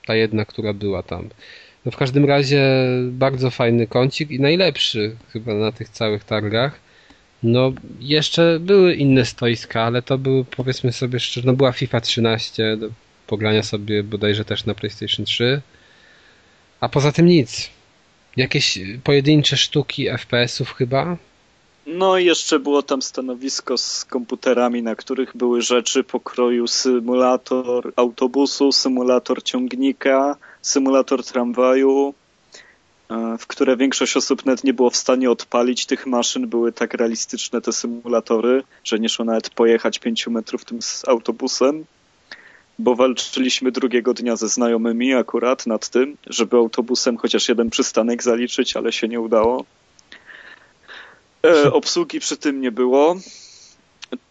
ta 0.06 0.16
jedna, 0.16 0.46
która 0.46 0.74
była 0.74 1.04
tam. 1.04 1.30
No 1.86 1.92
w 1.92 1.98
każdym 1.98 2.26
razie 2.26 2.62
bardzo 3.12 3.50
fajny 3.50 3.88
kącik 3.88 4.32
i 4.32 4.40
najlepszy 4.40 5.16
chyba 5.34 5.54
na 5.54 5.72
tych 5.72 5.90
całych 5.90 6.24
targach. 6.24 6.80
No 7.44 7.74
jeszcze 8.00 8.60
były 8.60 8.96
inne 8.96 9.26
stoiska, 9.26 9.82
ale 9.82 10.02
to 10.02 10.18
były 10.18 10.46
powiedzmy 10.46 10.92
sobie 10.92 11.20
szczerze, 11.20 11.48
no 11.48 11.54
była 11.54 11.72
FIFA 11.72 12.02
13 12.02 12.78
do 12.78 12.90
pogrania 13.28 13.64
sobie 13.64 14.04
bodajże 14.04 14.46
też 14.46 14.66
na 14.66 14.74
PlayStation 14.74 15.26
3, 15.26 15.62
a 16.80 16.90
poza 16.90 17.12
tym 17.12 17.26
nic. 17.26 17.70
Jakieś 18.38 18.80
pojedyncze 19.04 19.58
sztuki 19.58 20.08
FPS-ów 20.10 20.74
chyba, 20.74 21.18
No 21.86 22.18
i 22.18 22.26
jeszcze 22.26 22.60
było 22.60 22.84
tam 22.84 23.02
stanowisko 23.02 23.78
z 23.78 24.06
komputerami, 24.06 24.84
na 24.84 24.96
których 24.96 25.38
były 25.38 25.62
rzeczy 25.62 26.04
pokroju 26.04 26.68
symulator 26.68 27.94
autobusu, 27.96 28.72
symulator 28.72 29.44
ciągnika, 29.44 30.38
symulator 30.62 31.24
tramwaju, 31.26 32.14
e, 33.10 33.38
w 33.40 33.48
które 33.48 33.78
większość 33.78 34.18
osób 34.18 34.46
nawet 34.46 34.64
nie 34.64 34.74
było 34.74 34.90
w 34.90 34.96
stanie 34.96 35.32
odpalić 35.32 35.86
tych 35.86 36.08
maszyn. 36.08 36.48
Były 36.48 36.72
tak 36.72 36.94
realistyczne 36.94 37.62
te 37.62 37.72
symulatory, 37.74 38.64
że 38.84 39.00
nie 39.00 39.10
szło 39.10 39.26
nawet 39.26 39.50
pojechać 39.50 40.00
pięciu 40.00 40.32
metrów 40.32 40.66
tym 40.66 40.78
s- 40.78 41.04
autobusem. 41.08 41.86
Bo 42.80 42.96
walczyliśmy 42.96 43.72
drugiego 43.72 44.14
dnia 44.14 44.36
ze 44.36 44.48
znajomymi 44.50 45.14
akurat 45.14 45.68
nad 45.68 45.90
tym, 45.90 46.18
żeby 46.28 46.58
autobusem 46.58 47.18
chociaż 47.18 47.50
jeden 47.50 47.70
przystanek 47.70 48.24
zaliczyć, 48.24 48.76
ale 48.76 48.92
się 48.92 49.08
nie 49.08 49.20
udało. 49.20 49.66
E, 51.46 51.72
obsługi 51.74 52.20
przy 52.20 52.38
tym 52.38 52.62
nie 52.62 52.72
było. 52.72 53.16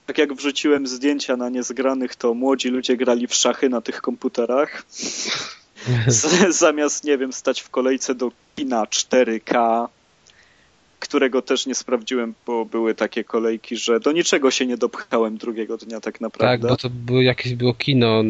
Tak 0.06 0.18
jak 0.18 0.34
wrzuciłem 0.34 0.86
zdjęcia 0.86 1.36
na 1.36 1.48
niezgranych, 1.48 2.16
to 2.16 2.34
młodzi 2.34 2.68
ludzie 2.68 2.96
grali 2.96 3.26
w 3.26 3.34
szachy 3.34 3.68
na 3.68 3.80
tych 3.80 4.00
komputerach. 4.00 4.82
Z, 6.06 6.56
zamiast, 6.56 7.04
nie 7.04 7.18
wiem, 7.18 7.32
stać 7.32 7.60
w 7.60 7.70
kolejce 7.70 8.14
do 8.14 8.32
kina 8.56 8.84
4K, 8.84 9.86
którego 10.98 11.42
też 11.42 11.66
nie 11.66 11.74
sprawdziłem, 11.74 12.34
bo 12.46 12.64
były 12.64 12.94
takie 12.94 13.24
kolejki, 13.24 13.76
że 13.76 14.00
do 14.00 14.12
niczego 14.12 14.50
się 14.50 14.66
nie 14.66 14.76
dopchałem 14.76 15.36
drugiego 15.36 15.76
dnia 15.76 16.00
tak 16.00 16.20
naprawdę. 16.20 16.68
Tak, 16.68 16.70
bo 16.70 16.76
to 16.76 16.90
było 16.90 17.22
jakieś 17.22 17.54
było 17.54 17.74
kino, 17.74 18.22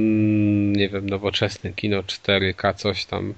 nie 0.73 0.89
wiem, 0.89 1.11
nowoczesne 1.11 1.73
kino 1.73 2.03
4K, 2.03 2.75
coś 2.75 3.05
tam. 3.05 3.35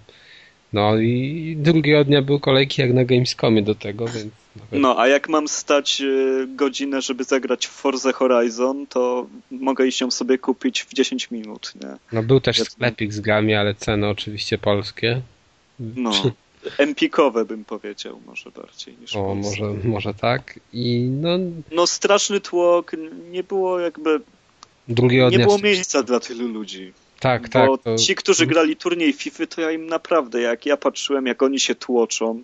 No 0.73 0.99
i 0.99 1.57
drugiego 1.59 2.05
dnia 2.05 2.23
były 2.23 2.41
kolejki 2.41 2.83
jak 2.83 2.93
na 2.93 3.05
Gamescomie 3.05 3.63
do 3.63 3.75
tego, 3.75 4.07
więc... 4.09 4.33
No, 4.73 4.99
a 4.99 5.09
jak 5.09 5.29
mam 5.29 5.49
stać 5.49 6.01
y, 6.01 6.47
godzinę, 6.57 7.03
żeby 7.03 7.25
zagrać 7.25 7.67
w 7.67 7.71
Forza 7.71 8.13
Horizon, 8.13 8.87
to 8.87 9.27
mogę 9.51 9.87
iść 9.87 10.01
ją 10.01 10.11
sobie 10.11 10.39
kupić 10.39 10.83
w 10.83 10.95
10 10.95 11.31
minut, 11.31 11.73
nie? 11.83 11.97
No 12.13 12.23
był 12.23 12.41
też 12.41 12.61
sklepik 12.63 13.13
z 13.13 13.21
grami, 13.21 13.55
ale 13.55 13.75
ceny 13.75 14.09
oczywiście 14.09 14.59
polskie. 14.59 15.21
No, 15.81 16.13
empikowe 16.79 17.45
bym 17.45 17.65
powiedział 17.65 18.21
może 18.27 18.51
bardziej 18.51 18.97
niż 19.01 19.17
O, 19.17 19.35
może, 19.35 19.75
może 19.85 20.15
tak. 20.15 20.61
I 20.73 21.09
no... 21.11 21.39
No 21.73 21.87
straszny 21.87 22.41
tłok, 22.41 22.93
nie 23.31 23.43
było 23.43 23.81
jakby... 23.81 24.21
Drugiego 24.89 25.31
nie 25.31 25.37
dnia... 25.37 25.47
było 25.47 25.59
miejsca 25.59 26.03
dla 26.03 26.21
tylu 26.21 26.49
ludzi. 26.49 26.93
Tak, 27.23 27.49
tak. 27.49 27.67
Bo 27.67 27.79
to... 27.79 27.97
ci, 27.97 28.15
którzy 28.15 28.47
grali 28.47 28.77
turniej 28.77 29.13
FIFA, 29.13 29.47
to 29.47 29.61
ja 29.61 29.71
im 29.71 29.87
naprawdę, 29.87 30.41
jak 30.41 30.67
ja 30.67 30.77
patrzyłem, 30.77 31.27
jak 31.27 31.43
oni 31.43 31.61
się 31.61 31.75
tłoczą, 31.75 32.43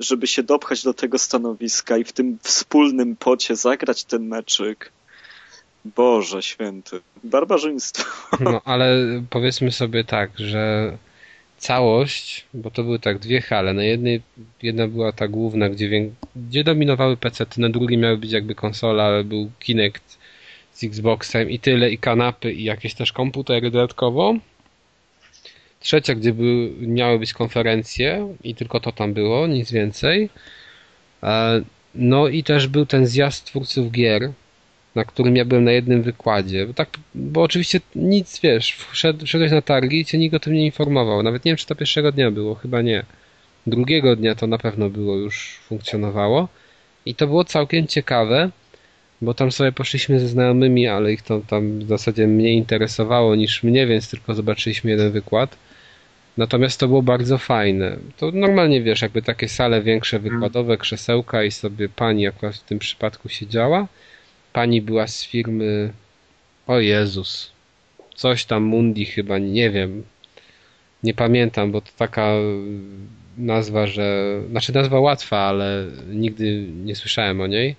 żeby 0.00 0.26
się 0.26 0.42
dopchać 0.42 0.82
do 0.82 0.94
tego 0.94 1.18
stanowiska 1.18 1.96
i 1.96 2.04
w 2.04 2.12
tym 2.12 2.38
wspólnym 2.42 3.16
pocie 3.16 3.56
zagrać 3.56 4.04
ten 4.04 4.26
meczyk. 4.26 4.92
Boże 5.84 6.42
święty. 6.42 7.00
Barbarzyństwo. 7.24 8.04
No, 8.40 8.60
ale 8.72 8.96
powiedzmy 9.30 9.72
sobie 9.72 10.04
tak, 10.04 10.30
że 10.38 10.96
całość, 11.58 12.46
bo 12.54 12.70
to 12.70 12.84
były 12.84 12.98
tak 12.98 13.18
dwie 13.18 13.40
hale. 13.40 13.74
Na 13.74 13.84
jednej, 13.84 14.22
jedna 14.62 14.88
była 14.88 15.12
ta 15.12 15.28
główna, 15.28 15.68
gdzie, 15.68 16.10
gdzie 16.36 16.64
dominowały 16.64 17.16
PC, 17.16 17.46
na 17.56 17.68
drugiej 17.68 17.98
miały 17.98 18.16
być 18.16 18.32
jakby 18.32 18.54
konsola, 18.54 19.04
ale 19.04 19.24
był 19.24 19.50
Kinect 19.58 20.17
z 20.78 20.84
Xboxem 20.84 21.50
i 21.50 21.58
tyle, 21.58 21.90
i 21.90 21.98
kanapy, 21.98 22.52
i 22.52 22.64
jakieś 22.64 22.94
też 22.94 23.12
komputery 23.12 23.70
dodatkowo. 23.70 24.34
Trzecia, 25.80 26.14
gdzie 26.14 26.34
miały 26.80 27.18
być 27.18 27.32
konferencje 27.32 28.34
i 28.44 28.54
tylko 28.54 28.80
to 28.80 28.92
tam 28.92 29.14
było, 29.14 29.46
nic 29.46 29.72
więcej. 29.72 30.30
E, 31.22 31.62
no 31.94 32.28
i 32.28 32.44
też 32.44 32.66
był 32.66 32.86
ten 32.86 33.06
zjazd 33.06 33.44
twórców 33.44 33.90
gier, 33.90 34.32
na 34.94 35.04
którym 35.04 35.36
ja 35.36 35.44
byłem 35.44 35.64
na 35.64 35.72
jednym 35.72 36.02
wykładzie. 36.02 36.66
Bo, 36.66 36.74
tak, 36.74 36.88
bo 37.14 37.42
oczywiście 37.42 37.80
nic, 37.94 38.40
wiesz, 38.40 38.72
wszedł, 38.72 39.26
wszedłeś 39.26 39.52
na 39.52 39.62
targi 39.62 40.00
i 40.00 40.04
cię 40.04 40.18
nikt 40.18 40.34
o 40.34 40.40
tym 40.40 40.52
nie 40.52 40.66
informował. 40.66 41.22
Nawet 41.22 41.44
nie 41.44 41.50
wiem, 41.50 41.56
czy 41.56 41.66
to 41.66 41.74
pierwszego 41.74 42.12
dnia 42.12 42.30
było, 42.30 42.54
chyba 42.54 42.82
nie. 42.82 43.04
Drugiego 43.66 44.16
dnia 44.16 44.34
to 44.34 44.46
na 44.46 44.58
pewno 44.58 44.90
było, 44.90 45.16
już 45.16 45.58
funkcjonowało. 45.68 46.48
I 47.06 47.14
to 47.14 47.26
było 47.26 47.44
całkiem 47.44 47.86
ciekawe, 47.86 48.50
bo 49.20 49.34
tam 49.34 49.52
sobie 49.52 49.72
poszliśmy 49.72 50.20
ze 50.20 50.28
znajomymi, 50.28 50.86
ale 50.86 51.12
ich 51.12 51.22
to 51.22 51.40
tam 51.40 51.78
w 51.78 51.88
zasadzie 51.88 52.26
mniej 52.26 52.56
interesowało 52.56 53.34
niż 53.34 53.62
mnie, 53.62 53.86
więc 53.86 54.10
tylko 54.10 54.34
zobaczyliśmy 54.34 54.90
jeden 54.90 55.12
wykład. 55.12 55.56
Natomiast 56.36 56.80
to 56.80 56.88
było 56.88 57.02
bardzo 57.02 57.38
fajne. 57.38 57.96
To 58.16 58.30
normalnie 58.30 58.82
wiesz, 58.82 59.02
jakby 59.02 59.22
takie 59.22 59.48
sale 59.48 59.82
większe, 59.82 60.16
mhm. 60.16 60.34
wykładowe, 60.34 60.76
krzesełka 60.76 61.44
i 61.44 61.50
sobie 61.50 61.88
pani 61.88 62.26
akurat 62.26 62.56
w 62.56 62.62
tym 62.62 62.78
przypadku 62.78 63.28
siedziała. 63.28 63.86
Pani 64.52 64.82
była 64.82 65.06
z 65.06 65.24
firmy. 65.24 65.92
O 66.66 66.80
Jezus. 66.80 67.52
Coś 68.14 68.44
tam 68.44 68.62
Mundi 68.62 69.04
chyba, 69.04 69.38
nie 69.38 69.70
wiem. 69.70 70.04
Nie 71.02 71.14
pamiętam, 71.14 71.72
bo 71.72 71.80
to 71.80 71.90
taka 71.96 72.34
nazwa, 73.38 73.86
że. 73.86 74.38
Znaczy 74.50 74.74
nazwa 74.74 75.00
łatwa, 75.00 75.38
ale 75.38 75.86
nigdy 76.08 76.66
nie 76.84 76.94
słyszałem 76.94 77.40
o 77.40 77.46
niej. 77.46 77.76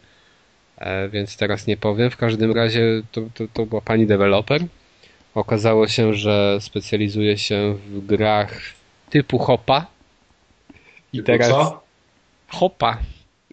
E, 0.80 1.10
więc 1.10 1.38
teraz 1.38 1.68
nie 1.68 1.78
powiem. 1.78 2.10
W 2.10 2.18
każdym 2.18 2.52
razie 2.52 3.02
to, 3.12 3.22
to, 3.34 3.44
to 3.54 3.66
była 3.66 3.82
pani 3.82 4.08
deweloper 4.08 4.62
Okazało 5.36 5.88
się, 5.88 6.14
że 6.14 6.58
specjalizuje 6.62 7.38
się 7.38 7.78
w 7.90 8.06
grach 8.06 8.62
typu 9.10 9.38
hopa. 9.38 9.86
I 11.14 11.18
typu 11.18 11.26
teraz. 11.26 11.50
Co? 11.50 11.84
Hopa. 12.48 12.98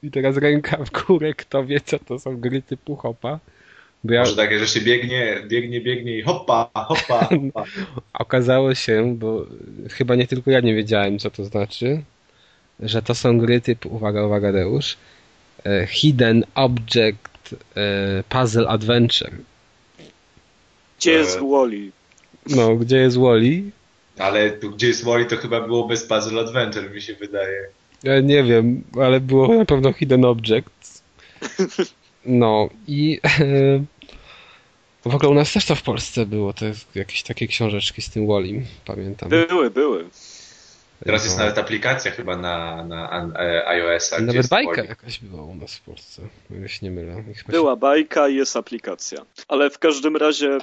I 0.03 0.11
teraz 0.11 0.37
ręka 0.37 0.85
w 0.85 0.91
górę, 0.91 1.35
kto 1.35 1.65
wie, 1.65 1.81
co 1.81 1.99
to 1.99 2.19
są 2.19 2.41
gry 2.41 2.63
typu 2.63 2.97
hopa. 2.97 3.39
Bo 4.05 4.15
ja... 4.15 4.21
Może 4.21 4.37
takie, 4.37 4.59
że 4.59 4.67
się 4.67 4.81
biegnie, 4.81 5.43
biegnie, 5.49 5.81
biegnie 5.81 6.19
i 6.19 6.23
hopa, 6.23 6.71
hopa, 6.75 7.29
hopa. 7.55 7.65
Okazało 8.13 8.75
się, 8.75 9.15
bo 9.17 9.47
chyba 9.91 10.15
nie 10.15 10.27
tylko 10.27 10.51
ja 10.51 10.61
nie 10.61 10.75
wiedziałem, 10.75 11.19
co 11.19 11.31
to 11.31 11.45
znaczy, 11.45 12.03
że 12.81 13.03
to 13.03 13.15
są 13.15 13.39
gry 13.39 13.61
typu, 13.61 13.95
uwaga, 13.95 14.27
uwaga, 14.27 14.53
Deusz, 14.53 14.97
Hidden 15.89 16.45
Object 16.55 17.55
e, 17.77 18.23
Puzzle 18.29 18.69
Adventure. 18.69 19.33
Gdzie 20.99 21.13
jest 21.13 21.37
e, 21.37 21.51
Wally? 21.51 21.91
No, 22.47 22.77
gdzie 22.77 22.97
jest 22.97 23.19
Wally? 23.19 23.63
Ale 24.19 24.51
tu, 24.51 24.71
gdzie 24.71 24.87
jest 24.87 25.05
Wally, 25.05 25.27
to 25.27 25.37
chyba 25.37 25.61
było 25.61 25.89
bez 25.89 26.05
Puzzle 26.05 26.41
Adventure, 26.41 26.91
mi 26.91 27.03
się 27.03 27.15
wydaje. 27.15 27.69
Ja 28.03 28.21
nie 28.21 28.43
wiem, 28.45 28.85
ale 29.01 29.21
było 29.21 29.55
na 29.55 29.65
pewno 29.65 29.93
Hidden 29.93 30.25
Objects. 30.25 31.03
No 32.27 32.69
i 32.87 33.21
w 35.05 35.15
ogóle 35.15 35.31
u 35.31 35.35
nas 35.35 35.53
też 35.53 35.67
to 35.67 35.75
w 35.75 35.83
Polsce 35.83 36.27
było, 36.27 36.53
to 36.53 36.67
jest 36.67 36.97
jakieś 36.97 37.23
takie 37.23 37.47
książeczki 37.47 38.03
z 38.03 38.11
tym 38.11 38.27
Wallim, 38.27 38.65
pamiętam. 38.85 39.29
Były, 39.29 39.71
były. 39.71 40.05
Teraz 41.05 41.25
jest 41.25 41.39
nawet 41.39 41.59
aplikacja 41.59 42.11
chyba 42.11 42.37
na, 42.37 42.85
na 42.85 43.31
e, 43.39 43.69
iOS-a. 43.69 44.21
Nawet 44.21 44.49
bajka 44.49 44.85
jakaś 44.85 45.19
była 45.19 45.43
u 45.43 45.55
nas 45.55 45.77
w 45.77 45.81
Polsce, 45.81 46.23
nie 46.83 46.91
mylę. 46.91 47.25
Była 47.49 47.77
bajka 47.77 48.29
i 48.29 48.35
jest 48.35 48.57
aplikacja. 48.57 49.27
Ale 49.49 49.71
w 49.71 49.79
każdym 49.79 50.17
razie 50.17 50.59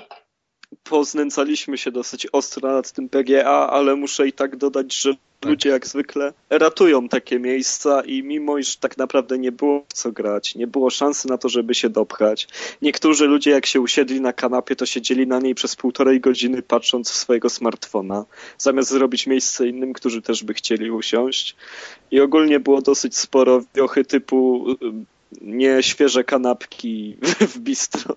poznęcaliśmy 0.84 1.78
się 1.78 1.92
dosyć 1.92 2.28
ostro 2.32 2.72
nad 2.72 2.92
tym 2.92 3.10
PGA, 3.10 3.68
ale 3.70 3.96
muszę 3.96 4.28
i 4.28 4.34
tak 4.34 4.56
dodać, 4.56 4.96
że 4.96 5.14
tak. 5.40 5.50
ludzie 5.50 5.70
jak 5.70 5.88
zwykle 5.88 6.34
ratują 6.50 7.10
takie 7.10 7.40
miejsca 7.40 8.02
i 8.02 8.24
mimo 8.24 8.58
iż 8.58 8.76
tak 8.78 8.98
naprawdę 8.98 9.38
nie 9.38 9.52
było 9.52 9.86
co 9.94 10.12
grać, 10.12 10.56
nie 10.56 10.68
było 10.68 10.90
szansy 10.90 11.28
na 11.28 11.38
to, 11.38 11.50
żeby 11.50 11.76
się 11.76 11.90
dopchać. 11.90 12.48
Niektórzy 12.82 13.26
ludzie 13.26 13.52
jak 13.52 13.66
się 13.66 13.82
usiedli 13.82 14.22
na 14.22 14.34
kanapie, 14.34 14.76
to 14.76 14.86
siedzieli 14.86 15.28
na 15.28 15.40
niej 15.40 15.56
przez 15.56 15.76
półtorej 15.76 16.20
godziny 16.20 16.62
patrząc 16.62 17.12
w 17.12 17.16
swojego 17.16 17.50
smartfona, 17.50 18.26
zamiast 18.58 18.90
zrobić 18.90 19.28
miejsce 19.28 19.68
innym, 19.68 19.94
którzy 19.94 20.22
też 20.22 20.44
by 20.44 20.54
chcieli 20.54 20.92
usiąść. 20.92 21.56
I 22.12 22.20
ogólnie 22.20 22.60
było 22.60 22.82
dosyć 22.82 23.18
sporo 23.18 23.62
wiochy 23.76 24.06
typu 24.06 24.66
y, 24.72 24.76
nieświeże 25.42 26.24
kanapki 26.24 27.18
w 27.54 27.60
bistro. 27.60 28.16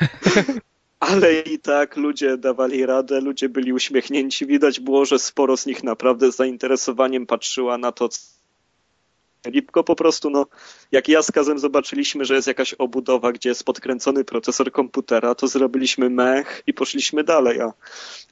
ale 1.00 1.40
i 1.40 1.58
tak 1.58 1.96
ludzie 1.96 2.36
dawali 2.36 2.86
radę, 2.86 3.20
ludzie 3.20 3.48
byli 3.48 3.72
uśmiechnięci. 3.72 4.46
Widać 4.46 4.80
było, 4.80 5.04
że 5.04 5.18
sporo 5.18 5.56
z 5.56 5.66
nich 5.66 5.82
naprawdę 5.82 6.32
z 6.32 6.36
zainteresowaniem 6.36 7.26
patrzyła 7.26 7.78
na 7.78 7.92
to, 7.92 8.08
Lipko 9.46 9.84
po 9.84 9.96
prostu, 9.96 10.30
no, 10.30 10.46
jak 10.92 11.08
ja 11.08 11.22
z 11.22 11.32
Kazem 11.32 11.58
zobaczyliśmy, 11.58 12.24
że 12.24 12.34
jest 12.34 12.48
jakaś 12.48 12.74
obudowa, 12.74 13.32
gdzie 13.32 13.48
jest 13.48 13.64
podkręcony 13.64 14.24
procesor 14.24 14.72
komputera, 14.72 15.34
to 15.34 15.48
zrobiliśmy 15.48 16.10
mech 16.10 16.62
i 16.66 16.74
poszliśmy 16.74 17.24
dalej. 17.24 17.60
A, 17.60 17.72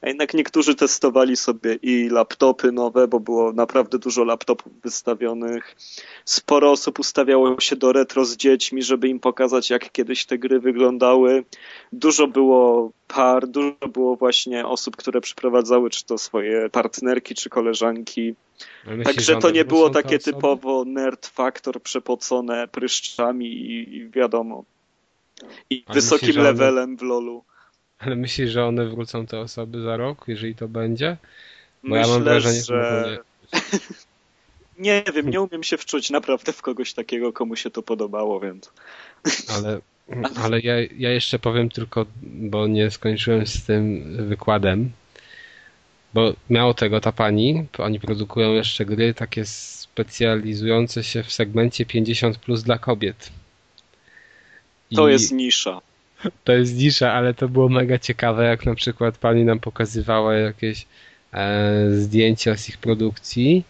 a 0.03 0.09
jednak 0.09 0.35
niektórzy 0.35 0.75
testowali 0.75 1.37
sobie 1.37 1.75
i 1.83 2.09
laptopy 2.09 2.73
nowe, 2.73 3.09
bo 3.09 3.21
było 3.21 3.53
naprawdę 3.53 3.99
dużo 3.99 4.25
laptopów 4.25 4.73
wystawionych. 4.83 5.77
Sporo 6.25 6.71
osób 6.71 6.99
ustawiało 6.99 7.61
się 7.61 7.77
do 7.77 7.93
retro 7.93 8.25
z 8.25 8.37
dziećmi, 8.37 8.83
żeby 8.83 9.09
im 9.09 9.21
pokazać, 9.21 9.71
jak 9.71 9.93
kiedyś 9.93 10.27
te 10.27 10.39
gry 10.39 10.61
wyglądały. 10.61 11.45
Dużo 11.93 12.27
było 12.27 12.91
par, 13.09 13.49
dużo 13.49 13.89
było 13.93 14.17
właśnie 14.17 14.67
osób, 14.67 14.97
które 14.97 15.21
przyprowadzały 15.21 15.91
czy 15.91 16.05
to 16.05 16.19
swoje 16.19 16.71
partnerki, 16.71 17.35
czy 17.35 17.51
koleżanki. 17.51 18.35
Także 19.05 19.37
to 19.37 19.51
nie 19.51 19.65
było 19.65 19.91
takie 19.91 20.19
typowo 20.19 20.85
nerd 20.85 21.27
faktor 21.27 21.83
przepocone 21.83 22.69
pryszczami 22.69 23.47
i, 23.47 23.97
i 23.97 24.09
wiadomo. 24.11 24.65
I 25.71 25.85
Ale 25.87 25.95
wysokim 25.95 26.29
myślisz, 26.29 26.45
levelem 26.45 26.91
one... 26.91 26.97
w 26.97 27.03
lolu. 27.03 27.45
Ale 27.99 28.17
myślisz, 28.17 28.51
że 28.51 28.65
one 28.65 28.87
wrócą 28.87 29.27
te 29.27 29.41
osoby 29.41 29.81
za 29.81 29.97
rok, 29.97 30.25
jeżeli 30.29 30.55
to 30.55 30.69
będzie? 30.69 31.17
Bo 31.83 31.89
Myślę, 31.89 32.01
ja 32.01 32.15
mam 32.15 32.25
wrażenie, 32.25 32.61
że... 32.61 33.19
nie... 34.79 35.03
nie 35.07 35.13
wiem, 35.15 35.31
nie 35.31 35.41
umiem 35.41 35.63
się 35.63 35.77
wczuć 35.77 36.11
naprawdę 36.11 36.53
w 36.53 36.63
kogoś 36.63 36.95
takiego, 36.95 37.33
komu 37.33 37.57
się 37.57 37.71
to 37.71 37.83
podobało, 37.83 38.41
więc... 38.41 38.73
Ale 39.59 39.81
ale 40.45 40.61
ja, 40.61 40.75
ja 40.97 41.11
jeszcze 41.11 41.39
powiem 41.39 41.69
tylko, 41.69 42.07
bo 42.23 42.67
nie 42.67 42.91
skończyłem 42.91 43.47
z 43.47 43.65
tym 43.65 44.05
wykładem, 44.29 44.91
bo 46.17 46.33
miało 46.51 46.75
tego 46.75 47.01
ta 47.01 47.13
pani, 47.13 47.67
oni 47.79 48.01
produkują 48.01 48.53
jeszcze 48.53 48.85
gry 48.85 49.15
takie 49.15 49.45
specjalizujące 49.45 51.05
się 51.05 51.23
w 51.23 51.33
segmencie 51.33 51.87
50 51.87 52.39
plus 52.39 52.63
dla 52.63 52.79
kobiet. 52.79 53.31
To 54.95 55.09
jest 55.09 55.33
nisza. 55.33 55.81
To 56.45 56.53
jest 56.53 56.77
nisza, 56.77 57.13
ale 57.13 57.35
to 57.35 57.49
było 57.49 57.69
mega 57.69 57.99
ciekawe, 57.99 58.45
jak 58.45 58.67
na 58.67 58.75
przykład 58.75 59.19
pani 59.19 59.45
nam 59.45 59.61
pokazywała 59.61 60.35
jakieś 60.35 60.87
e, 61.33 61.91
zdjęcia 61.91 62.57
z 62.57 62.69
ich 62.69 62.79
produkcji 62.79 63.65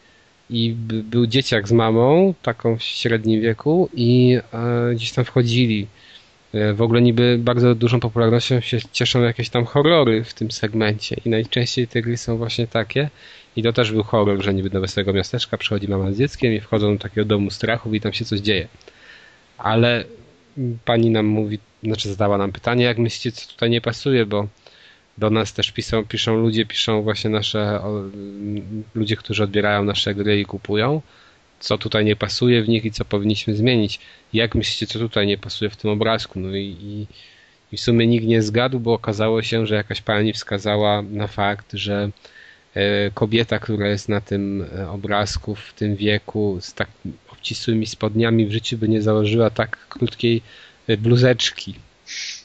i 0.50 0.74
był 1.02 1.26
dzieciak 1.26 1.68
z 1.68 1.72
mamą, 1.72 2.34
taką 2.42 2.76
w 2.76 2.82
średnim 2.82 3.40
wieku 3.40 3.88
i 3.94 4.38
e, 4.52 4.94
gdzieś 4.94 5.12
tam 5.12 5.24
wchodzili. 5.24 5.86
E, 6.54 6.72
w 6.74 6.82
ogóle 6.82 7.02
niby 7.02 7.38
bardzo 7.38 7.74
dużą 7.74 8.00
popularnością 8.00 8.60
się 8.60 8.78
cieszą 8.92 9.22
jakieś 9.22 9.48
tam 9.48 9.64
horrory 9.64 10.24
w 10.24 10.34
tym 10.34 10.50
segmencie 10.50 11.16
i 11.24 11.30
najczęściej 11.30 11.88
te 11.88 12.02
gry 12.02 12.16
są 12.16 12.36
właśnie 12.36 12.66
takie 12.66 13.10
i 13.56 13.62
to 13.62 13.72
też 13.72 13.92
był 13.92 14.02
horror, 14.02 14.42
że 14.42 14.54
niby 14.54 14.70
do 14.70 14.80
wesołego 14.80 15.12
miasteczka 15.12 15.58
przychodzi 15.58 15.88
mama 15.88 16.12
z 16.12 16.18
dzieckiem 16.18 16.52
i 16.52 16.60
wchodzą 16.60 16.96
do 16.96 17.02
takiego 17.02 17.24
domu 17.24 17.50
strachów 17.50 17.94
i 17.94 18.00
tam 18.00 18.12
się 18.12 18.24
coś 18.24 18.40
dzieje. 18.40 18.68
Ale 19.58 20.04
pani 20.84 21.10
nam 21.10 21.26
mówi, 21.26 21.58
znaczy 21.82 22.08
zadała 22.08 22.38
nam 22.38 22.52
pytanie, 22.52 22.84
jak 22.84 22.98
myślicie, 22.98 23.32
co 23.32 23.52
tutaj 23.52 23.70
nie 23.70 23.80
pasuje, 23.80 24.26
bo 24.26 24.48
do 25.18 25.30
nas 25.30 25.52
też 25.52 25.72
piszą, 25.72 26.04
piszą 26.04 26.36
ludzie, 26.36 26.66
piszą 26.66 27.02
właśnie 27.02 27.30
nasze 27.30 27.80
ludzie, 28.94 29.16
którzy 29.16 29.44
odbierają 29.44 29.84
nasze 29.84 30.14
gry 30.14 30.40
i 30.40 30.44
kupują, 30.44 31.02
co 31.60 31.78
tutaj 31.78 32.04
nie 32.04 32.16
pasuje 32.16 32.62
w 32.62 32.68
nich 32.68 32.84
i 32.84 32.92
co 32.92 33.04
powinniśmy 33.04 33.56
zmienić. 33.56 34.00
Jak 34.32 34.54
myślicie, 34.54 34.86
co 34.86 34.98
tutaj 34.98 35.26
nie 35.26 35.38
pasuje 35.38 35.70
w 35.70 35.76
tym 35.76 35.90
obrazku? 35.90 36.40
No 36.40 36.56
i, 36.56 36.76
i, 36.80 37.06
i 37.72 37.76
w 37.76 37.80
sumie 37.80 38.06
nikt 38.06 38.26
nie 38.26 38.42
zgadł, 38.42 38.80
bo 38.80 38.92
okazało 38.92 39.42
się, 39.42 39.66
że 39.66 39.74
jakaś 39.74 40.02
pani 40.02 40.32
wskazała 40.32 41.02
na 41.02 41.26
fakt, 41.26 41.72
że 41.72 42.10
e, 42.74 43.10
kobieta, 43.10 43.58
która 43.58 43.88
jest 43.88 44.08
na 44.08 44.20
tym 44.20 44.66
e, 44.78 44.90
obrazku 44.90 45.54
w 45.54 45.72
tym 45.72 45.96
wieku 45.96 46.58
z 46.60 46.74
tak 46.74 46.88
obcisłymi 47.32 47.86
spodniami 47.86 48.46
w 48.46 48.52
życiu 48.52 48.78
by 48.78 48.88
nie 48.88 49.02
założyła 49.02 49.50
tak 49.50 49.86
krótkiej 49.88 50.42
e, 50.88 50.96
bluzeczki 50.96 51.74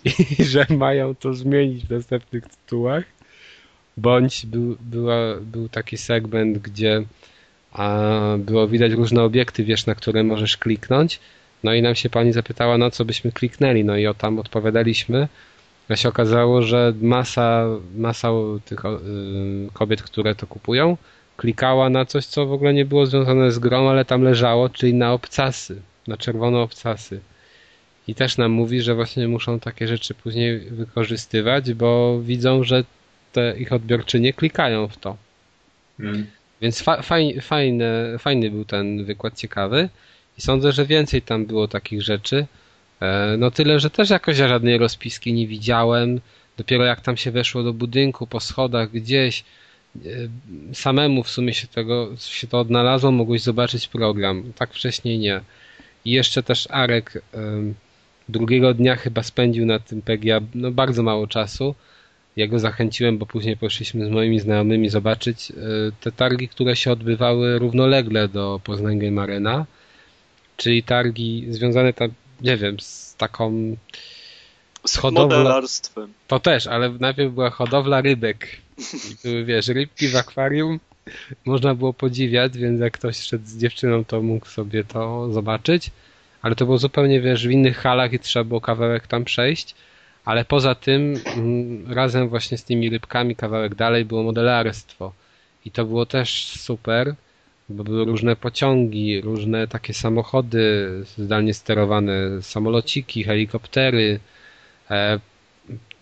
i 0.39 0.43
że 0.43 0.65
mają 0.69 1.15
to 1.15 1.33
zmienić 1.33 1.85
w 1.85 1.89
następnych 1.89 2.43
tytułach. 2.43 3.03
Bądź 3.97 4.45
był, 4.45 4.77
była, 4.79 5.35
był 5.41 5.69
taki 5.69 5.97
segment, 5.97 6.57
gdzie 6.57 7.03
a, 7.71 8.09
było 8.37 8.67
widać 8.67 8.91
różne 8.91 9.23
obiekty, 9.23 9.63
wiesz, 9.63 9.85
na 9.85 9.95
które 9.95 10.23
możesz 10.23 10.57
kliknąć. 10.57 11.19
No 11.63 11.73
i 11.73 11.81
nam 11.81 11.95
się 11.95 12.09
pani 12.09 12.33
zapytała, 12.33 12.77
na 12.77 12.91
co 12.91 13.05
byśmy 13.05 13.31
kliknęli. 13.31 13.83
No 13.83 13.97
i 13.97 14.07
o 14.07 14.13
tam 14.13 14.39
odpowiadaliśmy. 14.39 15.27
A 15.89 15.95
się 15.95 16.09
okazało, 16.09 16.61
że 16.61 16.93
masa, 17.01 17.65
masa 17.95 18.29
tych 18.65 18.85
y, 18.85 18.89
kobiet, 19.73 20.01
które 20.01 20.35
to 20.35 20.47
kupują, 20.47 20.97
klikała 21.37 21.89
na 21.89 22.05
coś, 22.05 22.25
co 22.25 22.45
w 22.45 22.53
ogóle 22.53 22.73
nie 22.73 22.85
było 22.85 23.05
związane 23.05 23.51
z 23.51 23.59
grą, 23.59 23.89
ale 23.89 24.05
tam 24.05 24.23
leżało, 24.23 24.69
czyli 24.69 24.93
na 24.93 25.13
obcasy, 25.13 25.81
na 26.07 26.17
czerwone 26.17 26.57
obcasy. 26.59 27.19
I 28.07 28.15
też 28.15 28.37
nam 28.37 28.51
mówi, 28.51 28.81
że 28.81 28.95
właśnie 28.95 29.27
muszą 29.27 29.59
takie 29.59 29.87
rzeczy 29.87 30.13
później 30.13 30.59
wykorzystywać, 30.59 31.73
bo 31.73 32.19
widzą, 32.21 32.63
że 32.63 32.83
te 33.33 33.57
ich 33.57 33.73
odbiorczynie 33.73 34.33
klikają 34.33 34.87
w 34.87 34.97
to. 34.97 35.17
Hmm. 35.97 36.27
Więc 36.61 36.81
fa 36.81 37.01
faj, 37.01 37.41
fajny, 37.41 38.17
fajny 38.19 38.51
był 38.51 38.65
ten 38.65 39.05
wykład, 39.05 39.37
ciekawy. 39.37 39.89
I 40.37 40.41
sądzę, 40.41 40.71
że 40.71 40.85
więcej 40.85 41.21
tam 41.21 41.45
było 41.45 41.67
takich 41.67 42.01
rzeczy. 42.01 42.45
E, 43.01 43.35
no 43.37 43.51
tyle, 43.51 43.79
że 43.79 43.89
też 43.89 44.09
jakoś 44.09 44.37
żadnej 44.37 44.77
rozpiski 44.77 45.33
nie 45.33 45.47
widziałem. 45.47 46.21
Dopiero 46.57 46.85
jak 46.85 47.01
tam 47.01 47.17
się 47.17 47.31
weszło 47.31 47.63
do 47.63 47.73
budynku, 47.73 48.27
po 48.27 48.39
schodach 48.39 48.91
gdzieś, 48.91 49.43
e, 49.95 49.99
samemu 50.73 51.23
w 51.23 51.29
sumie 51.29 51.53
się, 51.53 51.67
tego, 51.67 52.09
się 52.17 52.47
to 52.47 52.59
odnalazło, 52.59 53.11
mogłeś 53.11 53.41
zobaczyć 53.41 53.87
program. 53.87 54.53
Tak 54.55 54.73
wcześniej 54.73 55.19
nie. 55.19 55.41
I 56.05 56.11
jeszcze 56.11 56.43
też 56.43 56.67
Arek 56.71 57.23
drugiego 58.29 58.73
dnia 58.73 58.95
chyba 58.95 59.23
spędził 59.23 59.65
na 59.65 59.79
tym 59.79 60.01
PGA 60.01 60.41
no, 60.55 60.71
bardzo 60.71 61.03
mało 61.03 61.27
czasu. 61.27 61.75
Ja 62.35 62.47
go 62.47 62.59
zachęciłem, 62.59 63.17
bo 63.17 63.25
później 63.25 63.57
poszliśmy 63.57 64.05
z 64.05 64.09
moimi 64.09 64.39
znajomymi 64.39 64.89
zobaczyć 64.89 65.51
e, 65.51 65.53
te 66.01 66.11
targi, 66.11 66.47
które 66.47 66.75
się 66.75 66.91
odbywały 66.91 67.59
równolegle 67.59 68.27
do 68.27 68.61
Poznań 68.63 68.99
Game 68.99 69.21
Arena, 69.21 69.65
czyli 70.57 70.83
targi 70.83 71.45
związane 71.49 71.93
tam, 71.93 72.09
nie 72.41 72.57
wiem, 72.57 72.79
z 72.79 73.15
taką 73.15 73.75
z 74.85 75.03
modelarstwem. 75.03 76.13
To 76.27 76.39
też, 76.39 76.67
ale 76.67 76.89
najpierw 76.89 77.33
była 77.33 77.49
hodowla 77.49 78.01
rybek. 78.01 78.47
I 78.93 79.15
były, 79.23 79.45
wiesz, 79.45 79.67
rybki 79.67 80.07
w 80.07 80.15
akwarium. 80.15 80.79
Można 81.45 81.75
było 81.75 81.93
podziwiać, 81.93 82.57
więc 82.57 82.81
jak 82.81 82.93
ktoś 82.93 83.17
szedł 83.17 83.45
z 83.45 83.57
dziewczyną, 83.57 84.05
to 84.05 84.21
mógł 84.21 84.47
sobie 84.47 84.83
to 84.83 85.33
zobaczyć 85.33 85.91
ale 86.41 86.55
to 86.55 86.65
było 86.65 86.77
zupełnie, 86.77 87.21
wiesz, 87.21 87.47
w 87.47 87.51
innych 87.51 87.77
halach 87.77 88.13
i 88.13 88.19
trzeba 88.19 88.43
było 88.43 88.61
kawałek 88.61 89.07
tam 89.07 89.23
przejść, 89.23 89.75
ale 90.25 90.45
poza 90.45 90.75
tym 90.75 91.13
mm, 91.37 91.93
razem 91.93 92.29
właśnie 92.29 92.57
z 92.57 92.63
tymi 92.63 92.89
rybkami 92.89 93.35
kawałek 93.35 93.75
dalej 93.75 94.05
było 94.05 94.23
modelarstwo. 94.23 95.13
I 95.65 95.71
to 95.71 95.85
było 95.85 96.05
też 96.05 96.47
super, 96.47 97.15
bo 97.69 97.83
były 97.83 98.05
różne 98.05 98.35
pociągi, 98.35 99.21
różne 99.21 99.67
takie 99.67 99.93
samochody 99.93 100.89
zdalnie 101.17 101.53
sterowane, 101.53 102.41
samolociki, 102.41 103.23
helikoptery, 103.23 104.19
e, 104.91 105.19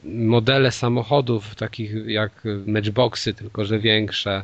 modele 0.03 0.71
samochodów 0.71 1.55
takich 1.55 1.91
jak 2.07 2.43
matchboxy, 2.65 3.33
tylko 3.33 3.65
że 3.65 3.79
większe, 3.79 4.43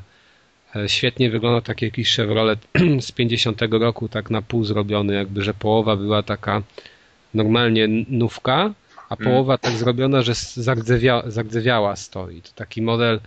E, 0.75 0.89
świetnie 0.89 1.29
wyglądał 1.29 1.61
taki 1.61 1.85
jakiś 1.85 2.15
Chevrolet 2.15 2.67
z 3.07 3.11
50 3.11 3.61
roku, 3.71 4.09
tak 4.09 4.29
na 4.29 4.41
pół 4.41 4.63
zrobiony, 4.63 5.13
jakby, 5.13 5.41
że 5.41 5.53
połowa 5.53 5.95
była 5.95 6.23
taka 6.23 6.61
normalnie 7.33 7.87
nówka, 8.09 8.73
a 9.09 9.15
mm. 9.15 9.31
połowa 9.31 9.57
tak 9.57 9.73
zrobiona, 9.73 10.21
że 10.21 10.33
zagdzewia, 10.55 11.23
zagdzewiała 11.27 11.95
stoi. 11.95 12.41
To 12.41 12.49
taki 12.55 12.81
model 12.81 13.19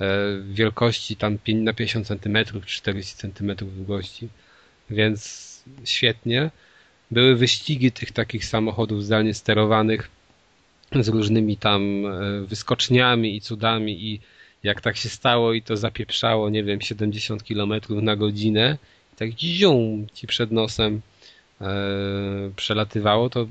e, 0.00 0.06
wielkości 0.50 1.16
tam 1.16 1.38
na 1.54 1.72
50 1.72 2.06
cm, 2.06 2.38
40 2.66 3.16
cm 3.16 3.56
długości, 3.56 4.28
więc 4.90 5.50
świetnie. 5.84 6.50
Były 7.10 7.36
wyścigi 7.36 7.92
tych 7.92 8.12
takich 8.12 8.44
samochodów 8.44 9.04
zdalnie 9.04 9.34
sterowanych 9.34 10.10
z 11.00 11.08
różnymi 11.08 11.56
tam 11.56 12.06
e, 12.06 12.40
wyskoczniami 12.46 13.36
i 13.36 13.40
cudami 13.40 14.04
i 14.04 14.20
jak 14.62 14.80
tak 14.80 14.96
się 14.96 15.08
stało 15.08 15.52
i 15.52 15.62
to 15.62 15.76
zapieprzało, 15.76 16.50
nie 16.50 16.64
wiem, 16.64 16.80
70 16.80 17.42
km 17.42 17.72
na 17.88 18.16
godzinę, 18.16 18.78
tak 19.16 19.30
zium 19.38 20.06
ci 20.14 20.26
przed 20.26 20.52
nosem 20.52 21.00
przelatywało, 22.56 23.30
to 23.30 23.46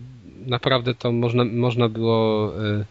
naprawdę 0.46 0.96
to 0.96 1.12
można, 1.12 1.46
można 1.46 1.90
było 1.90 2.54
e, 2.66 2.86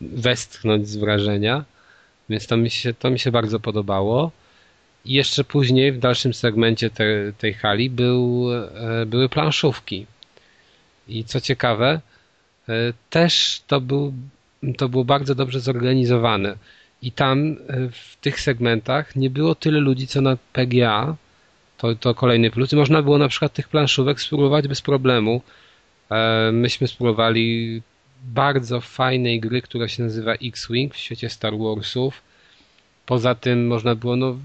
westchnąć 0.00 0.88
z 0.88 0.96
wrażenia, 0.96 1.64
więc 2.28 2.46
to 2.46 2.56
mi 2.56 2.70
się, 2.70 2.94
to 2.94 3.10
mi 3.10 3.18
się 3.18 3.30
bardzo 3.30 3.60
podobało. 3.60 4.30
I 5.04 5.12
jeszcze 5.12 5.44
później 5.44 5.92
w 5.92 5.98
dalszym 5.98 6.34
segmencie 6.34 6.90
te, 6.90 7.32
tej 7.38 7.54
hali 7.54 7.90
był, 7.90 8.48
e, 8.52 9.06
były 9.06 9.28
planszówki. 9.28 10.06
I 11.08 11.24
co 11.24 11.40
ciekawe, 11.40 12.00
e, 12.68 12.72
też 13.10 13.62
to, 13.66 13.80
był, 13.80 14.12
to 14.76 14.88
było 14.88 15.04
bardzo 15.04 15.34
dobrze 15.34 15.60
zorganizowane. 15.60 16.56
I 17.02 17.12
tam 17.12 17.52
e, 17.52 17.56
w 17.88 18.16
tych 18.20 18.40
segmentach 18.40 19.16
nie 19.16 19.30
było 19.30 19.54
tyle 19.54 19.80
ludzi, 19.80 20.06
co 20.06 20.20
na 20.20 20.36
PGA. 20.52 21.16
To, 21.78 21.94
to 21.94 22.14
kolejny 22.14 22.50
plus. 22.50 22.72
I 22.72 22.76
można 22.76 23.02
było 23.02 23.18
na 23.18 23.28
przykład 23.28 23.52
tych 23.52 23.68
planszówek 23.68 24.20
spróbować 24.20 24.68
bez 24.68 24.82
problemu. 24.82 25.42
E, 26.10 26.50
myśmy 26.52 26.88
spróbowali 26.88 27.82
bardzo 28.24 28.80
fajnej 28.80 29.40
gry, 29.40 29.62
która 29.62 29.88
się 29.88 30.02
nazywa 30.02 30.32
X-Wing 30.32 30.94
w 30.94 30.96
świecie 30.96 31.30
Star 31.30 31.58
Warsów. 31.58 32.22
Poza 33.06 33.34
tym 33.34 33.66
można 33.66 33.94
było 33.94 34.16
no, 34.16 34.36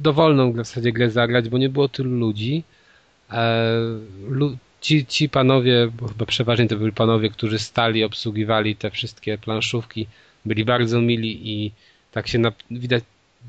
dowolną 0.00 0.52
w 0.52 0.56
zasadzie 0.56 0.92
grę 0.92 1.10
zagrać, 1.10 1.48
bo 1.48 1.58
nie 1.58 1.68
było 1.68 1.88
tylu 1.88 2.10
ludzi. 2.10 2.64
E, 3.30 3.80
ci, 4.80 5.06
ci 5.06 5.28
panowie, 5.28 5.88
bo 6.00 6.08
chyba 6.08 6.26
przeważnie 6.26 6.68
to 6.68 6.76
byli 6.76 6.92
panowie, 6.92 7.30
którzy 7.30 7.58
stali, 7.58 8.04
obsługiwali 8.04 8.76
te 8.76 8.90
wszystkie 8.90 9.38
planszówki, 9.38 10.06
byli 10.44 10.64
bardzo 10.64 11.00
mili 11.00 11.50
i 11.50 11.72
tak 12.12 12.28
się 12.28 12.38
na, 12.38 12.52
widać 12.70 13.04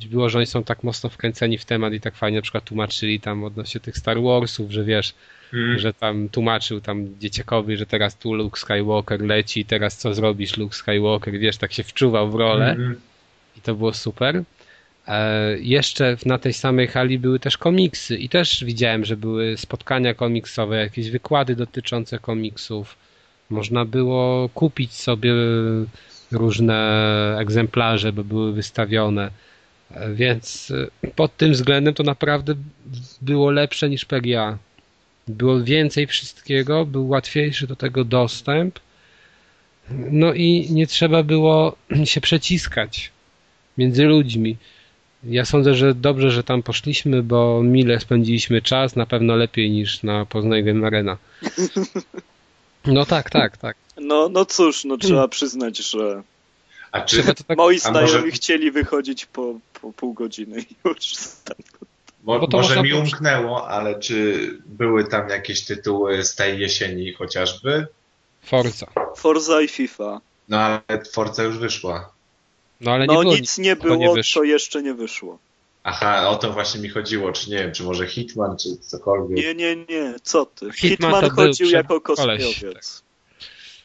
było, 0.09 0.29
że 0.29 0.37
oni 0.37 0.47
są 0.47 0.63
tak 0.63 0.83
mocno 0.83 1.09
wkręceni 1.09 1.57
w 1.57 1.65
temat 1.65 1.93
i 1.93 2.01
tak 2.01 2.15
fajnie 2.15 2.37
na 2.37 2.41
przykład 2.41 2.63
tłumaczyli 2.63 3.19
tam 3.19 3.43
odnośnie 3.43 3.81
tych 3.81 3.97
Star 3.97 4.21
Warsów, 4.21 4.71
że 4.71 4.83
wiesz, 4.83 5.13
mm. 5.53 5.79
że 5.79 5.93
tam 5.93 6.29
tłumaczył 6.29 6.81
tam 6.81 7.19
dzieciakowi, 7.19 7.77
że 7.77 7.85
teraz 7.85 8.17
tu 8.17 8.33
Luke 8.33 8.59
Skywalker 8.59 9.21
leci, 9.21 9.65
teraz 9.65 9.97
co 9.97 10.13
zrobisz 10.13 10.57
Luke 10.57 10.75
Skywalker, 10.75 11.39
wiesz, 11.39 11.57
tak 11.57 11.73
się 11.73 11.83
wczuwał 11.83 12.31
w 12.31 12.35
rolę 12.35 12.71
mm. 12.71 12.95
i 13.57 13.61
to 13.61 13.75
było 13.75 13.93
super. 13.93 14.43
E, 15.07 15.57
jeszcze 15.59 16.17
na 16.25 16.37
tej 16.37 16.53
samej 16.53 16.87
hali 16.87 17.19
były 17.19 17.39
też 17.39 17.57
komiksy 17.57 18.17
i 18.17 18.29
też 18.29 18.63
widziałem, 18.63 19.05
że 19.05 19.17
były 19.17 19.57
spotkania 19.57 20.13
komiksowe, 20.13 20.77
jakieś 20.77 21.09
wykłady 21.09 21.55
dotyczące 21.55 22.19
komiksów. 22.19 22.95
Można 23.49 23.85
było 23.85 24.49
kupić 24.49 24.93
sobie 24.93 25.33
różne 26.31 27.37
egzemplarze, 27.39 28.13
by 28.13 28.23
były 28.23 28.53
wystawione. 28.53 29.31
Więc 30.13 30.71
y, 30.71 31.11
pod 31.15 31.37
tym 31.37 31.51
względem 31.51 31.93
to 31.93 32.03
naprawdę 32.03 32.55
było 33.21 33.51
lepsze 33.51 33.89
niż 33.89 34.05
PGA. 34.05 34.57
Było 35.27 35.63
więcej 35.63 36.07
wszystkiego, 36.07 36.85
był 36.85 37.09
łatwiejszy 37.09 37.67
do 37.67 37.75
tego 37.75 38.03
dostęp. 38.03 38.79
No 39.89 40.33
i 40.33 40.67
nie 40.71 40.87
trzeba 40.87 41.23
było 41.23 41.75
się 42.05 42.21
przeciskać 42.21 43.11
między 43.77 44.05
ludźmi. 44.05 44.57
Ja 45.23 45.45
sądzę, 45.45 45.75
że 45.75 45.95
dobrze, 45.95 46.31
że 46.31 46.43
tam 46.43 46.63
poszliśmy, 46.63 47.23
bo 47.23 47.63
mile 47.63 47.99
spędziliśmy 47.99 48.61
czas, 48.61 48.95
na 48.95 49.05
pewno 49.05 49.35
lepiej 49.35 49.71
niż 49.71 50.03
na 50.03 50.25
Poznań 50.25 50.63
Game 50.63 50.87
Arena. 50.87 51.17
No 52.85 53.05
tak, 53.05 53.29
tak, 53.29 53.57
tak. 53.57 53.77
No, 54.01 54.29
no 54.29 54.45
cóż, 54.45 54.85
no 54.85 54.97
trzeba 54.97 55.27
przyznać, 55.27 55.77
że 55.77 56.23
A 56.91 57.01
czy, 57.01 57.23
tak, 57.23 57.57
moi 57.57 57.79
znajomi 57.79 58.13
może- 58.13 58.31
chcieli 58.31 58.71
wychodzić 58.71 59.25
po, 59.25 59.59
po 59.81 59.93
pół 59.93 60.13
godziny 60.13 60.65
już. 60.85 61.13
mo, 62.23 62.39
bo 62.39 62.47
to 62.47 62.57
może 62.57 62.83
mi 62.83 62.93
umknęło, 62.93 63.67
ale 63.69 63.99
czy 63.99 64.49
były 64.65 65.07
tam 65.07 65.29
jakieś 65.29 65.65
tytuły 65.65 66.23
z 66.23 66.35
tej 66.35 66.59
jesieni 66.59 67.13
chociażby? 67.13 67.87
Forza. 68.43 68.87
Forza 69.15 69.61
i 69.61 69.67
FIFA. 69.67 70.21
No 70.49 70.57
ale 70.57 70.81
Forza 71.11 71.43
już 71.43 71.57
wyszła. 71.57 72.11
No 72.81 72.91
ale 72.91 73.07
nie 73.07 73.13
No 73.13 73.21
było 73.21 73.33
nic 73.35 73.57
nie 73.57 73.75
to 73.75 73.83
było, 73.83 73.95
nie 74.15 74.23
co 74.23 74.43
jeszcze 74.43 74.83
nie 74.83 74.93
wyszło. 74.93 75.39
Aha, 75.83 76.29
o 76.29 76.35
to 76.35 76.53
właśnie 76.53 76.81
mi 76.81 76.89
chodziło, 76.89 77.31
czy 77.31 77.49
nie 77.49 77.57
wiem, 77.57 77.71
czy 77.73 77.83
może 77.83 78.07
Hitman, 78.07 78.57
czy 78.57 78.77
cokolwiek. 78.77 79.37
Nie, 79.37 79.55
nie, 79.55 79.75
nie, 79.75 80.13
co 80.23 80.45
ty. 80.45 80.71
Hitman 80.71 80.89
Hitman, 80.89 81.21
to 81.21 81.27
był 81.27 81.35
chodził 81.35 81.69
jako 81.69 82.01
koleś, 82.01 82.17
cosplayowiec. 82.17 83.03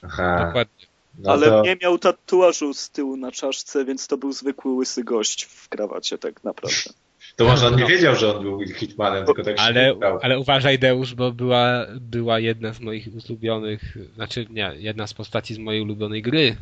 Aha, 0.03 0.45
Dokładnie. 0.47 0.82
No 1.19 1.33
ale 1.33 1.47
to, 1.47 1.63
nie 1.63 1.77
miał 1.83 1.99
tatuażu 1.99 2.75
z 2.75 2.91
tyłu 2.91 3.17
na 3.17 3.33
czaszce, 3.33 3.85
więc 3.85 4.07
to 4.07 4.17
był 4.17 4.33
zwykły 4.33 4.73
łysy 4.73 5.05
gość 5.05 5.45
w 5.45 5.69
krawacie, 5.69 6.19
tak 6.19 6.45
naprawdę. 6.45 6.91
to 7.37 7.45
może 7.45 7.67
on 7.67 7.77
nie 7.77 7.83
No. 7.83 7.89
wiedział, 7.89 8.17
że 8.17 8.37
on 8.37 8.43
był 8.43 8.61
Hitmanem, 8.61 9.27
tylko 9.27 9.43
tak 9.43 9.59
się 9.59 9.65
Ale, 9.65 9.95
ale 10.23 10.39
uważaj 10.39 10.79
Deusz, 10.79 11.15
bo 11.15 11.33
była, 11.33 11.87
była 12.01 12.39
jedna 12.39 12.73
z 12.73 12.81
moich 12.81 13.09
ulubionych, 13.29 13.97
znaczy 14.15 14.47
nie, 14.51 14.73
jedna 14.77 15.07
z 15.07 15.15
postaci 15.15 15.55
z 15.55 15.59
mojej 15.59 15.83
ulubionej 15.83 16.23
gry. 16.23 16.57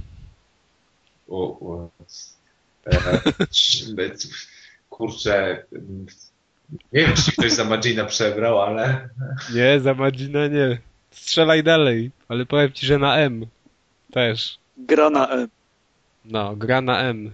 U, 1.27 1.37
u, 1.45 1.91
e, 2.87 3.21
kurczę, 4.91 5.65
nie 6.93 7.01
wiem, 7.01 7.15
czy 7.15 7.33
ktoś 7.33 7.53
za 7.53 7.65
Magina 7.65 8.05
przebrał, 8.05 8.63
ale 8.63 9.09
Nie, 9.55 9.81
za 9.81 9.95
Magina 9.95 10.47
nie. 10.47 10.79
Strzelaj 11.11 11.63
dalej, 11.63 12.11
ale 12.29 12.47
powiem 12.47 12.73
ci, 12.73 12.87
że 12.87 12.99
na 12.99 13.17
M. 13.17 13.47
Też. 14.13 14.59
Gra 14.79 15.11
na 15.11 15.29
M. 15.29 15.49
No, 16.25 16.57
gra 16.57 16.81
na 16.81 17.01
M. 17.01 17.31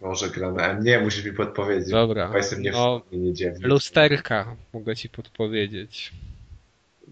może 0.00 0.30
gra 0.30 0.52
na 0.52 0.66
M. 0.68 0.84
Nie, 0.84 0.98
musisz 1.00 1.24
mi 1.24 1.32
podpowiedzieć. 1.32 1.90
Dobra. 1.90 2.28
Bo 2.28 2.36
jestem 2.36 2.62
nie, 2.62 2.70
No, 2.72 3.02
dziewny. 3.12 3.68
lusterka, 3.68 4.56
mogę 4.72 4.96
ci 4.96 5.08
podpowiedzieć. 5.08 6.12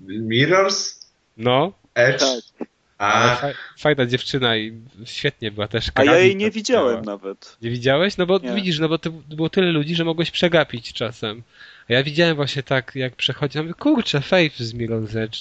Mirrors? 0.07 1.07
No, 1.37 1.73
Edge? 1.95 2.21
Tak. 2.21 2.69
A, 2.99 3.37
fa- 3.37 3.49
fajna 3.79 4.07
dziewczyna 4.07 4.57
i 4.57 4.81
świetnie 5.05 5.51
była 5.51 5.69
też. 5.69 5.91
A 5.95 6.05
ja 6.05 6.19
jej 6.19 6.37
nie 6.37 6.51
widziałem 6.51 6.93
miała. 6.93 7.03
nawet. 7.03 7.57
Nie 7.63 7.71
widziałeś? 7.71 8.17
No 8.17 8.27
bo 8.27 8.39
Nie. 8.39 8.55
widzisz, 8.55 8.79
no 8.79 8.89
bo 8.89 8.99
to 8.99 9.11
było 9.11 9.51
tyle 9.51 9.73
ludzi, 9.73 9.95
że 9.95 10.05
mogłeś 10.05 10.31
przegapić 10.31 10.93
czasem. 10.93 11.43
A 11.91 11.93
ja 11.93 12.03
widziałem 12.03 12.37
właśnie 12.37 12.63
tak, 12.63 12.93
jak 12.95 13.17
przechodziłem, 13.17 13.67
mówię, 13.67 13.75
kurczę, 13.79 14.21
Faith 14.21 14.59
z 14.59 14.75
Mirror's 14.75 15.19
Edge. 15.19 15.39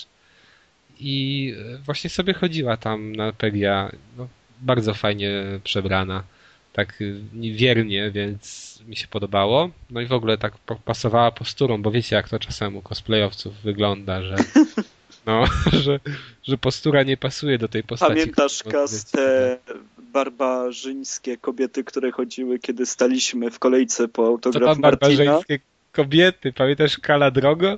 I 1.00 1.54
e, 1.76 1.78
właśnie 1.78 2.10
sobie 2.10 2.34
chodziła 2.34 2.78
tam 2.78 3.16
na 3.16 3.34
PGA. 3.34 3.92
No, 4.18 4.28
bardzo 4.62 4.94
fajnie 4.94 5.32
przebrana. 5.64 6.24
Tak 6.74 7.02
y, 7.02 7.22
wiernie, 7.54 8.12
więc 8.12 8.80
mi 8.88 8.96
się 8.96 9.08
podobało. 9.08 9.70
No 9.90 10.02
i 10.02 10.06
w 10.06 10.14
ogóle 10.14 10.38
tak 10.38 10.54
pasowała 10.86 11.32
posturą, 11.32 11.82
bo 11.82 11.92
wiecie 11.92 12.16
jak 12.16 12.30
to 12.30 12.40
czasem 12.40 12.76
u 12.78 12.82
cosplayowców 12.82 13.62
wygląda, 13.62 14.24
że 14.24 14.36
no, 15.26 15.46
że, 15.84 16.00
że 16.44 16.58
postura 16.58 17.04
nie 17.04 17.18
pasuje 17.18 17.58
do 17.58 17.68
tej 17.68 17.84
postaci. 17.84 18.14
Pamiętasz, 18.14 18.60
którą 18.60 18.72
Kas, 18.72 18.92
jest- 18.92 19.12
te 19.12 19.58
barbarzyńskie 19.98 21.38
kobiety, 21.38 21.84
które 21.84 22.12
chodziły, 22.12 22.60
kiedy 22.60 22.86
staliśmy 22.86 23.52
w 23.52 23.60
kolejce 23.60 24.08
po 24.08 24.24
Co 24.24 24.28
autograf 24.28 24.66
tam 24.66 24.82
Martina? 24.82 24.92
barbarzyńskie 24.92 25.60
kobiety? 25.92 26.54
Pamiętasz 26.54 26.98
Kala 26.98 27.32
Drogo? 27.32 27.78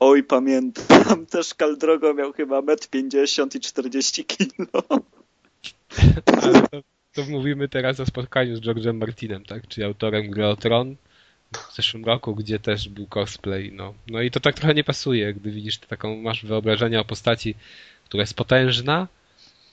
Oj, 0.00 0.24
pamiętam. 0.24 1.26
Też 1.30 1.54
Kaldrogo 1.54 2.14
miał 2.14 2.32
chyba 2.32 2.60
1,50 2.60 3.42
m 3.42 3.48
i 3.54 3.60
40 3.60 4.24
kilo. 4.24 4.82
To, 6.24 6.82
to 7.14 7.30
mówimy 7.30 7.68
teraz 7.68 8.00
o 8.00 8.06
spotkaniu 8.06 8.56
z 8.56 8.60
George'em 8.60 8.94
Martinem, 8.94 9.44
tak? 9.44 9.68
Czyli 9.68 9.84
autorem 9.84 10.30
gry 10.30 10.46
o 10.46 10.56
Tron 10.56 10.96
w 11.52 11.74
zeszłym 11.76 12.04
roku, 12.04 12.34
gdzie 12.34 12.58
też 12.58 12.88
był 12.88 13.06
cosplay, 13.06 13.72
no. 13.72 13.94
No 14.06 14.22
i 14.22 14.30
to 14.30 14.40
tak 14.40 14.54
trochę 14.54 14.74
nie 14.74 14.84
pasuje, 14.84 15.34
gdy 15.34 15.50
widzisz 15.50 15.78
taką, 15.78 16.16
masz 16.16 16.44
wyobrażenie 16.44 17.00
o 17.00 17.04
postaci, 17.04 17.54
która 18.04 18.20
jest 18.20 18.34
potężna, 18.34 19.08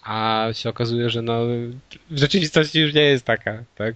a 0.03 0.47
się 0.53 0.69
okazuje, 0.69 1.09
że 1.09 1.21
no, 1.21 1.45
w 2.09 2.19
rzeczywistości 2.19 2.79
już 2.79 2.93
nie 2.93 3.01
jest 3.01 3.25
taka, 3.25 3.63
tak? 3.75 3.95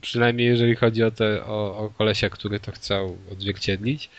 Przynajmniej 0.00 0.46
jeżeli 0.46 0.74
chodzi 0.76 1.04
o 1.04 1.10
te, 1.10 1.44
o, 1.44 1.78
o 1.78 1.90
kolesia, 1.90 2.30
który 2.30 2.60
to 2.60 2.72
chciał 2.72 3.16
odzwierciedlić. 3.32 4.10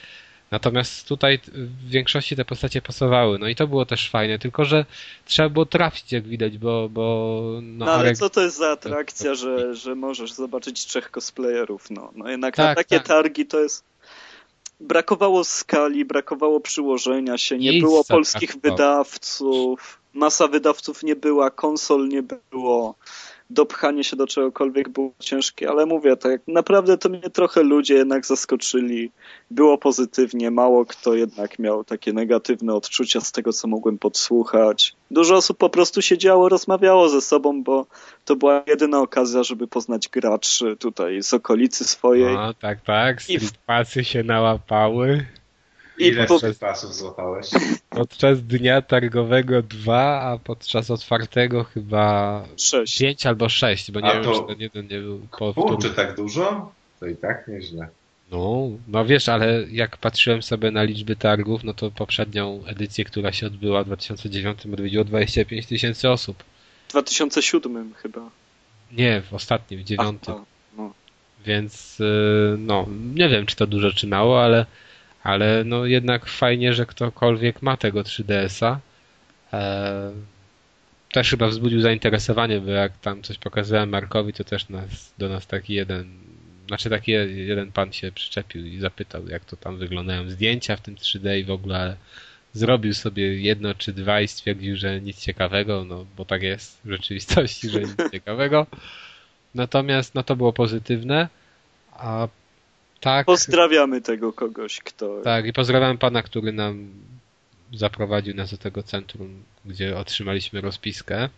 Natomiast 0.52 1.08
tutaj 1.08 1.40
w 1.54 1.90
większości 1.90 2.36
te 2.36 2.46
postacie 2.46 2.82
pasowały. 2.82 3.40
No 3.40 3.48
i 3.48 3.56
to 3.56 3.68
było 3.68 3.86
też 3.86 4.10
fajne, 4.10 4.40
tylko 4.40 4.66
że 4.66 4.86
trzeba 5.26 5.50
było 5.50 5.66
trafić, 5.66 6.12
jak 6.12 6.28
widać, 6.28 6.58
bo. 6.58 6.90
bo 6.90 7.42
no, 7.64 7.86
No 7.86 7.92
ale 7.94 8.12
Arek- 8.12 8.18
co 8.18 8.30
to 8.30 8.42
jest 8.42 8.58
za 8.58 8.72
atrakcja, 8.72 9.36
że, 9.36 9.76
że 9.76 9.96
możesz 9.96 10.34
zobaczyć 10.34 10.86
trzech 10.86 11.12
cosplayerów? 11.12 11.90
No, 11.92 12.12
no 12.16 12.30
jednak 12.30 12.56
Tak, 12.56 12.66
na 12.68 12.76
takie 12.84 12.98
tak. 12.98 13.08
targi 13.08 13.46
to 13.46 13.60
jest... 13.60 13.84
Brakowało 14.80 15.44
skali, 15.44 16.06
brakowało 16.06 16.60
przyłożenia 16.60 17.38
się, 17.38 17.58
nie 17.58 17.72
Miejsca 17.72 17.88
było 17.88 18.04
polskich 18.04 18.50
brakowało. 18.58 19.04
wydawców, 19.04 20.00
masa 20.14 20.48
wydawców 20.48 21.04
nie 21.04 21.16
była, 21.16 21.52
konsol 21.52 22.08
nie 22.08 22.24
było, 22.24 22.96
dopchanie 23.50 24.04
się 24.04 24.16
do 24.16 24.28
czegokolwiek 24.28 24.90
było 24.90 25.12
ciężkie, 25.20 25.70
ale 25.70 25.86
mówię, 25.86 26.18
tak 26.18 26.42
naprawdę 26.48 26.98
to 26.98 27.10
mnie 27.10 27.22
trochę 27.22 27.64
ludzie 27.64 27.94
jednak 27.94 28.26
zaskoczyli. 28.26 29.12
Było 29.52 29.78
pozytywnie, 29.78 30.52
mało 30.52 30.86
kto 30.86 31.14
jednak 31.14 31.60
miał 31.60 31.84
takie 31.84 32.14
negatywne 32.14 32.74
odczucia 32.74 33.22
z 33.22 33.32
tego, 33.32 33.54
co 33.54 33.68
mogłem 33.68 33.98
podsłuchać. 33.98 34.96
Dużo 35.12 35.36
osób 35.36 35.58
po 35.58 35.70
prostu 35.70 36.02
siedziało, 36.02 36.50
rozmawiało 36.50 37.10
ze 37.10 37.22
sobą, 37.22 37.64
bo 37.64 37.86
to 38.26 38.36
była 38.36 38.64
jedyna 38.68 39.00
okazja, 39.00 39.44
żeby 39.44 39.68
poznać 39.68 40.08
graczy 40.10 40.76
tutaj 40.80 41.24
z 41.24 41.34
okolicy 41.34 41.84
swojej. 41.84 42.34
No, 42.36 42.54
tak, 42.54 42.82
tak. 42.82 43.30
I 43.30 43.40
w- 43.40 43.44
Street 43.44 43.58
Passy 43.66 44.04
się 44.04 44.24
nałapały. 44.24 45.26
I 45.98 46.04
ile 46.08 46.26
po- 46.26 46.40
po... 46.40 46.48
pasów 46.60 46.96
złapałeś? 46.96 47.48
Podczas 47.90 48.42
dnia 48.42 48.82
targowego 48.82 49.62
dwa, 49.62 50.22
a 50.22 50.38
podczas 50.38 50.92
otwartego 50.92 51.64
chyba 51.64 52.44
Sześć. 52.58 53.00
pięć 53.00 53.26
albo 53.26 53.50
sześć, 53.50 53.92
bo 53.92 54.00
nie 54.00 54.06
A 54.08 54.14
wiem, 54.14 54.24
to- 54.24 54.42
czy 54.42 54.48
ten 54.48 54.60
jeden 54.60 54.88
nie 54.88 55.00
był 55.00 55.20
Kurczę, 55.32 55.54
powtórny. 55.62 55.90
tak 55.90 56.16
dużo? 56.16 56.72
To 57.00 57.08
i 57.08 57.16
tak 57.16 57.48
nieźle. 57.48 57.88
No, 58.32 58.70
no 58.88 59.06
wiesz, 59.06 59.30
ale 59.30 59.64
jak 59.72 59.98
patrzyłem 59.98 60.42
sobie 60.44 60.72
na 60.72 60.84
liczby 60.84 61.16
targów, 61.16 61.64
no 61.64 61.74
to 61.74 61.92
poprzednią 61.92 62.64
edycję, 62.66 63.06
która 63.06 63.32
się 63.32 63.48
odbyła 63.48 63.84
w 63.84 63.86
2009 63.86 64.66
odwiedziło 64.66 65.04
25 65.04 65.66
tysięcy 65.66 66.10
osób. 66.10 66.44
W 66.88 66.92
2007 66.92 67.94
chyba. 67.98 68.22
Nie, 68.92 69.22
w 69.22 69.34
ostatnim, 69.34 69.80
w 69.80 69.84
dziewiątym. 69.84 70.36
No. 70.78 70.94
Więc 71.46 72.00
y, 72.00 72.56
no, 72.60 72.86
nie 73.16 73.30
wiem, 73.30 73.46
czy 73.46 73.56
to 73.56 73.68
dużo, 73.68 73.92
czy 73.92 74.08
mało, 74.08 74.44
ale, 74.44 74.66
ale 75.26 75.64
no 75.64 75.86
jednak 75.86 76.26
fajnie, 76.26 76.74
że 76.74 76.86
ktokolwiek 76.86 77.62
ma 77.62 77.78
tego 77.78 78.02
3DS-a. 78.02 78.80
E, 79.54 80.12
też 81.12 81.30
chyba 81.30 81.48
wzbudził 81.48 81.82
zainteresowanie, 81.82 82.60
bo 82.60 82.72
jak 82.72 82.98
tam 82.98 83.24
coś 83.24 83.38
pokazałem 83.38 83.90
Markowi, 83.90 84.34
to 84.34 84.44
też 84.44 84.70
nas, 84.70 85.14
do 85.18 85.30
nas 85.30 85.48
taki 85.48 85.74
jeden, 85.74 86.10
znaczy 86.68 86.90
taki 86.90 87.12
je- 87.12 87.46
jeden 87.46 87.72
pan 87.72 87.94
się 87.94 88.12
przyczepił 88.12 88.66
i 88.66 88.80
zapytał, 88.80 89.28
jak 89.28 89.46
to 89.46 89.58
tam 89.58 89.78
wyglądają 89.78 90.30
zdjęcia 90.30 90.76
w 90.76 90.82
tym 90.82 90.96
3D 90.96 91.40
i 91.40 91.44
w 91.44 91.52
ogóle, 91.52 91.96
zrobił 92.54 92.94
sobie 92.94 93.42
jedno 93.42 93.76
czy 93.76 93.94
dwa 93.94 94.22
i 94.22 94.28
stwierdził, 94.28 94.76
że 94.76 95.02
nic 95.02 95.22
ciekawego, 95.22 95.84
no 95.84 96.06
bo 96.18 96.26
tak 96.26 96.42
jest 96.42 96.82
w 96.86 96.90
rzeczywistości, 96.90 97.70
że 97.70 97.82
nic 97.82 97.96
ciekawego. 98.14 98.68
Natomiast 99.56 100.16
no 100.16 100.24
to 100.24 100.36
było 100.36 100.54
pozytywne, 100.54 101.28
a 101.92 102.28
tak, 103.06 103.26
Pozdrawiamy 103.26 104.02
tego 104.02 104.34
kogoś, 104.34 104.80
kto. 104.80 105.22
tak 105.24 105.46
i 105.46 105.54
pozdrawiam 105.54 105.98
pana, 105.98 106.24
który 106.24 106.52
nam 106.54 106.90
zaprowadził 107.74 108.36
nas 108.36 108.52
do 108.52 108.58
tego 108.58 108.84
centrum, 108.84 109.44
gdzie 109.66 109.98
otrzymaliśmy 109.98 110.62
rozpiskę. 110.62 111.30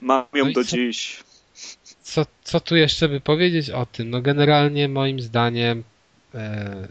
Mam 0.00 0.24
ją 0.34 0.44
No 0.46 0.52
do 0.52 0.64
co- 0.64 0.76
dziś. 0.76 1.20
Co, 2.02 2.26
co 2.44 2.60
tu 2.60 2.76
jeszcze 2.76 3.08
by 3.08 3.20
powiedzieć 3.20 3.70
o 3.70 3.86
tym? 3.86 4.10
No 4.10 4.22
generalnie 4.22 4.88
moim 4.88 5.20
zdaniem 5.20 5.82
e, 6.34 6.88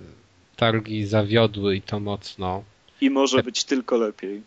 targi 0.55 1.05
zawiodły 1.05 1.75
i 1.75 1.81
to 1.81 1.99
mocno. 1.99 2.63
I 3.01 3.09
może 3.09 3.43
być 3.43 3.63
tylko 3.63 3.97
lepiej. 3.97 4.41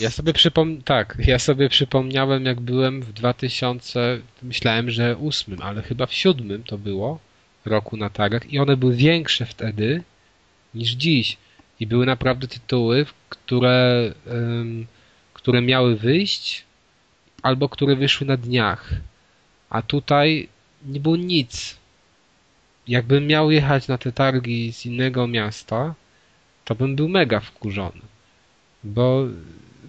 Ja 0.00 0.10
sobie 0.10 0.32
przypom... 0.32 0.82
tak, 0.82 1.16
ja 1.26 1.38
sobie 1.38 1.68
przypomniałem 1.68 2.44
jak 2.44 2.60
byłem 2.60 3.02
w 3.02 3.12
2000, 3.12 4.20
myślałem, 4.42 4.90
że 4.90 5.16
ósmym, 5.16 5.62
ale 5.62 5.82
chyba 5.82 6.06
w 6.06 6.14
siódmym 6.14 6.62
to 6.64 6.78
było. 6.78 7.18
Roku 7.64 7.96
na 7.96 8.10
targach 8.10 8.52
i 8.52 8.58
one 8.58 8.76
były 8.76 8.96
większe 8.96 9.46
wtedy 9.46 10.02
niż 10.74 10.90
dziś. 10.90 11.36
I 11.80 11.86
były 11.86 12.06
naprawdę 12.06 12.48
tytuły, 12.48 13.06
które, 13.28 14.12
um, 14.26 14.86
które 15.34 15.62
miały 15.62 15.96
wyjść 15.96 16.64
albo 17.42 17.68
które 17.68 17.96
wyszły 17.96 18.26
na 18.26 18.36
dniach. 18.36 18.90
A 19.70 19.82
tutaj 19.82 20.48
nie 20.86 21.00
było 21.00 21.16
nic. 21.16 21.76
Jakbym 22.88 23.26
miał 23.26 23.50
jechać 23.50 23.88
na 23.88 23.98
te 23.98 24.12
targi 24.12 24.72
z 24.72 24.86
innego 24.86 25.26
miasta, 25.26 25.94
to 26.64 26.74
bym 26.74 26.96
był 26.96 27.08
mega 27.08 27.40
wkurzony. 27.40 28.00
Bo 28.84 29.26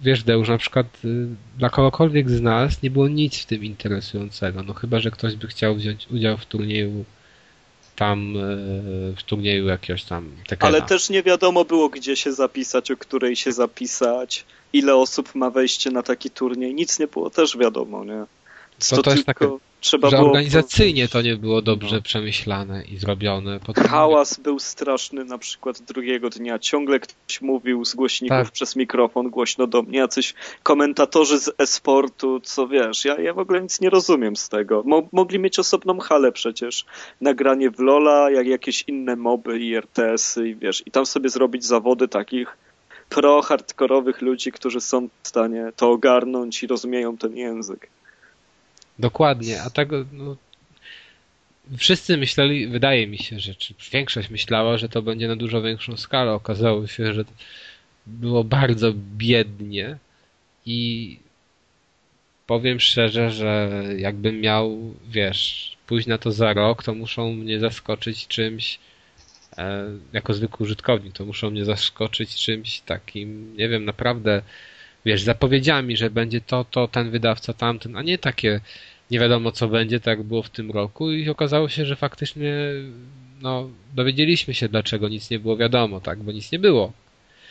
wiesz, 0.02 0.24
Deusz, 0.24 0.48
na 0.48 0.58
przykład 0.58 1.04
y, 1.04 1.26
dla 1.58 1.70
kogokolwiek 1.70 2.30
z 2.30 2.40
nas 2.40 2.82
nie 2.82 2.90
było 2.90 3.08
nic 3.08 3.38
w 3.38 3.46
tym 3.46 3.64
interesującego. 3.64 4.62
No 4.62 4.74
chyba, 4.74 5.00
że 5.00 5.10
ktoś 5.10 5.36
by 5.36 5.46
chciał 5.46 5.74
wziąć 5.74 6.08
udział 6.10 6.36
w 6.36 6.46
turnieju 6.46 7.04
tam 7.96 8.36
y, 8.36 9.14
w 9.16 9.22
turnieju 9.22 9.66
jakiegoś 9.66 10.04
tam 10.04 10.30
Tekena. 10.46 10.68
Ale 10.68 10.82
też 10.82 11.10
nie 11.10 11.22
wiadomo 11.22 11.64
było, 11.64 11.88
gdzie 11.88 12.16
się 12.16 12.32
zapisać, 12.32 12.90
o 12.90 12.96
której 12.96 13.36
się 13.36 13.52
zapisać, 13.52 14.44
ile 14.72 14.94
osób 14.94 15.34
ma 15.34 15.50
wejście 15.50 15.90
na 15.90 16.02
taki 16.02 16.30
turniej. 16.30 16.74
Nic 16.74 16.98
nie 16.98 17.06
było 17.06 17.30
też 17.30 17.56
wiadomo, 17.56 18.04
nie? 18.04 18.24
To, 18.78 18.96
to, 18.96 19.02
to 19.02 19.10
jest 19.10 19.26
takie 19.26 19.48
trzeba 19.82 20.10
że 20.10 20.16
było... 20.16 20.28
organizacyjnie 20.28 21.08
to 21.08 21.22
nie 21.22 21.36
było 21.36 21.62
dobrze 21.62 21.96
no. 21.96 22.02
przemyślane 22.02 22.84
i 22.84 22.98
zrobione. 22.98 23.60
Potem... 23.66 23.84
Hałas 23.84 24.40
był 24.40 24.58
straszny 24.58 25.24
na 25.24 25.38
przykład 25.38 25.80
drugiego 25.80 26.30
dnia. 26.30 26.58
Ciągle 26.58 27.00
ktoś 27.00 27.40
mówił 27.40 27.84
z 27.84 27.94
głośników 27.94 28.36
tak. 28.44 28.50
przez 28.50 28.76
mikrofon 28.76 29.30
głośno 29.30 29.66
do 29.66 29.82
mnie, 29.82 29.98
jacyś 29.98 30.34
komentatorzy 30.62 31.38
z 31.38 31.50
e-sportu, 31.58 32.40
co 32.40 32.68
wiesz, 32.68 33.04
ja, 33.04 33.20
ja 33.20 33.34
w 33.34 33.38
ogóle 33.38 33.62
nic 33.62 33.80
nie 33.80 33.90
rozumiem 33.90 34.36
z 34.36 34.48
tego. 34.48 34.82
Mo 34.86 35.08
mogli 35.12 35.38
mieć 35.38 35.58
osobną 35.58 35.98
halę 35.98 36.32
przecież. 36.32 36.84
Nagranie 37.20 37.70
w 37.70 37.78
Lola, 37.78 38.30
jak 38.30 38.46
jakieś 38.46 38.84
inne 38.86 39.16
moby 39.16 39.58
i 39.58 39.74
RTS-y 39.74 40.48
i 40.48 40.54
wiesz, 40.54 40.82
i 40.86 40.90
tam 40.90 41.06
sobie 41.06 41.28
zrobić 41.28 41.64
zawody 41.64 42.08
takich 42.08 42.56
pro-hardkorowych 43.08 44.22
ludzi, 44.22 44.52
którzy 44.52 44.80
są 44.80 45.08
w 45.22 45.28
stanie 45.28 45.72
to 45.76 45.90
ogarnąć 45.90 46.62
i 46.62 46.66
rozumieją 46.66 47.16
ten 47.16 47.36
język. 47.36 47.88
Dokładnie, 49.02 49.62
a 49.62 49.70
tego 49.70 50.04
no, 50.12 50.36
wszyscy 51.78 52.16
myśleli, 52.16 52.66
wydaje 52.66 53.06
mi 53.06 53.18
się, 53.18 53.40
że 53.40 53.54
czy 53.54 53.74
większość 53.92 54.30
myślała, 54.30 54.78
że 54.78 54.88
to 54.88 55.02
będzie 55.02 55.28
na 55.28 55.36
dużo 55.36 55.62
większą 55.62 55.96
skalę. 55.96 56.32
Okazało 56.32 56.86
się, 56.86 57.12
że 57.12 57.24
było 58.06 58.44
bardzo 58.44 58.92
biednie 59.16 59.98
i 60.66 61.18
powiem 62.46 62.80
szczerze, 62.80 63.30
że 63.30 63.70
jakbym 63.96 64.40
miał, 64.40 64.94
wiesz, 65.08 65.76
pójść 65.86 66.06
na 66.06 66.18
to 66.18 66.32
za 66.32 66.52
rok, 66.52 66.82
to 66.82 66.94
muszą 66.94 67.32
mnie 67.32 67.60
zaskoczyć 67.60 68.26
czymś 68.26 68.78
e, 69.58 69.84
jako 70.12 70.34
zwykły 70.34 70.64
użytkownik, 70.64 71.12
to 71.12 71.24
muszą 71.24 71.50
mnie 71.50 71.64
zaskoczyć 71.64 72.34
czymś 72.34 72.80
takim, 72.80 73.56
nie 73.56 73.68
wiem, 73.68 73.84
naprawdę 73.84 74.42
wiesz, 75.04 75.22
zapowiedziami, 75.22 75.96
że 75.96 76.10
będzie 76.10 76.40
to, 76.40 76.64
to, 76.64 76.88
ten 76.88 77.10
wydawca, 77.10 77.52
tamten, 77.52 77.96
a 77.96 78.02
nie 78.02 78.18
takie 78.18 78.60
nie 79.12 79.20
wiadomo 79.20 79.52
co 79.52 79.68
będzie, 79.68 80.00
tak 80.00 80.22
było 80.22 80.42
w 80.42 80.50
tym 80.50 80.70
roku 80.70 81.12
i 81.12 81.28
okazało 81.28 81.68
się, 81.68 81.86
że 81.86 81.96
faktycznie 81.96 82.54
no, 83.42 83.70
dowiedzieliśmy 83.94 84.54
się 84.54 84.68
dlaczego 84.68 85.08
nic 85.08 85.30
nie 85.30 85.38
było 85.38 85.56
wiadomo, 85.56 86.00
tak, 86.00 86.18
bo 86.22 86.32
nic 86.32 86.52
nie 86.52 86.58
było. 86.58 86.92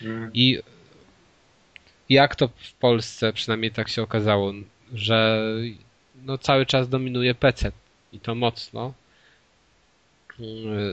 Mm. 0.01 0.31
I 0.33 0.59
jak 2.09 2.35
to 2.35 2.47
w 2.47 2.73
Polsce, 2.73 3.33
przynajmniej 3.33 3.71
tak 3.71 3.89
się 3.89 4.01
okazało, 4.01 4.53
że 4.93 5.41
no, 6.25 6.37
cały 6.37 6.65
czas 6.65 6.89
dominuje 6.89 7.35
PC 7.35 7.71
i 8.13 8.19
to 8.19 8.35
mocno. 8.35 8.93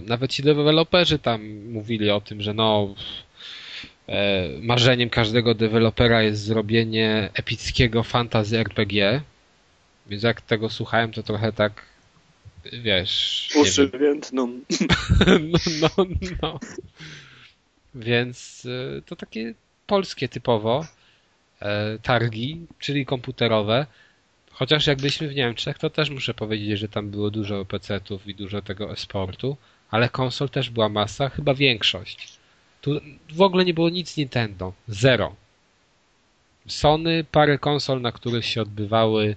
Nawet 0.03 0.31
ci 0.31 0.43
deweloperzy 0.43 1.19
tam 1.19 1.49
mówili 1.59 2.11
o 2.11 2.21
tym, 2.21 2.43
że 2.43 2.55
no 2.55 2.95
e, 4.09 4.49
marzeniem 4.62 5.11
każdego 5.11 5.55
dewelopera 5.55 6.23
jest 6.23 6.43
zrobienie 6.43 7.31
epickiego 7.35 8.03
fantasy 8.03 8.59
RPG 8.59 9.23
więc 10.09 10.22
jak 10.22 10.40
tego 10.40 10.70
słuchałem, 10.70 11.12
to 11.12 11.22
trochę 11.22 11.52
tak 11.52 11.82
wiesz... 12.72 13.48
Uszy 13.56 13.90
więdną. 14.00 14.46
no, 15.80 15.88
no, 15.96 16.06
no. 16.42 16.61
Więc 17.94 18.66
e, 18.98 19.02
to 19.02 19.16
takie 19.16 19.54
polskie 19.86 20.28
typowo 20.28 20.86
e, 21.61 21.98
targi, 21.98 22.66
czyli 22.78 23.06
komputerowe. 23.06 23.86
Chociaż 24.50 24.86
jakbyśmy 24.86 25.28
w 25.28 25.34
Niemczech, 25.34 25.78
to 25.78 25.90
też 25.90 26.11
muszę 26.11 26.34
powiedzieć, 26.34 26.78
że 26.78 26.88
tam 26.88 27.11
było 27.11 27.30
dużo 27.30 27.64
PC-ów 27.64 28.26
i 28.26 28.34
dużo 28.34 28.62
tego 28.62 28.92
esportu, 28.92 29.56
ale 29.90 30.09
konsol 30.09 30.48
też 30.48 30.70
była 30.70 30.88
masa, 30.88 31.28
chyba 31.28 31.54
większość. 31.54 32.38
Tu 32.80 33.00
w 33.32 33.42
ogóle 33.42 33.64
nie 33.64 33.74
było 33.74 33.88
nic 33.88 34.16
Nintendo. 34.16 34.72
Zero. 34.88 35.34
Sony, 36.66 37.24
parę 37.32 37.59
konsol, 37.59 38.00
na 38.00 38.12
których 38.12 38.46
się 38.46 38.62
odbywały 38.62 39.36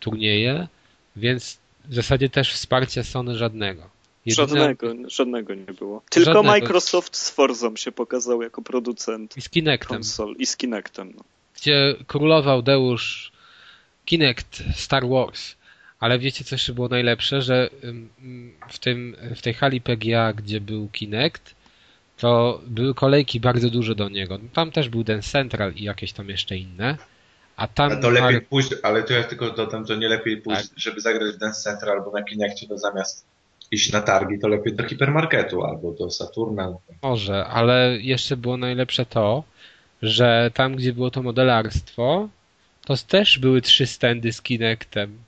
turnieje, 0.00 0.68
więc 1.16 1.58
w 1.84 1.94
zasadzie 1.94 2.28
też 2.28 2.52
wsparcia 2.52 3.04
Sony 3.04 3.36
żadnego. 3.36 3.96
Jedyne... 4.26 4.48
Żadnego, 4.48 5.10
żadnego 5.10 5.54
nie 5.54 5.72
było. 5.78 6.02
Tylko 6.10 6.24
żadnego. 6.24 6.42
Microsoft 6.42 7.16
z 7.16 7.30
Forzą 7.30 7.76
się 7.76 7.92
pokazał 7.92 8.42
jako 8.42 8.62
producent 8.62 9.36
I 9.36 9.40
z 9.40 9.48
Kinectem. 9.48 9.88
konsol. 9.88 10.34
I 10.38 10.46
z 10.46 10.56
Kinectem. 10.56 11.12
No. 11.16 11.24
Gdzie 11.56 11.94
królował 12.06 12.62
Deusz 12.62 13.32
Kinect 14.04 14.62
Star 14.74 15.08
Wars. 15.08 15.54
Ale 16.00 16.18
wiecie, 16.18 16.44
co 16.44 16.54
jeszcze 16.54 16.72
było 16.74 16.88
najlepsze, 16.88 17.42
że 17.42 17.70
w, 18.68 18.78
tym, 18.78 19.16
w 19.36 19.42
tej 19.42 19.54
hali 19.54 19.80
PGA, 19.80 20.32
gdzie 20.32 20.60
był 20.60 20.88
Kinect, 20.88 21.54
to 22.16 22.60
były 22.66 22.94
kolejki 22.94 23.40
bardzo 23.40 23.70
duże 23.70 23.94
do 23.94 24.08
niego. 24.08 24.38
Tam 24.52 24.70
też 24.70 24.88
był 24.88 25.04
ten 25.04 25.22
Central 25.22 25.72
i 25.72 25.82
jakieś 25.82 26.12
tam 26.12 26.28
jeszcze 26.28 26.56
inne. 26.56 26.98
A 27.56 27.68
tam. 27.68 27.92
A 27.92 27.96
to 27.96 28.10
lepiej 28.10 28.40
pójść, 28.40 28.70
ale 28.82 29.02
to 29.02 29.12
ja 29.12 29.24
tylko 29.24 29.50
dodam, 29.50 29.86
że 29.86 29.98
nie 29.98 30.08
lepiej 30.08 30.36
pójść, 30.36 30.68
tak. 30.68 30.78
żeby 30.78 31.00
zagrać 31.00 31.34
w 31.34 31.38
Dance 31.38 31.60
Central 31.60 31.98
albo 31.98 32.10
na 32.10 32.22
Kinectie, 32.22 32.68
to 32.68 32.78
zamiast 32.78 33.26
iść 33.70 33.92
na 33.92 34.02
targi, 34.02 34.38
to 34.38 34.48
lepiej 34.48 34.74
do 34.74 34.88
hipermarketu 34.88 35.64
albo 35.64 35.92
do 35.92 36.10
Saturna. 36.10 36.74
Może, 37.02 37.46
ale 37.46 37.98
jeszcze 38.00 38.36
było 38.36 38.56
najlepsze 38.56 39.06
to, 39.06 39.44
że 40.02 40.50
tam, 40.54 40.76
gdzie 40.76 40.92
było 40.92 41.10
to 41.10 41.22
modelarstwo, 41.22 42.28
to 42.84 42.94
też 43.08 43.38
były 43.38 43.62
trzy 43.62 43.86
stędy 43.86 44.32
z 44.32 44.42
Kinectem. 44.42 45.18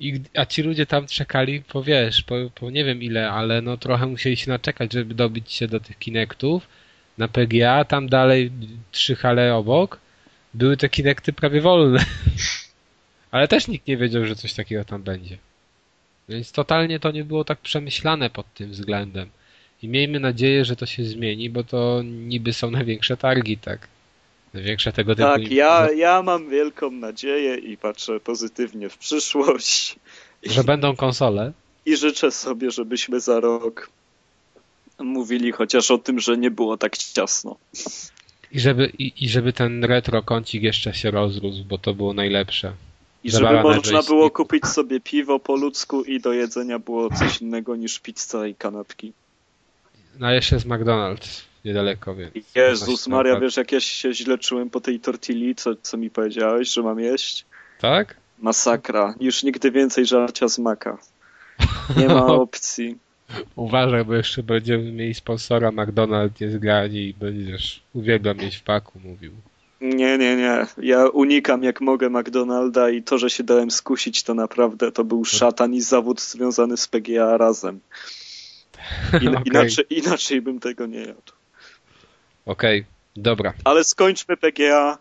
I, 0.00 0.20
a 0.36 0.46
ci 0.46 0.62
ludzie 0.62 0.86
tam 0.86 1.06
czekali, 1.06 1.62
po 1.62 1.82
wiesz, 1.82 2.22
po, 2.22 2.34
po 2.54 2.70
nie 2.70 2.84
wiem 2.84 3.02
ile, 3.02 3.30
ale 3.30 3.62
no 3.62 3.76
trochę 3.76 4.06
musieli 4.06 4.36
się 4.36 4.50
naczekać, 4.50 4.92
żeby 4.92 5.14
dobić 5.14 5.52
się 5.52 5.68
do 5.68 5.80
tych 5.80 5.98
Kinectów 5.98 6.68
na 7.18 7.28
PGA, 7.28 7.84
tam 7.84 8.08
dalej 8.08 8.52
trzy 8.92 9.16
hale 9.16 9.54
obok 9.54 9.98
były 10.54 10.76
te 10.76 10.88
kinekty 10.88 11.32
prawie 11.32 11.60
wolne. 11.60 12.04
Ale 13.30 13.48
też 13.48 13.68
nikt 13.68 13.86
nie 13.86 13.96
wiedział, 13.96 14.26
że 14.26 14.36
coś 14.36 14.54
takiego 14.54 14.84
tam 14.84 15.02
będzie. 15.02 15.38
Więc 16.28 16.52
totalnie 16.52 17.00
to 17.00 17.10
nie 17.10 17.24
było 17.24 17.44
tak 17.44 17.58
przemyślane 17.58 18.30
pod 18.30 18.54
tym 18.54 18.70
względem. 18.70 19.30
I 19.82 19.88
miejmy 19.88 20.20
nadzieję, 20.20 20.64
że 20.64 20.76
to 20.76 20.86
się 20.86 21.04
zmieni, 21.04 21.50
bo 21.50 21.64
to 21.64 22.02
niby 22.04 22.52
są 22.52 22.70
największe 22.70 23.16
targi, 23.16 23.58
tak? 23.58 23.88
Największe 24.54 24.92
tego 24.92 25.14
typu. 25.14 25.28
Tak, 25.28 25.50
ja, 25.50 25.88
ja 25.96 26.22
mam 26.22 26.50
wielką 26.50 26.90
nadzieję 26.90 27.56
i 27.56 27.76
patrzę 27.76 28.20
pozytywnie 28.20 28.88
w 28.88 28.98
przyszłość. 28.98 29.96
Że 30.42 30.64
będą 30.64 30.96
konsole. 30.96 31.52
I 31.86 31.96
życzę 31.96 32.30
sobie, 32.30 32.70
żebyśmy 32.70 33.20
za 33.20 33.40
rok 33.40 33.90
mówili 34.98 35.52
chociaż 35.52 35.90
o 35.90 35.98
tym, 35.98 36.20
że 36.20 36.36
nie 36.36 36.50
było 36.50 36.76
tak 36.76 36.98
ciasno. 36.98 37.56
I 38.52 38.60
żeby, 38.60 38.92
i, 38.98 39.24
i 39.24 39.28
żeby 39.28 39.52
ten 39.52 39.84
retro 39.84 40.22
kącik 40.22 40.62
jeszcze 40.62 40.94
się 40.94 41.10
rozrósł, 41.10 41.64
bo 41.64 41.78
to 41.78 41.94
było 41.94 42.14
najlepsze. 42.14 42.72
I 43.24 43.30
żeby 43.30 43.62
można 43.62 44.02
było 44.02 44.30
kupić 44.30 44.66
sobie 44.66 45.00
piwo 45.00 45.38
po 45.38 45.56
ludzku 45.56 46.02
i 46.02 46.20
do 46.20 46.32
jedzenia 46.32 46.78
było 46.78 47.10
coś 47.10 47.40
innego 47.42 47.76
niż 47.76 47.98
pizza 47.98 48.46
i 48.46 48.54
kanapki. 48.54 49.12
No 50.18 50.32
jeszcze 50.32 50.56
jest 50.56 50.66
McDonald's 50.66 51.42
niedaleko, 51.64 52.14
więc... 52.14 52.34
Jezus 52.54 53.08
Maria, 53.08 53.32
tak. 53.32 53.42
wiesz 53.42 53.56
jak 53.56 53.72
ja 53.72 53.80
się 53.80 54.14
źle 54.14 54.38
czułem 54.38 54.70
po 54.70 54.80
tej 54.80 55.00
tortilli, 55.00 55.54
co, 55.54 55.74
co 55.82 55.96
mi 55.96 56.10
powiedziałeś, 56.10 56.72
że 56.72 56.82
mam 56.82 57.00
jeść? 57.00 57.44
Tak? 57.80 58.16
Masakra. 58.38 59.14
Już 59.20 59.42
nigdy 59.42 59.70
więcej 59.70 60.06
żarcia 60.06 60.48
z 60.48 60.58
maka. 60.58 60.98
Nie 61.96 62.08
ma 62.08 62.26
opcji. 62.42 62.98
Uważaj, 63.56 64.04
bo 64.04 64.14
jeszcze 64.14 64.42
będziemy 64.42 64.92
mieli 64.92 65.14
sponsora 65.14 65.70
McDonald's 65.70 66.40
jest 66.40 66.58
grani 66.58 66.98
i 66.98 67.14
będziesz 67.14 67.82
uwielbiam 67.94 68.36
mieć 68.36 68.56
w 68.56 68.62
paku, 68.62 69.00
mówił. 69.04 69.32
Nie, 69.80 70.18
nie, 70.18 70.36
nie. 70.36 70.66
Ja 70.78 71.06
unikam 71.06 71.62
jak 71.62 71.80
mogę 71.80 72.10
McDonalda 72.10 72.90
i 72.90 73.02
to, 73.02 73.18
że 73.18 73.30
się 73.30 73.44
dałem 73.44 73.70
skusić, 73.70 74.22
to 74.22 74.34
naprawdę 74.34 74.92
to 74.92 75.04
był 75.04 75.24
szatan 75.24 75.74
i 75.74 75.80
zawód 75.80 76.20
związany 76.20 76.76
z 76.76 76.88
PGA 76.88 77.36
razem. 77.36 77.80
In, 79.22 79.28
okay. 79.28 79.42
inaczej, 79.46 79.84
inaczej 79.90 80.42
bym 80.42 80.60
tego 80.60 80.86
nie 80.86 81.00
jadł. 81.00 81.32
Okej, 82.46 82.80
okay. 82.80 82.92
dobra. 83.16 83.52
Ale 83.64 83.84
skończmy 83.84 84.36
PGA. 84.36 84.98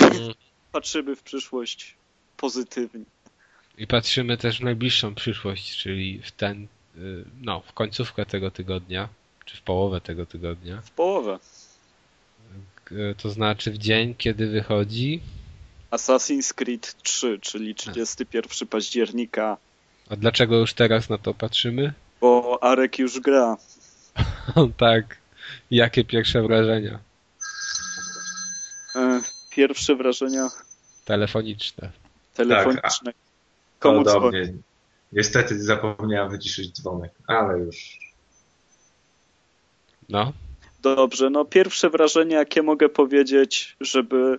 Mm. 0.00 0.32
Patrzymy 0.72 1.16
w 1.16 1.22
przyszłość 1.22 1.96
pozytywnie. 2.36 3.04
I 3.78 3.86
patrzymy 3.86 4.36
też 4.36 4.58
w 4.58 4.64
najbliższą 4.64 5.14
przyszłość, 5.14 5.76
czyli 5.76 6.20
w 6.24 6.30
ten, 6.30 6.66
no, 7.40 7.60
w 7.60 7.72
końcówkę 7.72 8.26
tego 8.26 8.50
tygodnia, 8.50 9.08
czy 9.44 9.56
w 9.56 9.62
połowę 9.62 10.00
tego 10.00 10.26
tygodnia. 10.26 10.80
W 10.84 10.90
połowę. 10.90 11.38
Y, 12.92 13.14
To 13.22 13.30
znaczy 13.30 13.70
w 13.70 13.78
dzień, 13.78 14.14
kiedy 14.14 14.46
wychodzi. 14.46 15.20
Assassin's 15.90 16.54
Creed 16.54 16.94
3, 17.02 17.38
czyli 17.42 17.74
31 17.74 18.68
października, 18.68 19.56
A 20.10 20.16
dlaczego 20.16 20.56
już 20.58 20.74
teraz 20.74 21.08
na 21.08 21.18
to 21.18 21.34
patrzymy? 21.34 21.92
bo 22.20 22.58
Arek 22.62 22.98
już 22.98 23.20
gra. 23.20 23.56
tak. 24.76 25.16
Jakie 25.70 26.04
pierwsze 26.04 26.42
wrażenia 26.42 26.98
E, 28.96 29.20
Pierwsze 29.50 29.96
wrażenia 29.96 30.48
telefoniczne? 31.04 31.90
telefoniczne. 32.34 33.12
Komu 33.78 34.04
dzwoni? 34.04 34.62
Niestety 35.12 35.62
zapomniałem 35.62 36.30
wyciszyć 36.30 36.72
dzwonek, 36.72 37.12
ale 37.26 37.58
już. 37.58 37.98
No, 40.08 40.32
Dobrze, 40.82 41.30
no 41.30 41.44
pierwsze 41.44 41.90
wrażenie, 41.90 42.36
jakie 42.36 42.62
mogę 42.62 42.88
powiedzieć, 42.88 43.76
żeby. 43.80 44.38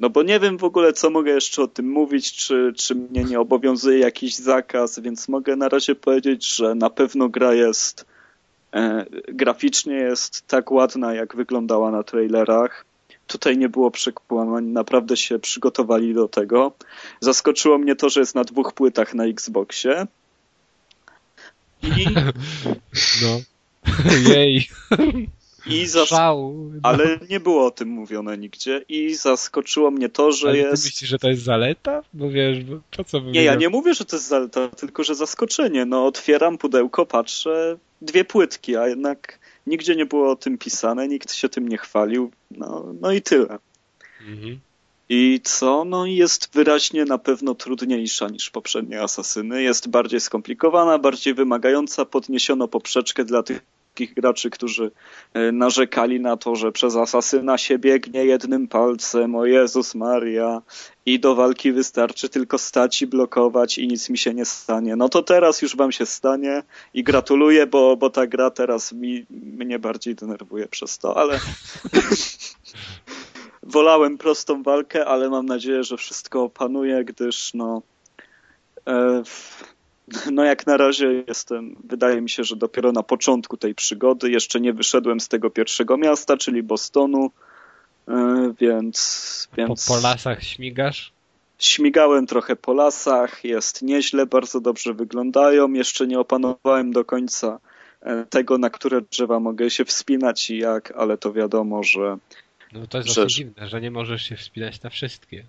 No 0.00 0.10
bo 0.10 0.22
nie 0.22 0.40
wiem 0.40 0.58
w 0.58 0.64
ogóle, 0.64 0.92
co 0.92 1.10
mogę 1.10 1.32
jeszcze 1.32 1.62
o 1.62 1.68
tym 1.68 1.88
mówić, 1.90 2.32
czy, 2.32 2.72
czy 2.76 2.94
mnie 2.94 3.24
nie 3.24 3.40
obowiązuje 3.40 3.98
jakiś 3.98 4.34
zakaz, 4.34 4.98
więc 4.98 5.28
mogę 5.28 5.56
na 5.56 5.68
razie 5.68 5.94
powiedzieć, 5.94 6.54
że 6.54 6.74
na 6.74 6.90
pewno 6.90 7.28
gra 7.28 7.54
jest. 7.54 8.06
E, 8.74 9.06
graficznie 9.28 9.94
jest 9.94 10.46
tak 10.46 10.70
ładna, 10.70 11.14
jak 11.14 11.36
wyglądała 11.36 11.90
na 11.90 12.02
trailerach. 12.02 12.84
Tutaj 13.26 13.58
nie 13.58 13.68
było 13.68 13.90
przekłamań, 13.90 14.64
naprawdę 14.64 15.16
się 15.16 15.38
przygotowali 15.38 16.14
do 16.14 16.28
tego. 16.28 16.72
Zaskoczyło 17.20 17.78
mnie 17.78 17.96
to, 17.96 18.10
że 18.10 18.20
jest 18.20 18.34
na 18.34 18.44
dwóch 18.44 18.72
płytach 18.72 19.14
na 19.14 19.24
Xboxie. 19.24 20.06
I, 21.82 22.06
no. 23.22 23.40
Jej, 24.34 24.68
i 25.66 25.86
zas- 25.86 26.08
szał. 26.08 26.54
No. 26.72 26.80
ale 26.82 27.18
nie 27.30 27.40
było 27.40 27.66
o 27.66 27.70
tym 27.70 27.88
mówione 27.88 28.38
nigdzie. 28.38 28.84
I 28.88 29.14
zaskoczyło 29.14 29.90
mnie 29.90 30.08
to, 30.08 30.32
że 30.32 30.48
Ale 30.48 30.56
ty 30.62 30.68
jest. 30.68 30.84
myślisz, 30.84 31.10
że 31.10 31.18
to 31.18 31.28
jest 31.28 31.42
zaleta? 31.42 32.02
Bo 32.12 32.30
wiesz, 32.30 32.64
bo 32.64 32.76
po 32.96 33.04
co 33.04 33.20
by 33.20 33.30
Nie, 33.30 33.44
ja 33.44 33.54
nie 33.54 33.68
mówię, 33.68 33.94
że 33.94 34.04
to 34.04 34.16
jest 34.16 34.28
zaleta, 34.28 34.68
tylko 34.68 35.04
że 35.04 35.14
zaskoczenie. 35.14 35.84
No, 35.84 36.06
otwieram 36.06 36.58
pudełko, 36.58 37.06
patrzę, 37.06 37.76
dwie 38.02 38.24
płytki, 38.24 38.76
a 38.76 38.88
jednak 38.88 39.38
nigdzie 39.66 39.96
nie 39.96 40.06
było 40.06 40.30
o 40.30 40.36
tym 40.36 40.58
pisane, 40.58 41.08
nikt 41.08 41.32
się 41.32 41.48
tym 41.48 41.68
nie 41.68 41.78
chwalił. 41.78 42.30
No, 42.50 42.94
no 43.00 43.12
i 43.12 43.22
tyle. 43.22 43.58
Mhm. 44.28 44.58
I 45.08 45.40
co? 45.44 45.84
No 45.84 46.06
jest 46.06 46.54
wyraźnie 46.54 47.04
na 47.04 47.18
pewno 47.18 47.54
trudniejsza 47.54 48.28
niż 48.28 48.50
poprzednie 48.50 49.02
Asasyny. 49.02 49.62
Jest 49.62 49.88
bardziej 49.88 50.20
skomplikowana, 50.20 50.98
bardziej 50.98 51.34
wymagająca. 51.34 52.04
Podniesiono 52.04 52.68
poprzeczkę 52.68 53.24
dla 53.24 53.42
tych 53.42 53.62
takich 53.96 54.14
graczy, 54.14 54.50
którzy 54.50 54.90
e, 55.34 55.52
narzekali 55.52 56.20
na 56.20 56.36
to, 56.36 56.56
że 56.56 56.72
przez 56.72 56.96
Asasyna 56.96 57.58
się 57.58 57.78
biegnie 57.78 58.24
jednym 58.24 58.68
palcem, 58.68 59.34
o 59.34 59.46
Jezus 59.46 59.94
Maria, 59.94 60.62
i 61.06 61.20
do 61.20 61.34
walki 61.34 61.72
wystarczy 61.72 62.28
tylko 62.28 62.58
stać 62.58 63.02
i 63.02 63.06
blokować 63.06 63.78
i 63.78 63.88
nic 63.88 64.10
mi 64.10 64.18
się 64.18 64.34
nie 64.34 64.44
stanie. 64.44 64.96
No 64.96 65.08
to 65.08 65.22
teraz 65.22 65.62
już 65.62 65.76
wam 65.76 65.92
się 65.92 66.06
stanie 66.06 66.62
i 66.94 67.04
gratuluję, 67.04 67.66
bo, 67.66 67.96
bo 67.96 68.10
ta 68.10 68.26
gra 68.26 68.50
teraz 68.50 68.92
mi, 68.92 69.26
mnie 69.30 69.78
bardziej 69.78 70.14
denerwuje 70.14 70.68
przez 70.68 70.98
to, 70.98 71.16
ale 71.16 71.40
wolałem 73.62 74.18
prostą 74.18 74.62
walkę, 74.62 75.06
ale 75.06 75.30
mam 75.30 75.46
nadzieję, 75.46 75.84
że 75.84 75.96
wszystko 75.96 76.42
opanuje, 76.42 77.04
gdyż 77.04 77.54
no 77.54 77.82
e, 78.86 79.22
no 80.32 80.44
jak 80.44 80.66
na 80.66 80.76
razie 80.76 81.24
jestem, 81.28 81.76
wydaje 81.84 82.20
mi 82.20 82.30
się, 82.30 82.44
że 82.44 82.56
dopiero 82.56 82.92
na 82.92 83.02
początku 83.02 83.56
tej 83.56 83.74
przygody, 83.74 84.30
jeszcze 84.30 84.60
nie 84.60 84.72
wyszedłem 84.72 85.20
z 85.20 85.28
tego 85.28 85.50
pierwszego 85.50 85.96
miasta, 85.96 86.36
czyli 86.36 86.62
Bostonu, 86.62 87.30
e, 88.08 88.52
więc, 88.60 89.48
więc 89.56 89.86
Po, 89.86 89.94
po 89.94 90.00
lasach 90.00 90.42
śmigasz? 90.44 91.12
śmigałem 91.58 92.26
trochę 92.26 92.56
po 92.56 92.72
lasach, 92.74 93.44
jest 93.44 93.82
nieźle, 93.82 94.26
bardzo 94.26 94.60
dobrze 94.60 94.94
wyglądają, 94.94 95.72
jeszcze 95.72 96.06
nie 96.06 96.20
opanowałem 96.20 96.92
do 96.92 97.04
końca 97.04 97.58
e, 98.00 98.24
tego, 98.24 98.58
na 98.58 98.70
które 98.70 99.00
drzewa 99.00 99.40
mogę 99.40 99.70
się 99.70 99.84
wspinać 99.84 100.50
i 100.50 100.58
jak, 100.58 100.92
ale 100.96 101.18
to 101.18 101.32
wiadomo, 101.32 101.82
że 101.82 102.16
No 102.72 102.86
to 102.86 102.98
jest 102.98 103.10
Że- 103.10 103.26
dziwne, 103.26 103.68
że 103.68 103.80
nie 103.80 103.90
możesz 103.90 104.22
się 104.22 104.36
wspinać 104.36 104.82
na 104.82 104.90
wszystkie. 104.90 105.44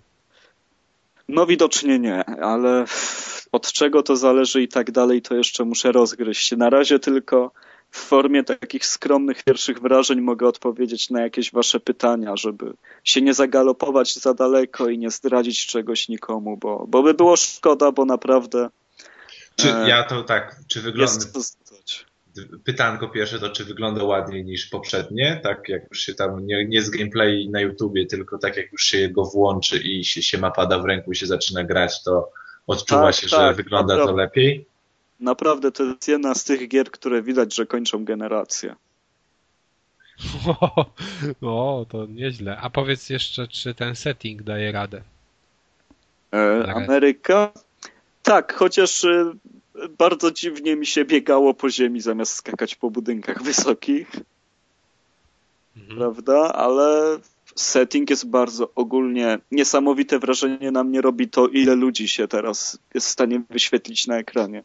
No 1.28 1.46
widocznie 1.46 1.98
nie, 1.98 2.24
ale 2.24 2.84
od 3.52 3.72
czego 3.72 4.02
to 4.02 4.16
zależy 4.16 4.62
i 4.62 4.68
tak 4.68 4.90
dalej, 4.90 5.22
to 5.22 5.34
jeszcze 5.34 5.64
muszę 5.64 5.92
rozgryźć. 5.92 6.52
Na 6.52 6.70
razie 6.70 6.98
tylko 6.98 7.52
w 7.90 7.98
formie 7.98 8.44
takich 8.44 8.86
skromnych 8.86 9.44
pierwszych 9.44 9.80
wrażeń 9.80 10.20
mogę 10.20 10.48
odpowiedzieć 10.48 11.10
na 11.10 11.20
jakieś 11.20 11.52
wasze 11.52 11.80
pytania, 11.80 12.36
żeby 12.36 12.72
się 13.04 13.22
nie 13.22 13.34
zagalopować 13.34 14.14
za 14.14 14.34
daleko 14.34 14.88
i 14.88 14.98
nie 14.98 15.10
zdradzić 15.10 15.66
czegoś 15.66 16.08
nikomu, 16.08 16.56
bo, 16.56 16.86
bo 16.88 17.02
by 17.02 17.14
było 17.14 17.36
szkoda, 17.36 17.92
bo 17.92 18.04
naprawdę 18.04 18.68
Czy 19.56 19.74
E, 19.74 19.88
ja 19.88 20.02
to 20.02 20.22
tak, 20.22 20.56
czy 20.68 20.80
wygląda. 20.80 21.12
jest. 21.12 21.67
Pytanko 22.64 23.08
pierwsze 23.08 23.38
to, 23.38 23.50
czy 23.50 23.64
wygląda 23.64 24.04
ładniej 24.04 24.44
niż 24.44 24.66
poprzednie? 24.66 25.40
Tak 25.42 25.68
jak 25.68 25.82
już 25.90 26.00
się 26.00 26.14
tam, 26.14 26.46
nie, 26.46 26.64
nie 26.64 26.82
z 26.82 26.90
gameplay 26.90 27.48
na 27.50 27.60
YouTubie, 27.60 28.06
tylko 28.06 28.38
tak 28.38 28.56
jak 28.56 28.72
już 28.72 28.82
się 28.82 29.08
go 29.08 29.24
włączy 29.24 29.78
i 29.78 30.04
się, 30.04 30.22
się 30.22 30.38
ma 30.38 30.50
pada 30.50 30.78
w 30.78 30.84
ręku 30.84 31.12
i 31.12 31.16
się 31.16 31.26
zaczyna 31.26 31.64
grać, 31.64 32.02
to 32.02 32.30
odczuwa 32.66 33.06
Tak, 33.06 33.14
się, 33.14 33.28
że 33.28 33.36
tak, 33.36 33.56
wygląda 33.56 33.94
to 33.94 34.00
naprawdę. 34.00 34.22
lepiej? 34.22 34.66
Naprawdę 35.20 35.72
to 35.72 35.82
jest 35.82 36.08
jedna 36.08 36.34
z 36.34 36.44
tych 36.44 36.68
gier, 36.68 36.90
które 36.90 37.22
widać, 37.22 37.54
że 37.54 37.66
kończą 37.66 38.04
generację. 38.04 38.74
O, 41.42 41.86
to 41.88 42.06
nieźle. 42.06 42.58
A 42.58 42.70
powiedz 42.70 43.10
jeszcze, 43.10 43.48
czy 43.48 43.74
ten 43.74 43.96
setting 43.96 44.42
daje 44.42 44.72
radę? 44.72 45.02
E. 46.32 46.72
Ameryka? 46.74 47.52
Tak, 48.22 48.54
chociaż 48.54 49.04
e, 49.04 49.32
bardzo 49.98 50.30
dziwnie 50.30 50.76
mi 50.76 50.86
się 50.86 51.04
biegało 51.04 51.54
po 51.54 51.70
ziemi 51.70 52.00
zamiast 52.00 52.34
skakać 52.34 52.74
po 52.74 52.90
budynkach 52.90 53.42
wysokich, 53.42 54.08
Mhm. 55.76 55.98
prawda? 55.98 56.52
Ale 56.52 57.18
setting 57.54 58.10
jest 58.10 58.26
bardzo 58.26 58.70
ogólnie 58.74 59.38
niesamowite 59.52 60.18
wrażenie 60.18 60.70
na 60.70 60.84
mnie 60.84 61.00
robi 61.00 61.28
to, 61.28 61.48
ile 61.48 61.74
ludzi 61.74 62.08
się 62.08 62.28
teraz 62.28 62.78
jest 62.94 63.06
w 63.06 63.10
stanie 63.10 63.42
wyświetlić 63.50 64.06
na 64.06 64.18
ekranie. 64.18 64.62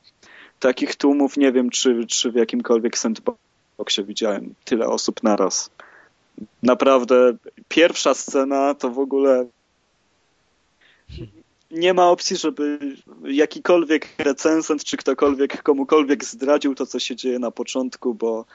Takich 0.60 0.96
tłumów 0.96 1.38
nie 1.38 1.52
wiem, 1.52 1.70
czy, 1.70 2.06
czy 2.08 2.32
w 2.32 2.36
jakimkolwiek 2.36 2.98
sandboxie 2.98 4.04
widziałem 4.04 4.54
tyle 4.66 4.88
osób 4.88 5.24
naraz. 5.24 5.70
Naprawdę, 6.64 7.38
pierwsza 7.68 8.14
scena 8.14 8.74
to 8.74 8.90
w 8.90 9.00
ogóle 9.00 9.46
nie 11.74 11.94
ma 11.94 12.10
opcji, 12.10 12.38
żeby 12.38 12.80
jakikolwiek 13.24 14.08
recenzent 14.18 14.84
czy 14.84 14.98
ktokolwiek 14.98 15.64
komukolwiek 15.64 16.26
zdradził 16.26 16.76
to, 16.76 16.86
co 16.86 17.00
się 17.00 17.16
dzieje 17.16 17.40
na 17.40 17.52
początku, 17.52 18.14
bo, 18.14 18.46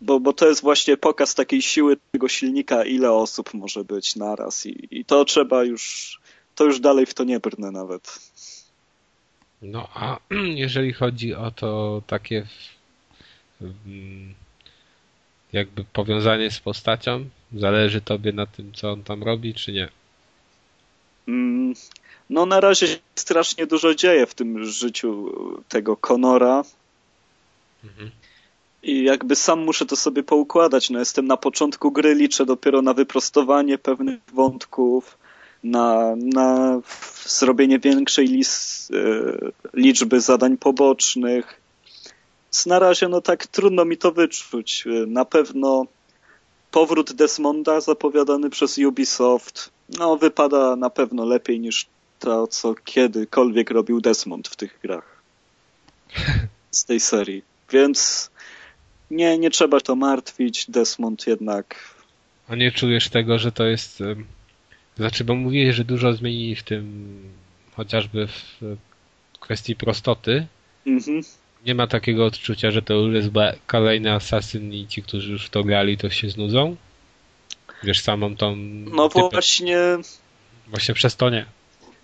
bo, 0.00 0.20
bo 0.20 0.32
to 0.32 0.48
jest 0.48 0.62
właśnie 0.62 0.96
pokaz 0.96 1.34
takiej 1.34 1.62
siły 1.62 1.96
tego 2.12 2.28
silnika, 2.28 2.84
ile 2.84 3.12
osób 3.12 3.54
może 3.54 3.84
być 3.84 4.16
naraz 4.16 4.66
i, 4.66 4.88
i 4.90 5.04
to 5.04 5.24
trzeba 5.24 5.64
już, 5.64 6.14
to 6.54 6.64
już 6.64 6.80
dalej 6.80 7.06
w 7.06 7.14
to 7.14 7.24
nie 7.24 7.40
brnę 7.40 7.70
nawet. 7.70 8.18
No 9.62 9.88
a 9.94 10.18
jeżeli 10.64 10.92
chodzi 10.92 11.34
o 11.34 11.50
to 11.50 12.02
takie 12.06 12.46
mm, 13.60 14.34
jakby 15.52 15.84
powiązanie 15.84 16.50
z 16.50 16.60
postacią, 16.60 17.24
zależy 17.52 18.00
tobie 18.00 18.32
na 18.32 18.46
tym, 18.46 18.72
co 18.72 18.92
on 18.92 19.02
tam 19.02 19.22
robi, 19.22 19.54
czy 19.54 19.72
nie? 19.72 19.88
No 22.30 22.46
na 22.46 22.60
razie 22.60 22.86
się 22.86 22.96
strasznie 23.14 23.66
dużo 23.66 23.94
dzieje 23.94 24.26
w 24.26 24.34
tym 24.34 24.64
życiu 24.64 25.32
tego 25.68 25.96
Conora 25.96 26.64
Mhm. 27.84 28.10
i 28.82 29.04
jakby 29.04 29.36
sam 29.36 29.60
muszę 29.60 29.86
to 29.86 29.96
sobie 29.96 30.22
poukładać. 30.22 30.90
No 30.90 30.98
jestem 30.98 31.26
na 31.26 31.36
początku 31.36 31.92
gry, 31.92 32.14
liczę 32.14 32.46
dopiero 32.46 32.82
na 32.82 32.94
wyprostowanie 32.94 33.78
pewnych 33.78 34.20
wątków, 34.32 35.18
na, 35.64 36.16
na 36.16 36.80
zrobienie 37.26 37.78
większej 37.78 38.26
lis, 38.26 38.88
e, 38.90 39.50
liczby 39.74 40.20
zadań 40.20 40.56
pobocznych. 40.56 41.60
Więc 42.46 42.66
na 42.66 42.78
razie 42.78 43.08
no 43.08 43.20
tak 43.20 43.46
trudno 43.46 43.84
mi 43.84 43.96
to 43.96 44.12
wyczuć. 44.12 44.84
Na 45.06 45.24
pewno 45.24 45.86
powrót 46.70 47.12
Desmonda 47.12 47.80
zapowiadany 47.80 48.50
przez 48.50 48.78
Ubisoft 48.78 49.70
no 49.88 50.16
wypada 50.16 50.76
na 50.76 50.90
pewno 50.90 51.24
lepiej 51.24 51.60
niż 51.60 51.86
to, 52.24 52.46
co 52.46 52.74
kiedykolwiek 52.74 53.70
robił 53.70 54.00
Desmond 54.00 54.48
w 54.48 54.56
tych 54.56 54.78
grach 54.82 55.22
z 56.70 56.84
tej 56.84 57.00
serii. 57.00 57.42
Więc 57.70 58.30
nie, 59.10 59.38
nie 59.38 59.50
trzeba 59.50 59.80
to 59.80 59.96
martwić. 59.96 60.66
Desmond 60.70 61.26
jednak 61.26 61.94
A 62.48 62.54
nie 62.56 62.72
czujesz 62.72 63.08
tego, 63.08 63.38
że 63.38 63.52
to 63.52 63.64
jest. 63.64 64.02
Znaczy, 64.96 65.24
bo 65.24 65.34
mówiłeś, 65.34 65.76
że 65.76 65.84
dużo 65.84 66.12
zmienili 66.12 66.56
w 66.56 66.62
tym, 66.62 67.14
chociażby 67.76 68.26
w 68.26 68.76
kwestii 69.40 69.76
prostoty, 69.76 70.46
Mhm. 70.86 71.20
nie 71.66 71.74
ma 71.74 71.86
takiego 71.86 72.26
odczucia, 72.26 72.70
że 72.70 72.82
to 72.82 72.94
już 72.94 73.14
jest 73.14 73.28
kolejny 73.66 74.12
asasyn 74.12 74.72
i 74.72 74.86
ci, 74.86 75.02
którzy 75.02 75.32
już 75.32 75.46
w 75.46 75.50
to 75.50 75.64
grali, 75.64 75.98
to 75.98 76.10
się 76.10 76.30
znudzą? 76.30 76.76
Wiesz, 77.82 78.00
samą 78.00 78.36
tą... 78.36 78.56
No 78.56 79.08
typę- 79.08 79.30
właśnie 79.32 79.78
Właśnie 80.68 80.94
przez 80.94 81.16
to 81.16 81.30
nie. 81.30 81.46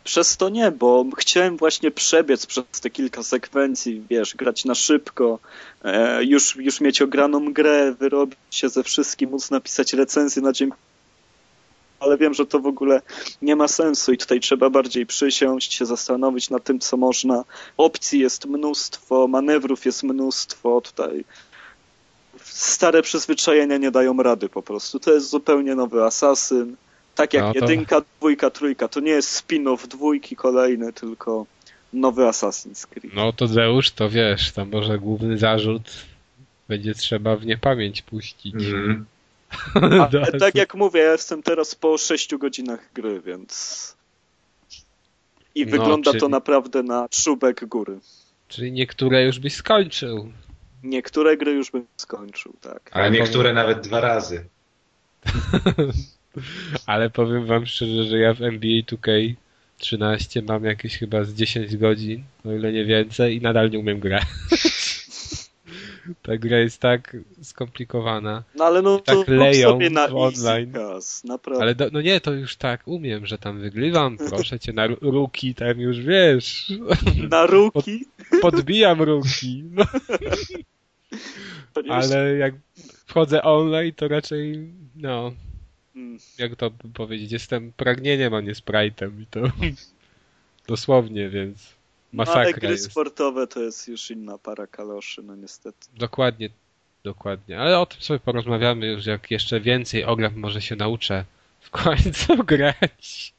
Przez 0.05 0.37
to 0.37 0.49
nie, 0.49 0.71
bo 0.71 1.05
chciałem 1.17 1.57
właśnie 1.57 1.91
przebiec 1.91 2.47
przez 2.47 2.65
te 2.83 2.91
kilka 2.91 3.23
sekwencji, 3.23 4.03
wiesz, 4.11 4.35
grać 4.35 4.65
na 4.65 4.75
szybko, 4.75 5.39
e, 5.85 6.25
już, 6.25 6.57
już 6.57 6.81
mieć 6.81 7.03
ograną 7.03 7.53
grę, 7.53 7.93
wyrobić 7.93 8.39
się 8.51 8.69
ze 8.69 8.83
wszystkim, 8.83 9.31
móc 9.31 9.51
napisać 9.51 9.93
recenzję 9.93 10.43
na 10.43 10.53
dzień. 10.53 10.71
Ale 12.01 12.19
wiem, 12.19 12.35
że 12.35 12.47
to 12.47 12.61
w 12.61 12.67
ogóle 12.67 13.03
nie 13.43 13.57
ma 13.57 13.69
sensu 13.69 14.13
i 14.13 14.19
tutaj 14.19 14.41
trzeba 14.41 14.71
bardziej 14.71 15.07
przysiąść, 15.07 15.75
się 15.75 15.87
zastanowić 15.87 16.51
nad 16.51 16.65
tym, 16.65 16.79
co 16.79 16.97
można. 16.97 17.45
Opcji 17.77 18.21
jest 18.21 18.47
mnóstwo, 18.47 19.29
manewrów 19.29 19.87
jest 19.87 20.03
mnóstwo, 20.03 20.81
tutaj 20.81 21.25
stare 22.45 23.03
przyzwyczajenia 23.03 23.77
nie 23.77 23.91
dają 23.91 24.23
rady 24.23 24.49
po 24.49 24.63
prostu. 24.63 25.01
To 25.01 25.13
jest 25.13 25.29
zupełnie 25.29 25.75
nowy 25.75 26.05
asasyn. 26.05 26.77
Tak 27.15 27.35
jak 27.35 27.43
No 27.45 27.53
to- 27.53 27.59
jedynka, 27.61 28.03
dwójka, 28.19 28.51
trójka. 28.51 28.89
To 28.89 29.01
nie 29.01 29.11
jest 29.11 29.49
spin-off 29.49 29.87
dwójki 29.89 30.37
kolejny, 30.37 30.93
tylko 30.93 31.47
nowy 31.93 32.23
Assassin's 32.23 32.87
Creed. 32.87 33.15
No 33.15 33.33
to 33.33 33.47
Zeusz, 33.47 33.91
to 33.91 34.11
wiesz, 34.11 34.53
tam 34.53 34.71
może 34.71 34.99
główny 34.99 35.39
zarzut 35.39 35.91
będzie 36.69 36.95
trzeba 36.95 37.37
w 37.37 37.47
niepamięć 37.47 38.03
puścić. 38.03 38.55
Mhm. 38.55 39.07
Ale 40.25 40.39
tak 40.41 40.55
jak 40.55 40.75
mówię, 40.75 41.01
ja 41.01 41.13
jestem 41.13 41.43
teraz 41.43 41.75
po 41.75 41.99
6 41.99 42.37
godzinach 42.37 42.89
gry, 42.95 43.21
więc... 43.21 43.97
I 45.55 45.65
No, 45.67 45.71
wygląda 45.71 46.11
czyli- 46.11 46.21
to 46.21 46.29
naprawdę 46.29 46.83
na 46.83 47.09
czubek 47.09 47.65
góry. 47.65 47.99
Czyli 48.49 48.73
niektóre 48.73 49.25
już 49.25 49.39
byś 49.39 49.55
skończył. 49.55 50.33
Niektóre 50.83 51.37
gry 51.37 51.53
już 51.53 51.71
bym 51.71 51.87
skończył, 51.97 52.53
tak. 52.61 52.91
A 52.93 53.09
niektóre 53.09 53.53
nawet 53.53 53.81
dwa 53.81 54.01
razy. 54.01 54.45
Ale 56.87 57.11
powiem 57.11 57.47
wam 57.47 57.67
szczerze, 57.67 58.05
że 58.05 58.19
ja 58.19 58.35
w 58.35 58.43
NBA 58.43 58.71
2K13 58.83 60.43
mam 60.49 60.65
jakieś 60.65 60.99
chyba 60.99 61.25
z 61.25 61.35
10 61.35 61.77
godzin, 61.77 62.25
o 62.45 62.53
ile 62.53 62.73
nie 62.73 62.85
więcej, 62.85 63.37
i 63.37 63.41
nadal 63.41 63.71
nie 63.71 63.79
umiem 63.79 64.01
grać. 64.01 64.25
Ta 66.23 66.37
gra 66.37 66.59
jest 66.59 66.81
tak 66.81 67.17
skomplikowana. 67.43 68.43
No 68.55 68.65
ale 68.65 68.83
no 68.83 68.99
tak 68.99 69.17
to 69.27 69.33
leją 69.33 69.69
sobie 69.71 69.91
na 69.91 70.07
online. 70.07 70.73
naprawdę. 71.25 71.63
Ale 71.63 71.75
do, 71.75 71.89
no 71.93 72.01
nie, 72.01 72.21
to 72.21 72.33
już 72.33 72.57
tak 72.57 72.89
umiem, 72.89 73.27
że 73.27 73.39
tam 73.39 73.61
wygrywam, 73.61 74.17
proszę 74.17 74.59
cię, 74.61 74.73
na 74.73 74.87
ru- 74.87 74.99
ruki 75.01 75.55
tam 75.55 75.81
już 75.81 76.01
wiesz. 76.01 76.73
Na 77.31 77.47
ruki? 77.47 78.05
Podbijam 78.41 79.03
ruki. 79.03 79.65
No, 79.71 79.85
ale 81.89 82.37
jak 82.37 82.55
wchodzę 83.07 83.43
online, 83.43 83.93
to 83.97 84.09
raczej, 84.09 84.73
no. 84.97 85.33
Jak 86.39 86.57
to 86.57 86.71
powiedzieć, 86.95 87.33
jestem 87.33 87.73
pragnieniem, 87.77 88.35
a 88.35 88.41
nie 88.41 88.53
sprite'em 88.55 89.21
i 89.23 89.27
to 89.27 89.41
dosłownie, 90.69 91.29
więc 91.29 91.75
No, 92.13 92.23
ale 92.23 92.35
masakra 92.35 92.61
gry 92.61 92.71
jest. 92.71 92.91
sportowe 92.91 93.47
to 93.47 93.61
jest 93.61 93.89
już 93.89 94.11
inna 94.11 94.39
para 94.39 94.67
kaloszy, 94.67 95.23
no 95.23 95.37
niestety. 95.37 95.87
Dokładnie, 95.97 96.49
dokładnie. 97.05 97.61
Ale 97.61 97.79
o 97.79 97.87
tym 97.87 98.01
sobie 98.01 98.21
porozmawiamy 98.21 98.87
już, 98.87 99.07
jak 99.07 99.31
jeszcze 99.31 99.61
więcej 99.61 100.05
ogram, 100.05 100.37
może 100.37 100.63
się 100.63 100.77
nauczę 100.77 101.25
w 101.61 101.71
końcu 101.71 102.37
grać. 102.53 103.33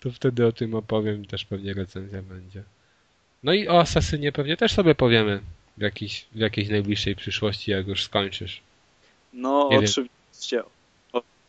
To 0.00 0.10
wtedy 0.12 0.46
o 0.46 0.52
tym 0.52 0.74
opowiem, 0.74 1.24
też 1.26 1.44
pewnie 1.44 1.74
recenzja 1.74 2.22
będzie. 2.22 2.62
No 3.42 3.52
i 3.52 3.68
o 3.68 3.80
Asasynie 3.80 4.32
pewnie 4.32 4.56
też 4.56 4.72
sobie 4.72 4.94
powiemy 4.94 5.40
w, 5.78 5.80
jakiejś, 5.80 6.26
w 6.32 6.38
jakiejś 6.38 6.68
najbliższej 6.68 7.16
przyszłości, 7.16 7.70
jak 7.70 7.86
już 7.86 8.02
skończysz. 8.04 8.60
No 9.32 9.68
Nie 9.70 9.76
wiem. 9.80 9.84
oczywiście. 9.90 10.64
O, 10.64 10.70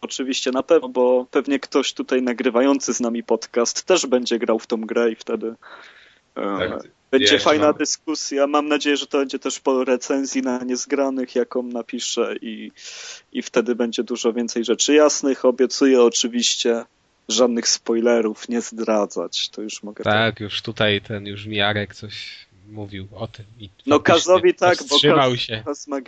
oczywiście 0.02 0.52
na 0.52 0.64
pewno, 0.64 0.90
bo 0.90 1.26
pewnie 1.32 1.60
ktoś 1.60 1.94
tutaj 1.94 2.22
nagrywający 2.22 2.94
z 2.94 3.00
nami 3.00 3.24
podcast 3.24 3.84
też 3.84 4.06
będzie 4.06 4.40
grał 4.40 4.60
w 4.60 4.68
tą 4.68 4.82
grę 4.82 5.12
i 5.12 5.16
wtedy 5.16 5.56
e, 6.36 6.42
Tak. 6.70 6.84
będzie 7.12 7.40
fajna 7.40 7.68
mam- 7.68 7.78
dyskusja. 7.78 8.48
Mam 8.48 8.68
nadzieję, 8.68 8.98
że 8.98 9.08
to 9.08 9.18
będzie 9.18 9.40
też 9.40 9.60
po 9.60 9.84
recenzji 9.86 10.42
na 10.42 10.64
niezgranych, 10.64 11.36
jaką 11.36 11.64
napiszę 11.64 12.36
i, 12.42 12.72
i 13.34 13.42
wtedy 13.42 13.76
będzie 13.76 14.04
dużo 14.04 14.34
więcej 14.34 14.66
rzeczy 14.66 14.94
jasnych. 14.94 15.46
Obiecuję 15.46 16.02
oczywiście 16.02 16.86
żadnych 17.30 17.68
spoilerów 17.68 18.50
nie 18.50 18.62
zdradzać. 18.62 19.50
To 19.50 19.62
już 19.62 19.84
mogę 19.84 20.04
Tak, 20.04 20.40
już 20.40 20.62
tutaj 20.62 21.02
ten 21.02 21.26
już 21.28 21.46
Miarek 21.46 21.96
coś 21.96 22.46
mówił 22.70 23.08
o 23.16 23.28
tym. 23.28 23.46
I 23.60 23.70
No 23.86 24.00
Kazowi 24.00 24.54
tak, 24.54 24.78
bo 24.90 24.96
Kaz, 25.16 25.40
się. 25.40 25.62
Kaz 25.66 25.88
ma 25.88 26.00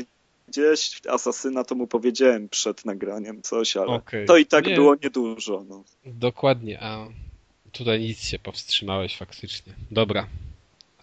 gdzieś 0.53 1.01
asasyna, 1.09 1.63
to 1.63 1.75
mu 1.75 1.87
powiedziałem 1.87 2.49
przed 2.49 2.85
nagraniem 2.85 3.41
coś, 3.41 3.77
ale 3.77 3.87
Okej. 3.87 4.27
to 4.27 4.37
i 4.37 4.45
tak 4.45 4.67
Nie. 4.67 4.75
było 4.75 4.95
niedużo. 5.03 5.65
No. 5.69 5.83
Dokładnie, 6.05 6.83
a 6.83 7.07
tutaj 7.71 7.99
nic 7.99 8.23
się 8.23 8.39
powstrzymałeś 8.39 9.17
faktycznie. 9.17 9.73
Dobra, 9.91 10.27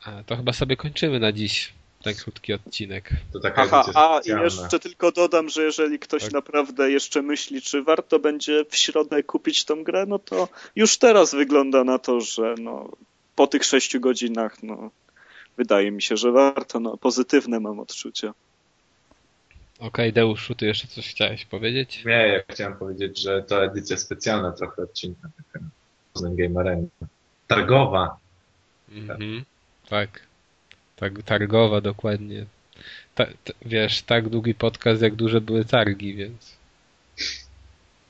a 0.04 0.22
to 0.22 0.36
chyba 0.36 0.52
sobie 0.52 0.76
kończymy 0.76 1.20
na 1.20 1.32
dziś 1.32 1.72
ten 2.02 2.14
krótki 2.14 2.52
odcinek. 2.52 3.10
To 3.32 3.40
taka 3.40 3.62
Aha, 3.62 3.84
a 3.94 4.20
i 4.26 4.42
jeszcze 4.42 4.78
tylko 4.78 5.12
dodam, 5.12 5.48
że 5.48 5.62
jeżeli 5.64 5.98
ktoś 5.98 6.22
Tak. 6.22 6.32
naprawdę 6.32 6.90
jeszcze 6.90 7.22
myśli, 7.22 7.62
czy 7.62 7.82
warto 7.82 8.18
będzie 8.18 8.64
w 8.70 8.76
środę 8.76 9.22
kupić 9.22 9.64
tą 9.64 9.84
grę, 9.84 10.06
no 10.08 10.18
to 10.18 10.48
już 10.76 10.98
teraz 10.98 11.34
wygląda 11.34 11.84
na 11.84 11.98
to, 11.98 12.20
że 12.20 12.54
no, 12.58 12.90
po 13.36 13.46
tych 13.46 13.64
sześciu 13.64 14.00
godzinach, 14.00 14.62
no, 14.62 14.90
wydaje 15.56 15.90
mi 15.90 16.02
się, 16.02 16.16
że 16.16 16.32
warto. 16.32 16.80
No, 16.80 16.96
pozytywne 16.96 17.60
mam 17.60 17.80
odczucia. 17.80 18.34
Okej, 19.80 20.12
Deuszu, 20.12 20.54
ty 20.54 20.66
jeszcze 20.66 20.86
coś 20.88 21.08
chciałeś 21.08 21.44
powiedzieć? 21.44 22.04
Nie, 22.04 22.12
ja 22.12 22.40
chciałem 22.50 22.76
powiedzieć, 22.76 23.20
że 23.20 23.42
to 23.42 23.64
edycja 23.64 23.96
specjalna 23.96 24.52
trochę 24.52 24.82
odcinka 24.82 25.28
taka 25.36 25.64
z 26.14 26.36
Game 26.36 26.60
Arena. 26.60 26.86
Targowa. 27.46 28.18
Mhm. 28.92 29.44
Tak. 29.88 30.20
tak. 30.96 31.22
Targowa, 31.22 31.80
dokładnie. 31.80 32.46
Ta, 33.14 33.26
ta, 33.44 33.52
wiesz, 33.62 34.02
tak 34.02 34.28
długi 34.28 34.54
podcast, 34.54 35.02
jak 35.02 35.14
duże 35.14 35.40
były 35.40 35.64
targi, 35.64 36.14
więc. 36.14 36.56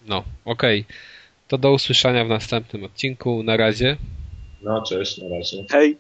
No, 0.07 0.25
okej. 0.45 0.85
To 1.49 1.59
do 1.59 1.73
usłyszenia 1.73 2.25
w 2.25 2.29
następnym 2.29 2.85
odcinku. 2.85 3.43
Na 3.43 3.57
razie. 3.57 3.97
No 4.63 4.83
cześć, 4.83 5.19
na 5.19 5.29
razie. 5.29 5.65
Hej! 5.71 5.97